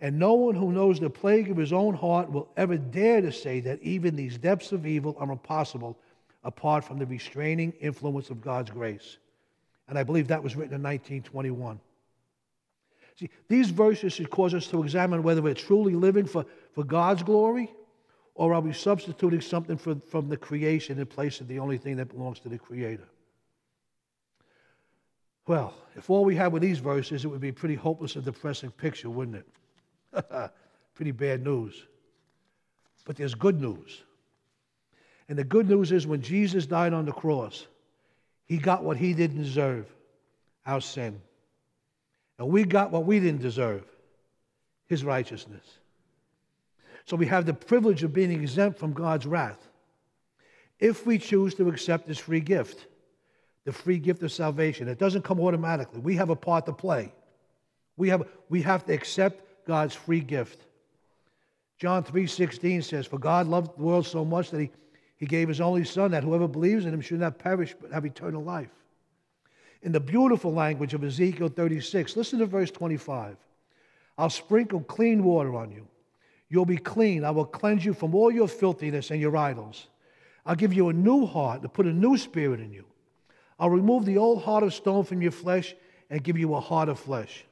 And 0.00 0.18
no 0.18 0.34
one 0.34 0.54
who 0.54 0.72
knows 0.72 0.98
the 0.98 1.08
plague 1.08 1.50
of 1.50 1.56
his 1.56 1.72
own 1.72 1.94
heart 1.94 2.30
will 2.30 2.48
ever 2.56 2.76
dare 2.76 3.20
to 3.20 3.32
say 3.32 3.60
that 3.60 3.80
even 3.82 4.16
these 4.16 4.36
depths 4.36 4.72
of 4.72 4.86
evil 4.86 5.16
are 5.18 5.30
impossible 5.30 5.98
apart 6.42 6.84
from 6.84 6.98
the 6.98 7.06
restraining 7.06 7.72
influence 7.80 8.30
of 8.30 8.42
God's 8.42 8.70
grace. 8.70 9.18
And 9.88 9.98
I 9.98 10.02
believe 10.02 10.28
that 10.28 10.42
was 10.42 10.56
written 10.56 10.74
in 10.74 10.82
1921. 10.82 11.80
See, 13.16 13.30
these 13.48 13.70
verses 13.70 14.12
should 14.12 14.30
cause 14.30 14.54
us 14.54 14.66
to 14.68 14.82
examine 14.82 15.22
whether 15.22 15.40
we're 15.40 15.54
truly 15.54 15.94
living 15.94 16.26
for, 16.26 16.44
for 16.72 16.84
God's 16.84 17.22
glory 17.22 17.70
or 18.34 18.52
are 18.52 18.60
we 18.60 18.72
substituting 18.72 19.40
something 19.40 19.76
for, 19.76 19.96
from 19.96 20.28
the 20.28 20.36
creation 20.36 20.98
in 20.98 21.06
place 21.06 21.40
of 21.40 21.48
the 21.48 21.58
only 21.58 21.78
thing 21.78 21.96
that 21.96 22.06
belongs 22.06 22.40
to 22.40 22.48
the 22.48 22.58
Creator. 22.58 23.08
Well, 25.46 25.74
if 25.94 26.10
all 26.10 26.24
we 26.24 26.34
had 26.34 26.52
were 26.52 26.60
these 26.60 26.78
verses, 26.78 27.24
it 27.24 27.28
would 27.28 27.40
be 27.40 27.50
a 27.50 27.52
pretty 27.52 27.74
hopeless 27.74 28.16
and 28.16 28.24
depressing 28.24 28.70
picture, 28.70 29.10
wouldn't 29.10 29.36
it? 29.36 29.46
pretty 30.94 31.12
bad 31.12 31.44
news. 31.44 31.86
But 33.04 33.16
there's 33.16 33.34
good 33.34 33.60
news. 33.60 34.02
And 35.28 35.38
the 35.38 35.44
good 35.44 35.68
news 35.68 35.92
is 35.92 36.06
when 36.06 36.22
Jesus 36.22 36.66
died 36.66 36.92
on 36.92 37.04
the 37.04 37.12
cross, 37.12 37.66
he 38.46 38.58
got 38.58 38.84
what 38.84 38.96
he 38.96 39.14
didn't 39.14 39.42
deserve 39.42 39.86
our 40.66 40.80
sin. 40.80 41.20
And 42.38 42.48
we 42.48 42.64
got 42.64 42.90
what 42.90 43.06
we 43.06 43.20
didn't 43.20 43.40
deserve 43.40 43.84
his 44.86 45.04
righteousness. 45.04 45.64
So 47.06 47.16
we 47.16 47.26
have 47.26 47.46
the 47.46 47.54
privilege 47.54 48.02
of 48.02 48.12
being 48.12 48.32
exempt 48.32 48.78
from 48.78 48.92
God's 48.92 49.26
wrath 49.26 49.68
if 50.78 51.06
we 51.06 51.18
choose 51.18 51.54
to 51.54 51.68
accept 51.68 52.06
this 52.06 52.18
free 52.18 52.40
gift, 52.40 52.86
the 53.64 53.72
free 53.72 53.98
gift 53.98 54.22
of 54.22 54.32
salvation. 54.32 54.88
It 54.88 54.98
doesn't 54.98 55.22
come 55.22 55.40
automatically. 55.40 56.00
We 56.00 56.16
have 56.16 56.30
a 56.30 56.36
part 56.36 56.66
to 56.66 56.72
play. 56.72 57.12
We 57.96 58.08
have, 58.08 58.26
we 58.48 58.62
have 58.62 58.84
to 58.86 58.92
accept 58.92 59.40
God's 59.66 59.94
free 59.94 60.20
gift. 60.20 60.66
John 61.78 62.04
3:16 62.04 62.82
says, 62.82 63.06
"For 63.06 63.18
God 63.18 63.46
loved 63.46 63.76
the 63.76 63.82
world 63.82 64.06
so 64.06 64.24
much 64.24 64.50
that 64.50 64.60
he 64.60 64.70
he 65.16 65.26
gave 65.26 65.48
his 65.48 65.60
only 65.60 65.84
son 65.84 66.10
that 66.10 66.24
whoever 66.24 66.48
believes 66.48 66.86
in 66.86 66.92
him 66.92 67.00
should 67.00 67.20
not 67.20 67.38
perish 67.38 67.74
but 67.80 67.92
have 67.92 68.04
eternal 68.04 68.42
life. 68.42 68.70
In 69.82 69.92
the 69.92 70.00
beautiful 70.00 70.52
language 70.52 70.94
of 70.94 71.04
Ezekiel 71.04 71.48
36, 71.48 72.16
listen 72.16 72.38
to 72.40 72.46
verse 72.46 72.70
25. 72.70 73.36
I'll 74.18 74.30
sprinkle 74.30 74.80
clean 74.80 75.24
water 75.24 75.54
on 75.54 75.70
you. 75.70 75.86
You'll 76.48 76.66
be 76.66 76.76
clean. 76.76 77.24
I 77.24 77.30
will 77.30 77.44
cleanse 77.44 77.84
you 77.84 77.94
from 77.94 78.14
all 78.14 78.30
your 78.30 78.48
filthiness 78.48 79.10
and 79.10 79.20
your 79.20 79.36
idols. 79.36 79.88
I'll 80.46 80.54
give 80.56 80.74
you 80.74 80.88
a 80.88 80.92
new 80.92 81.26
heart 81.26 81.62
to 81.62 81.68
put 81.68 81.86
a 81.86 81.92
new 81.92 82.16
spirit 82.16 82.60
in 82.60 82.72
you. 82.72 82.84
I'll 83.58 83.70
remove 83.70 84.04
the 84.04 84.18
old 84.18 84.42
heart 84.42 84.62
of 84.62 84.74
stone 84.74 85.04
from 85.04 85.22
your 85.22 85.32
flesh 85.32 85.74
and 86.10 86.22
give 86.22 86.38
you 86.38 86.54
a 86.54 86.60
heart 86.60 86.88
of 86.88 86.98
flesh. 86.98 87.44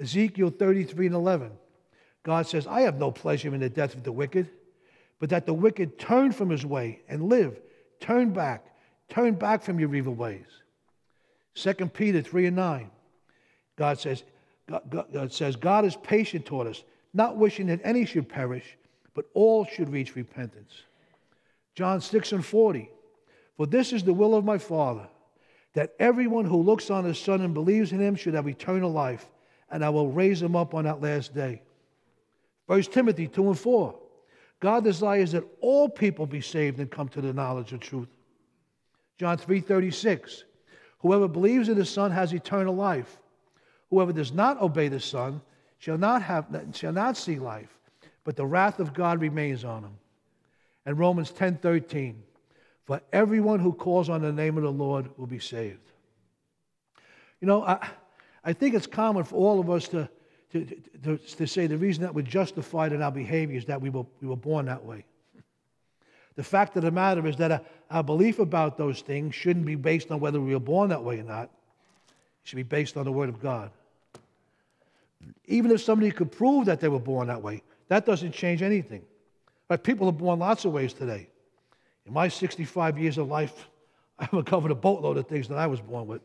Ezekiel 0.00 0.50
33 0.50 1.06
and 1.06 1.14
11. 1.14 1.52
God 2.22 2.46
says, 2.46 2.66
I 2.66 2.82
have 2.82 2.98
no 2.98 3.10
pleasure 3.10 3.54
in 3.54 3.60
the 3.60 3.70
death 3.70 3.94
of 3.94 4.04
the 4.04 4.12
wicked 4.12 4.48
but 5.18 5.30
that 5.30 5.46
the 5.46 5.54
wicked 5.54 5.98
turn 5.98 6.32
from 6.32 6.50
his 6.50 6.64
way 6.64 7.00
and 7.08 7.28
live. 7.28 7.60
Turn 8.00 8.30
back. 8.30 8.64
Turn 9.08 9.34
back 9.34 9.62
from 9.62 9.80
your 9.80 9.94
evil 9.94 10.14
ways. 10.14 10.46
2 11.54 11.74
Peter 11.88 12.22
3 12.22 12.46
and 12.46 12.56
9. 12.56 12.90
God 13.76 13.98
says, 13.98 14.22
God, 14.68 15.06
God 15.12 15.32
says, 15.32 15.56
God 15.56 15.84
is 15.84 15.96
patient 15.96 16.46
toward 16.46 16.68
us, 16.68 16.84
not 17.14 17.36
wishing 17.36 17.66
that 17.66 17.80
any 17.82 18.04
should 18.04 18.28
perish, 18.28 18.76
but 19.14 19.24
all 19.34 19.64
should 19.64 19.88
reach 19.88 20.14
repentance. 20.14 20.82
John 21.74 22.00
6 22.00 22.32
and 22.32 22.44
40. 22.44 22.90
For 23.56 23.66
this 23.66 23.92
is 23.92 24.04
the 24.04 24.14
will 24.14 24.34
of 24.34 24.44
my 24.44 24.58
Father, 24.58 25.08
that 25.74 25.94
everyone 25.98 26.44
who 26.44 26.62
looks 26.62 26.90
on 26.90 27.04
his 27.04 27.18
Son 27.18 27.40
and 27.40 27.54
believes 27.54 27.92
in 27.92 28.00
him 28.00 28.14
should 28.14 28.34
have 28.34 28.46
eternal 28.46 28.92
life, 28.92 29.28
and 29.70 29.84
I 29.84 29.90
will 29.90 30.10
raise 30.10 30.42
him 30.42 30.56
up 30.56 30.74
on 30.74 30.84
that 30.84 31.00
last 31.00 31.34
day. 31.34 31.62
1 32.66 32.82
Timothy 32.82 33.26
2 33.26 33.48
and 33.48 33.58
4. 33.58 33.98
God 34.60 34.84
desires 34.84 35.32
that 35.32 35.44
all 35.60 35.88
people 35.88 36.26
be 36.26 36.40
saved 36.40 36.80
and 36.80 36.90
come 36.90 37.08
to 37.10 37.20
the 37.20 37.32
knowledge 37.32 37.72
of 37.72 37.80
truth. 37.80 38.08
John 39.16 39.36
3:36 39.38 40.44
Whoever 41.00 41.28
believes 41.28 41.68
in 41.68 41.78
the 41.78 41.84
Son 41.84 42.10
has 42.10 42.32
eternal 42.32 42.74
life. 42.74 43.20
Whoever 43.90 44.12
does 44.12 44.32
not 44.32 44.60
obey 44.60 44.88
the 44.88 45.00
Son 45.00 45.40
shall 45.78 45.98
not 45.98 46.22
have 46.22 46.46
shall 46.72 46.92
not 46.92 47.16
see 47.16 47.38
life, 47.38 47.78
but 48.24 48.36
the 48.36 48.46
wrath 48.46 48.80
of 48.80 48.94
God 48.94 49.20
remains 49.20 49.64
on 49.64 49.84
him. 49.84 49.98
And 50.84 50.98
Romans 50.98 51.30
10:13 51.30 52.22
For 52.84 53.00
everyone 53.12 53.60
who 53.60 53.72
calls 53.72 54.08
on 54.08 54.22
the 54.22 54.32
name 54.32 54.56
of 54.56 54.64
the 54.64 54.72
Lord 54.72 55.16
will 55.16 55.26
be 55.26 55.38
saved. 55.38 55.92
You 57.40 57.46
know, 57.46 57.62
I, 57.62 57.88
I 58.48 58.52
think 58.54 58.74
it's 58.74 58.86
common 58.86 59.24
for 59.24 59.36
all 59.36 59.60
of 59.60 59.68
us 59.68 59.88
to 59.88 60.08
to, 60.52 60.64
to, 61.04 61.18
to 61.18 61.46
say 61.46 61.66
the 61.66 61.76
reason 61.76 62.02
that 62.02 62.14
we're 62.14 62.22
justified 62.22 62.92
in 62.92 63.02
our 63.02 63.12
behavior 63.12 63.56
is 63.56 63.66
that 63.66 63.80
we 63.80 63.90
were, 63.90 64.06
we 64.20 64.28
were 64.28 64.36
born 64.36 64.66
that 64.66 64.84
way. 64.84 65.04
The 66.36 66.42
fact 66.42 66.76
of 66.76 66.82
the 66.82 66.90
matter 66.90 67.26
is 67.26 67.36
that 67.36 67.66
our 67.90 68.02
belief 68.02 68.38
about 68.38 68.78
those 68.78 69.02
things 69.02 69.34
shouldn't 69.34 69.66
be 69.66 69.74
based 69.74 70.10
on 70.10 70.20
whether 70.20 70.40
we 70.40 70.54
were 70.54 70.60
born 70.60 70.88
that 70.90 71.02
way 71.02 71.18
or 71.18 71.24
not. 71.24 71.44
It 71.44 71.50
should 72.44 72.56
be 72.56 72.62
based 72.62 72.96
on 72.96 73.04
the 73.04 73.12
Word 73.12 73.28
of 73.28 73.40
God. 73.40 73.70
Even 75.46 75.70
if 75.70 75.82
somebody 75.82 76.10
could 76.10 76.30
prove 76.30 76.66
that 76.66 76.80
they 76.80 76.88
were 76.88 77.00
born 77.00 77.26
that 77.26 77.42
way, 77.42 77.62
that 77.88 78.06
doesn't 78.06 78.32
change 78.32 78.62
anything. 78.62 79.02
But 79.66 79.82
people 79.82 80.08
are 80.08 80.12
born 80.12 80.38
lots 80.38 80.64
of 80.64 80.72
ways 80.72 80.94
today. 80.94 81.28
In 82.06 82.12
my 82.12 82.28
65 82.28 82.98
years 82.98 83.18
of 83.18 83.28
life, 83.28 83.68
I 84.18 84.24
have 84.26 84.44
covered 84.44 84.70
a 84.70 84.76
boatload 84.76 85.18
of 85.18 85.26
things 85.26 85.48
that 85.48 85.58
I 85.58 85.66
was 85.66 85.80
born 85.80 86.06
with. 86.06 86.22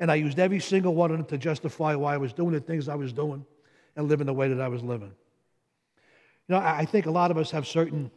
And 0.00 0.10
I 0.10 0.16
used 0.16 0.38
every 0.38 0.60
single 0.60 0.94
one 0.94 1.10
of 1.10 1.16
them 1.16 1.26
to 1.26 1.38
justify 1.38 1.94
why 1.94 2.14
I 2.14 2.16
was 2.16 2.32
doing 2.32 2.52
the 2.52 2.60
things 2.60 2.88
I 2.88 2.94
was 2.94 3.12
doing 3.12 3.44
and 3.96 4.08
living 4.08 4.26
the 4.26 4.32
way 4.32 4.48
that 4.48 4.60
I 4.60 4.68
was 4.68 4.82
living. 4.82 5.12
You 6.48 6.54
know, 6.54 6.58
I 6.58 6.84
think 6.84 7.06
a 7.06 7.10
lot 7.10 7.30
of 7.30 7.38
us 7.38 7.50
have 7.52 7.66
certain 7.66 8.10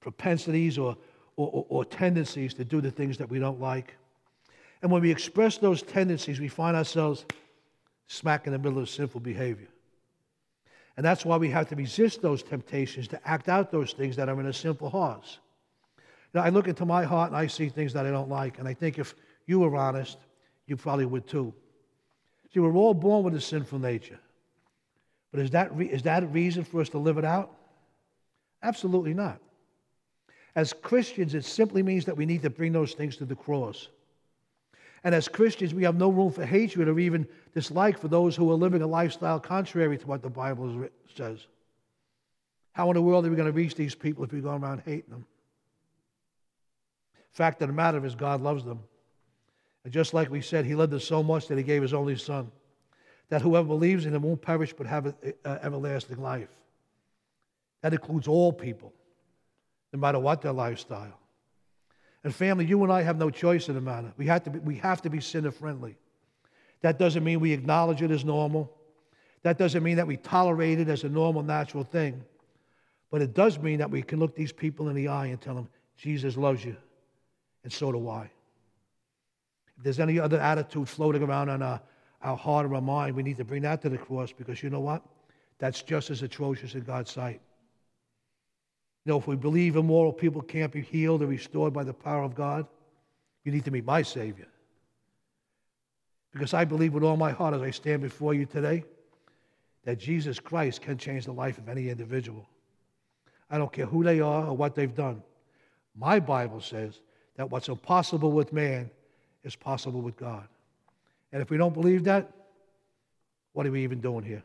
propensities 0.00 0.78
or, 0.78 0.96
or, 1.36 1.66
or, 1.68 1.84
tendencies 1.84 2.54
to 2.54 2.64
do 2.64 2.80
the 2.80 2.90
things 2.90 3.18
that 3.18 3.28
we 3.28 3.40
don't 3.40 3.60
like. 3.60 3.96
And 4.82 4.90
when 4.92 5.02
we 5.02 5.10
express 5.10 5.58
those 5.58 5.82
tendencies, 5.82 6.38
we 6.38 6.48
find 6.48 6.76
ourselves 6.76 7.24
smack 8.06 8.46
in 8.46 8.52
the 8.52 8.58
middle 8.58 8.78
of 8.78 8.88
sinful 8.88 9.20
behavior. 9.20 9.68
And 10.96 11.04
that's 11.04 11.24
why 11.24 11.36
we 11.36 11.50
have 11.50 11.68
to 11.70 11.76
resist 11.76 12.22
those 12.22 12.42
temptations 12.42 13.08
to 13.08 13.28
act 13.28 13.48
out 13.48 13.70
those 13.70 13.92
things 13.92 14.16
that 14.16 14.28
are 14.28 14.40
in 14.40 14.46
a 14.46 14.52
sinful 14.52 14.88
heart. 14.88 15.38
Now, 16.32 16.42
I 16.42 16.50
look 16.50 16.68
into 16.68 16.86
my 16.86 17.02
heart 17.02 17.30
and 17.30 17.36
I 17.36 17.46
see 17.48 17.68
things 17.68 17.92
that 17.94 18.06
I 18.06 18.10
don't 18.10 18.28
like. 18.28 18.58
And 18.58 18.68
I 18.68 18.74
think 18.74 18.98
if 18.98 19.14
you 19.46 19.58
were 19.58 19.76
honest, 19.76 20.18
you 20.66 20.76
probably 20.76 21.06
would 21.06 21.26
too. 21.26 21.54
See, 22.52 22.60
we're 22.60 22.74
all 22.74 22.94
born 22.94 23.24
with 23.24 23.34
a 23.34 23.40
sinful 23.40 23.78
nature. 23.78 24.18
But 25.30 25.40
is 25.40 25.50
that, 25.50 25.74
re- 25.76 25.86
is 25.86 26.02
that 26.02 26.22
a 26.22 26.26
reason 26.26 26.64
for 26.64 26.80
us 26.80 26.88
to 26.90 26.98
live 26.98 27.18
it 27.18 27.24
out? 27.24 27.52
Absolutely 28.62 29.14
not. 29.14 29.38
As 30.54 30.72
Christians, 30.72 31.34
it 31.34 31.44
simply 31.44 31.82
means 31.82 32.06
that 32.06 32.16
we 32.16 32.24
need 32.24 32.42
to 32.42 32.50
bring 32.50 32.72
those 32.72 32.94
things 32.94 33.16
to 33.18 33.26
the 33.26 33.36
cross. 33.36 33.88
And 35.04 35.14
as 35.14 35.28
Christians, 35.28 35.74
we 35.74 35.84
have 35.84 35.96
no 35.96 36.08
room 36.08 36.32
for 36.32 36.44
hatred 36.44 36.88
or 36.88 36.98
even 36.98 37.28
dislike 37.54 37.98
for 37.98 38.08
those 38.08 38.34
who 38.34 38.50
are 38.50 38.56
living 38.56 38.82
a 38.82 38.86
lifestyle 38.86 39.38
contrary 39.38 39.98
to 39.98 40.06
what 40.06 40.22
the 40.22 40.30
Bible 40.30 40.88
says. 41.14 41.46
How 42.72 42.90
in 42.90 42.94
the 42.94 43.02
world 43.02 43.26
are 43.26 43.30
we 43.30 43.36
going 43.36 43.46
to 43.46 43.52
reach 43.52 43.74
these 43.74 43.94
people 43.94 44.24
if 44.24 44.32
we 44.32 44.40
go 44.40 44.56
around 44.56 44.82
hating 44.84 45.10
them? 45.10 45.26
Fact 47.32 47.60
of 47.60 47.68
the 47.68 47.74
matter 47.74 48.04
is, 48.04 48.14
God 48.14 48.40
loves 48.40 48.64
them. 48.64 48.80
And 49.86 49.92
just 49.92 50.14
like 50.14 50.28
we 50.32 50.40
said, 50.40 50.64
he 50.64 50.74
loved 50.74 50.92
us 50.94 51.04
so 51.04 51.22
much 51.22 51.46
that 51.46 51.56
he 51.56 51.62
gave 51.62 51.80
his 51.80 51.94
only 51.94 52.16
son, 52.16 52.50
that 53.28 53.40
whoever 53.40 53.68
believes 53.68 54.04
in 54.04 54.16
him 54.16 54.22
won't 54.22 54.42
perish 54.42 54.72
but 54.72 54.84
have 54.84 55.14
everlasting 55.44 56.20
life. 56.20 56.48
That 57.82 57.92
includes 57.92 58.26
all 58.26 58.52
people, 58.52 58.92
no 59.92 60.00
matter 60.00 60.18
what 60.18 60.42
their 60.42 60.50
lifestyle. 60.50 61.20
And 62.24 62.34
family, 62.34 62.64
you 62.64 62.82
and 62.82 62.92
I 62.92 63.02
have 63.02 63.16
no 63.16 63.30
choice 63.30 63.68
in 63.68 63.76
the 63.76 63.80
matter. 63.80 64.12
We 64.16 64.26
have 64.26 64.42
to 64.42 64.50
be, 64.50 64.58
we 64.58 64.74
have 64.78 65.02
to 65.02 65.08
be 65.08 65.20
sinner 65.20 65.52
friendly. 65.52 65.94
That 66.80 66.98
doesn't 66.98 67.22
mean 67.22 67.38
we 67.38 67.52
acknowledge 67.52 68.02
it 68.02 68.10
as 68.10 68.24
normal. 68.24 68.76
That 69.44 69.56
doesn't 69.56 69.84
mean 69.84 69.98
that 69.98 70.08
we 70.08 70.16
tolerate 70.16 70.80
it 70.80 70.88
as 70.88 71.04
a 71.04 71.08
normal, 71.08 71.44
natural 71.44 71.84
thing. 71.84 72.24
But 73.12 73.22
it 73.22 73.34
does 73.34 73.60
mean 73.60 73.78
that 73.78 73.92
we 73.92 74.02
can 74.02 74.18
look 74.18 74.34
these 74.34 74.50
people 74.50 74.88
in 74.88 74.96
the 74.96 75.06
eye 75.06 75.26
and 75.26 75.40
tell 75.40 75.54
them, 75.54 75.68
Jesus 75.96 76.36
loves 76.36 76.64
you, 76.64 76.76
and 77.62 77.72
so 77.72 77.92
do 77.92 78.08
I. 78.08 78.32
If 79.76 79.84
there's 79.84 80.00
any 80.00 80.18
other 80.18 80.40
attitude 80.40 80.88
floating 80.88 81.22
around 81.22 81.48
on 81.50 81.62
our, 81.62 81.80
our 82.22 82.36
heart 82.36 82.66
or 82.66 82.74
our 82.74 82.80
mind, 82.80 83.14
we 83.14 83.22
need 83.22 83.36
to 83.36 83.44
bring 83.44 83.62
that 83.62 83.82
to 83.82 83.88
the 83.88 83.98
cross 83.98 84.32
because 84.32 84.62
you 84.62 84.70
know 84.70 84.80
what? 84.80 85.02
that's 85.58 85.82
just 85.82 86.10
as 86.10 86.22
atrocious 86.22 86.74
in 86.74 86.82
God's 86.82 87.10
sight. 87.10 87.40
You 89.04 89.12
know, 89.12 89.18
if 89.18 89.26
we 89.26 89.36
believe 89.36 89.76
immoral 89.76 90.12
people 90.12 90.42
can't 90.42 90.72
be 90.72 90.82
healed 90.82 91.22
or 91.22 91.26
restored 91.26 91.72
by 91.72 91.84
the 91.84 91.94
power 91.94 92.22
of 92.22 92.34
God, 92.34 92.66
you 93.44 93.52
need 93.52 93.64
to 93.64 93.70
meet 93.70 93.84
my 93.84 94.02
Savior. 94.02 94.48
Because 96.32 96.52
I 96.52 96.64
believe 96.64 96.92
with 96.92 97.04
all 97.04 97.16
my 97.16 97.30
heart 97.30 97.54
as 97.54 97.62
I 97.62 97.70
stand 97.70 98.02
before 98.02 98.34
you 98.34 98.44
today 98.44 98.84
that 99.84 99.98
Jesus 99.98 100.40
Christ 100.40 100.82
can 100.82 100.98
change 100.98 101.24
the 101.24 101.32
life 101.32 101.58
of 101.58 101.68
any 101.68 101.88
individual. 101.88 102.48
I 103.48 103.58
don't 103.58 103.72
care 103.72 103.86
who 103.86 104.02
they 104.02 104.20
are 104.20 104.46
or 104.46 104.56
what 104.56 104.74
they've 104.74 104.94
done. 104.94 105.22
My 105.94 106.18
Bible 106.18 106.60
says 106.60 107.00
that 107.36 107.50
what's 107.50 107.68
impossible 107.68 108.32
with 108.32 108.52
man 108.52 108.90
is 109.46 109.56
possible 109.56 110.02
with 110.02 110.16
God. 110.16 110.46
And 111.32 111.40
if 111.40 111.48
we 111.50 111.56
don't 111.56 111.72
believe 111.72 112.04
that, 112.04 112.30
what 113.52 113.66
are 113.66 113.70
we 113.70 113.84
even 113.84 114.00
doing 114.00 114.24
here? 114.24 114.42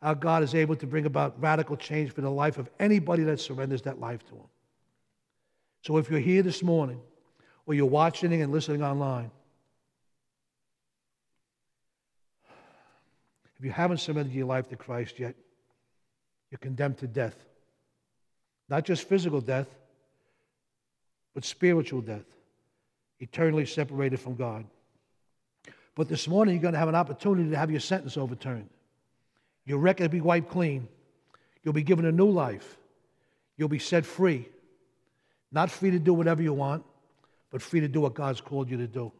Our 0.00 0.14
God 0.14 0.42
is 0.42 0.54
able 0.54 0.74
to 0.76 0.86
bring 0.86 1.06
about 1.06 1.40
radical 1.40 1.76
change 1.76 2.12
for 2.12 2.22
the 2.22 2.30
life 2.30 2.58
of 2.58 2.70
anybody 2.80 3.24
that 3.24 3.40
surrenders 3.40 3.82
that 3.82 4.00
life 4.00 4.26
to 4.28 4.34
Him. 4.34 4.46
So 5.82 5.98
if 5.98 6.10
you're 6.10 6.18
here 6.18 6.42
this 6.42 6.62
morning, 6.62 7.00
or 7.66 7.74
you're 7.74 7.86
watching 7.86 8.32
and 8.40 8.50
listening 8.50 8.82
online, 8.82 9.30
if 13.58 13.64
you 13.64 13.70
haven't 13.70 13.98
surrendered 13.98 14.34
your 14.34 14.46
life 14.46 14.68
to 14.70 14.76
Christ 14.76 15.18
yet, 15.18 15.34
you're 16.50 16.58
condemned 16.58 16.98
to 16.98 17.06
death. 17.06 17.36
Not 18.68 18.84
just 18.84 19.06
physical 19.06 19.40
death, 19.40 19.68
but 21.34 21.44
spiritual 21.44 22.00
death, 22.00 22.24
eternally 23.20 23.66
separated 23.66 24.20
from 24.20 24.34
God. 24.34 24.64
But 25.94 26.08
this 26.08 26.28
morning, 26.28 26.54
you're 26.54 26.62
going 26.62 26.74
to 26.74 26.78
have 26.78 26.88
an 26.88 26.94
opportunity 26.94 27.50
to 27.50 27.56
have 27.56 27.70
your 27.70 27.80
sentence 27.80 28.16
overturned. 28.16 28.68
Your 29.64 29.78
record 29.78 30.04
will 30.04 30.08
be 30.10 30.20
wiped 30.20 30.50
clean. 30.50 30.88
You'll 31.62 31.74
be 31.74 31.82
given 31.82 32.04
a 32.04 32.12
new 32.12 32.30
life. 32.30 32.78
You'll 33.56 33.68
be 33.68 33.80
set 33.80 34.06
free. 34.06 34.48
Not 35.50 35.70
free 35.70 35.90
to 35.90 35.98
do 35.98 36.14
whatever 36.14 36.42
you 36.42 36.52
want, 36.52 36.84
but 37.50 37.62
free 37.62 37.80
to 37.80 37.88
do 37.88 38.00
what 38.00 38.14
God's 38.14 38.40
called 38.40 38.70
you 38.70 38.76
to 38.76 38.86
do. 38.86 39.12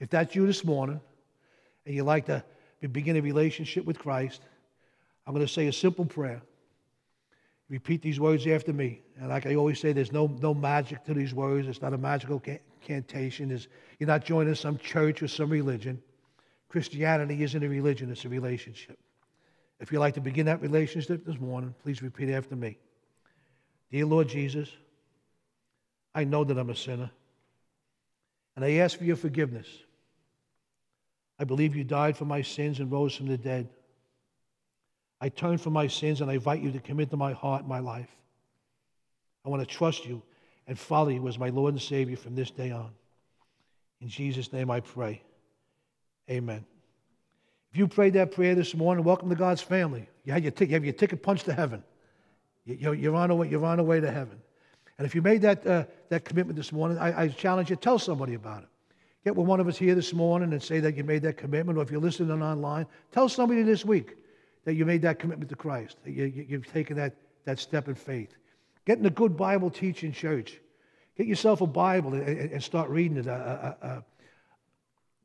If 0.00 0.10
that's 0.10 0.34
you 0.34 0.46
this 0.46 0.64
morning, 0.64 1.00
and 1.84 1.94
you'd 1.94 2.04
like 2.04 2.26
to 2.26 2.42
begin 2.92 3.16
a 3.16 3.20
relationship 3.20 3.84
with 3.84 3.98
Christ, 3.98 4.42
I'm 5.26 5.34
going 5.34 5.46
to 5.46 5.52
say 5.52 5.66
a 5.66 5.72
simple 5.72 6.04
prayer. 6.04 6.40
Repeat 7.68 8.00
these 8.00 8.20
words 8.20 8.46
after 8.46 8.72
me. 8.72 9.02
And 9.18 9.28
like 9.28 9.44
I 9.46 9.56
always 9.56 9.80
say, 9.80 9.92
there's 9.92 10.12
no, 10.12 10.28
no 10.40 10.54
magic 10.54 11.04
to 11.04 11.14
these 11.14 11.34
words. 11.34 11.66
It's 11.66 11.82
not 11.82 11.92
a 11.92 11.98
magical 11.98 12.38
cantation. 12.86 13.50
It's, 13.50 13.68
you're 13.98 14.06
not 14.06 14.24
joining 14.24 14.54
some 14.54 14.78
church 14.78 15.22
or 15.22 15.28
some 15.28 15.50
religion. 15.50 16.00
Christianity 16.68 17.42
isn't 17.42 17.62
a 17.62 17.68
religion, 17.68 18.10
it's 18.10 18.24
a 18.24 18.28
relationship. 18.28 18.98
If 19.78 19.92
you'd 19.92 19.98
like 19.98 20.14
to 20.14 20.20
begin 20.20 20.46
that 20.46 20.62
relationship 20.62 21.26
this 21.26 21.38
morning, 21.38 21.74
please 21.82 22.02
repeat 22.02 22.30
after 22.30 22.56
me. 22.56 22.78
Dear 23.90 24.06
Lord 24.06 24.28
Jesus, 24.28 24.70
I 26.14 26.24
know 26.24 26.44
that 26.44 26.56
I'm 26.56 26.70
a 26.70 26.76
sinner, 26.76 27.10
and 28.54 28.64
I 28.64 28.72
ask 28.74 28.96
for 28.96 29.04
your 29.04 29.16
forgiveness. 29.16 29.66
I 31.38 31.44
believe 31.44 31.76
you 31.76 31.84
died 31.84 32.16
for 32.16 32.24
my 32.24 32.40
sins 32.40 32.80
and 32.80 32.90
rose 32.90 33.14
from 33.14 33.26
the 33.26 33.36
dead. 33.36 33.68
I 35.20 35.28
turn 35.28 35.58
from 35.58 35.74
my 35.74 35.86
sins 35.86 36.20
and 36.20 36.30
I 36.30 36.34
invite 36.34 36.62
you 36.62 36.72
to 36.72 36.78
come 36.78 37.00
into 37.00 37.16
my 37.16 37.32
heart 37.32 37.66
my 37.66 37.78
life. 37.78 38.08
I 39.44 39.48
want 39.48 39.60
to 39.60 39.66
trust 39.66 40.06
you 40.06 40.22
and 40.66 40.78
follow 40.78 41.08
you 41.08 41.26
as 41.28 41.38
my 41.38 41.48
Lord 41.48 41.74
and 41.74 41.82
Savior 41.82 42.16
from 42.16 42.34
this 42.34 42.50
day 42.50 42.70
on. 42.70 42.90
In 44.00 44.08
Jesus' 44.08 44.52
name 44.52 44.70
I 44.70 44.80
pray. 44.80 45.22
Amen. 46.30 46.64
If 47.72 47.78
you 47.78 47.88
prayed 47.88 48.14
that 48.14 48.32
prayer 48.32 48.54
this 48.54 48.74
morning, 48.74 49.04
welcome 49.04 49.28
to 49.28 49.34
God's 49.34 49.62
family. 49.62 50.08
You, 50.24 50.32
had 50.32 50.42
your 50.42 50.52
t- 50.52 50.64
you 50.64 50.72
have 50.72 50.84
your 50.84 50.94
ticket 50.94 51.22
punched 51.22 51.44
to 51.46 51.52
heaven. 51.52 51.82
You, 52.64 53.12
are 53.12 53.16
on, 53.16 53.30
away, 53.30 53.48
you're 53.48 53.64
on 53.64 53.76
the 53.76 53.84
way 53.84 54.00
to 54.00 54.10
heaven. 54.10 54.40
And 54.98 55.06
if 55.06 55.14
you 55.14 55.22
made 55.22 55.42
that, 55.42 55.66
uh, 55.66 55.84
that 56.08 56.24
commitment 56.24 56.56
this 56.56 56.72
morning, 56.72 56.98
I, 56.98 57.22
I 57.24 57.28
challenge 57.28 57.70
you, 57.70 57.76
tell 57.76 57.98
somebody 57.98 58.34
about 58.34 58.62
it. 58.62 58.68
Get 59.24 59.36
with 59.36 59.46
one 59.46 59.60
of 59.60 59.68
us 59.68 59.76
here 59.76 59.94
this 59.94 60.12
morning 60.12 60.52
and 60.52 60.62
say 60.62 60.80
that 60.80 60.96
you 60.96 61.04
made 61.04 61.22
that 61.22 61.36
commitment, 61.36 61.78
or 61.78 61.82
if 61.82 61.90
you're 61.90 62.00
listening 62.00 62.42
online, 62.42 62.86
tell 63.12 63.28
somebody 63.28 63.62
this 63.62 63.84
week 63.84 64.16
that 64.64 64.74
you 64.74 64.84
made 64.84 65.02
that 65.02 65.18
commitment 65.18 65.48
to 65.50 65.56
Christ, 65.56 65.96
that 66.04 66.12
you, 66.12 66.46
have 66.50 66.66
taken 66.66 66.96
that, 66.96 67.14
that 67.44 67.58
step 67.58 67.88
in 67.88 67.94
faith. 67.94 68.36
Get 68.86 68.98
in 68.98 69.06
a 69.06 69.10
good 69.10 69.36
Bible 69.36 69.68
teaching 69.68 70.12
church. 70.12 70.58
Get 71.18 71.26
yourself 71.26 71.60
a 71.60 71.66
Bible 71.66 72.14
and, 72.14 72.62
start 72.62 72.88
reading 72.88 73.18
it. 73.18 73.26
Uh, 73.26 73.32
uh, 73.32 73.74
uh, 73.82 74.00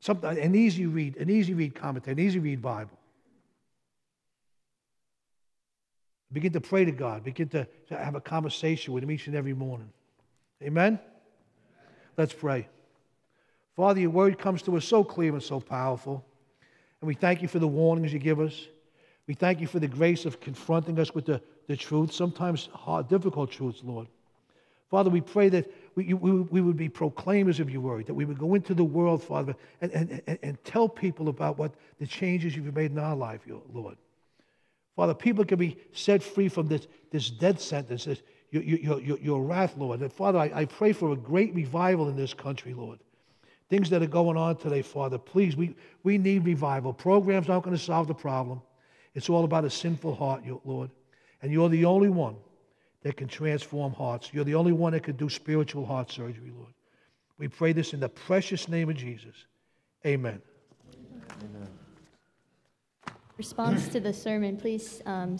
Something, 0.00 0.36
an 0.36 0.56
easy 0.56 0.86
read, 0.86 1.16
an 1.18 1.30
easy 1.30 1.54
read 1.54 1.76
commentary, 1.76 2.14
an 2.14 2.18
easy 2.18 2.40
read 2.40 2.60
Bible. 2.60 2.98
Begin 6.32 6.52
to 6.54 6.60
pray 6.60 6.84
to 6.84 6.90
God. 6.90 7.22
Begin 7.22 7.48
to 7.50 7.68
have 7.88 8.16
a 8.16 8.20
conversation 8.20 8.94
with 8.94 9.04
Him 9.04 9.12
each 9.12 9.28
and 9.28 9.36
every 9.36 9.54
morning. 9.54 9.92
Amen? 10.60 10.98
Let's 12.16 12.32
pray. 12.32 12.68
Father, 13.76 14.00
your 14.00 14.10
word 14.10 14.40
comes 14.40 14.62
to 14.62 14.76
us 14.76 14.84
so 14.84 15.04
clear 15.04 15.32
and 15.34 15.42
so 15.42 15.60
powerful. 15.60 16.24
And 17.00 17.06
we 17.06 17.14
thank 17.14 17.40
you 17.40 17.46
for 17.46 17.60
the 17.60 17.68
warnings 17.68 18.12
you 18.12 18.18
give 18.18 18.40
us. 18.40 18.66
We 19.28 19.34
thank 19.34 19.60
you 19.60 19.68
for 19.68 19.78
the 19.78 19.86
grace 19.86 20.24
of 20.24 20.40
confronting 20.40 20.98
us 20.98 21.14
with 21.14 21.26
the, 21.26 21.40
the 21.72 21.76
truth, 21.78 22.12
sometimes 22.12 22.68
hard, 22.74 23.08
difficult 23.08 23.50
truths, 23.50 23.80
Lord. 23.82 24.06
Father, 24.90 25.08
we 25.08 25.22
pray 25.22 25.48
that 25.48 25.72
we, 25.94 26.12
we, 26.12 26.32
we 26.32 26.60
would 26.60 26.76
be 26.76 26.90
proclaimers 26.90 27.60
of 27.60 27.70
your 27.70 27.80
word, 27.80 28.04
that 28.04 28.12
we 28.12 28.26
would 28.26 28.38
go 28.38 28.54
into 28.54 28.74
the 28.74 28.84
world, 28.84 29.22
Father, 29.22 29.56
and, 29.80 29.90
and, 29.92 30.22
and, 30.26 30.38
and 30.42 30.64
tell 30.64 30.86
people 30.86 31.30
about 31.30 31.56
what 31.56 31.72
the 31.98 32.06
changes 32.06 32.54
you've 32.54 32.74
made 32.74 32.90
in 32.90 32.98
our 32.98 33.16
life, 33.16 33.40
Lord. 33.72 33.96
Father, 34.96 35.14
people 35.14 35.46
can 35.46 35.58
be 35.58 35.78
set 35.92 36.22
free 36.22 36.50
from 36.50 36.68
this, 36.68 36.88
this 37.10 37.30
dead 37.30 37.58
sentence, 37.58 38.04
this, 38.04 38.20
your, 38.50 38.62
your, 38.62 39.00
your, 39.00 39.18
your 39.18 39.42
wrath, 39.42 39.74
Lord. 39.78 40.02
And 40.02 40.12
Father, 40.12 40.40
I, 40.40 40.52
I 40.54 40.64
pray 40.66 40.92
for 40.92 41.12
a 41.12 41.16
great 41.16 41.54
revival 41.54 42.10
in 42.10 42.16
this 42.16 42.34
country, 42.34 42.74
Lord. 42.74 42.98
Things 43.70 43.88
that 43.88 44.02
are 44.02 44.06
going 44.06 44.36
on 44.36 44.56
today, 44.56 44.82
Father, 44.82 45.16
please, 45.16 45.56
we, 45.56 45.74
we 46.02 46.18
need 46.18 46.44
revival. 46.44 46.92
Programs 46.92 47.48
aren't 47.48 47.64
going 47.64 47.74
to 47.74 47.82
solve 47.82 48.08
the 48.08 48.14
problem. 48.14 48.60
It's 49.14 49.30
all 49.30 49.44
about 49.44 49.64
a 49.64 49.70
sinful 49.70 50.14
heart, 50.14 50.42
Lord. 50.66 50.90
And 51.42 51.52
you're 51.52 51.68
the 51.68 51.84
only 51.84 52.08
one 52.08 52.36
that 53.02 53.16
can 53.16 53.28
transform 53.28 53.92
hearts. 53.92 54.30
You're 54.32 54.44
the 54.44 54.54
only 54.54 54.72
one 54.72 54.92
that 54.92 55.02
can 55.02 55.16
do 55.16 55.28
spiritual 55.28 55.84
heart 55.84 56.10
surgery, 56.10 56.52
Lord. 56.56 56.72
We 57.38 57.48
pray 57.48 57.72
this 57.72 57.92
in 57.92 58.00
the 58.00 58.08
precious 58.08 58.68
name 58.68 58.88
of 58.88 58.96
Jesus. 58.96 59.34
Amen. 60.06 60.40
Amen. 61.40 61.68
Response 63.36 63.88
to 63.88 63.98
the 63.98 64.12
sermon, 64.12 64.56
please. 64.56 65.02
Um, 65.04 65.36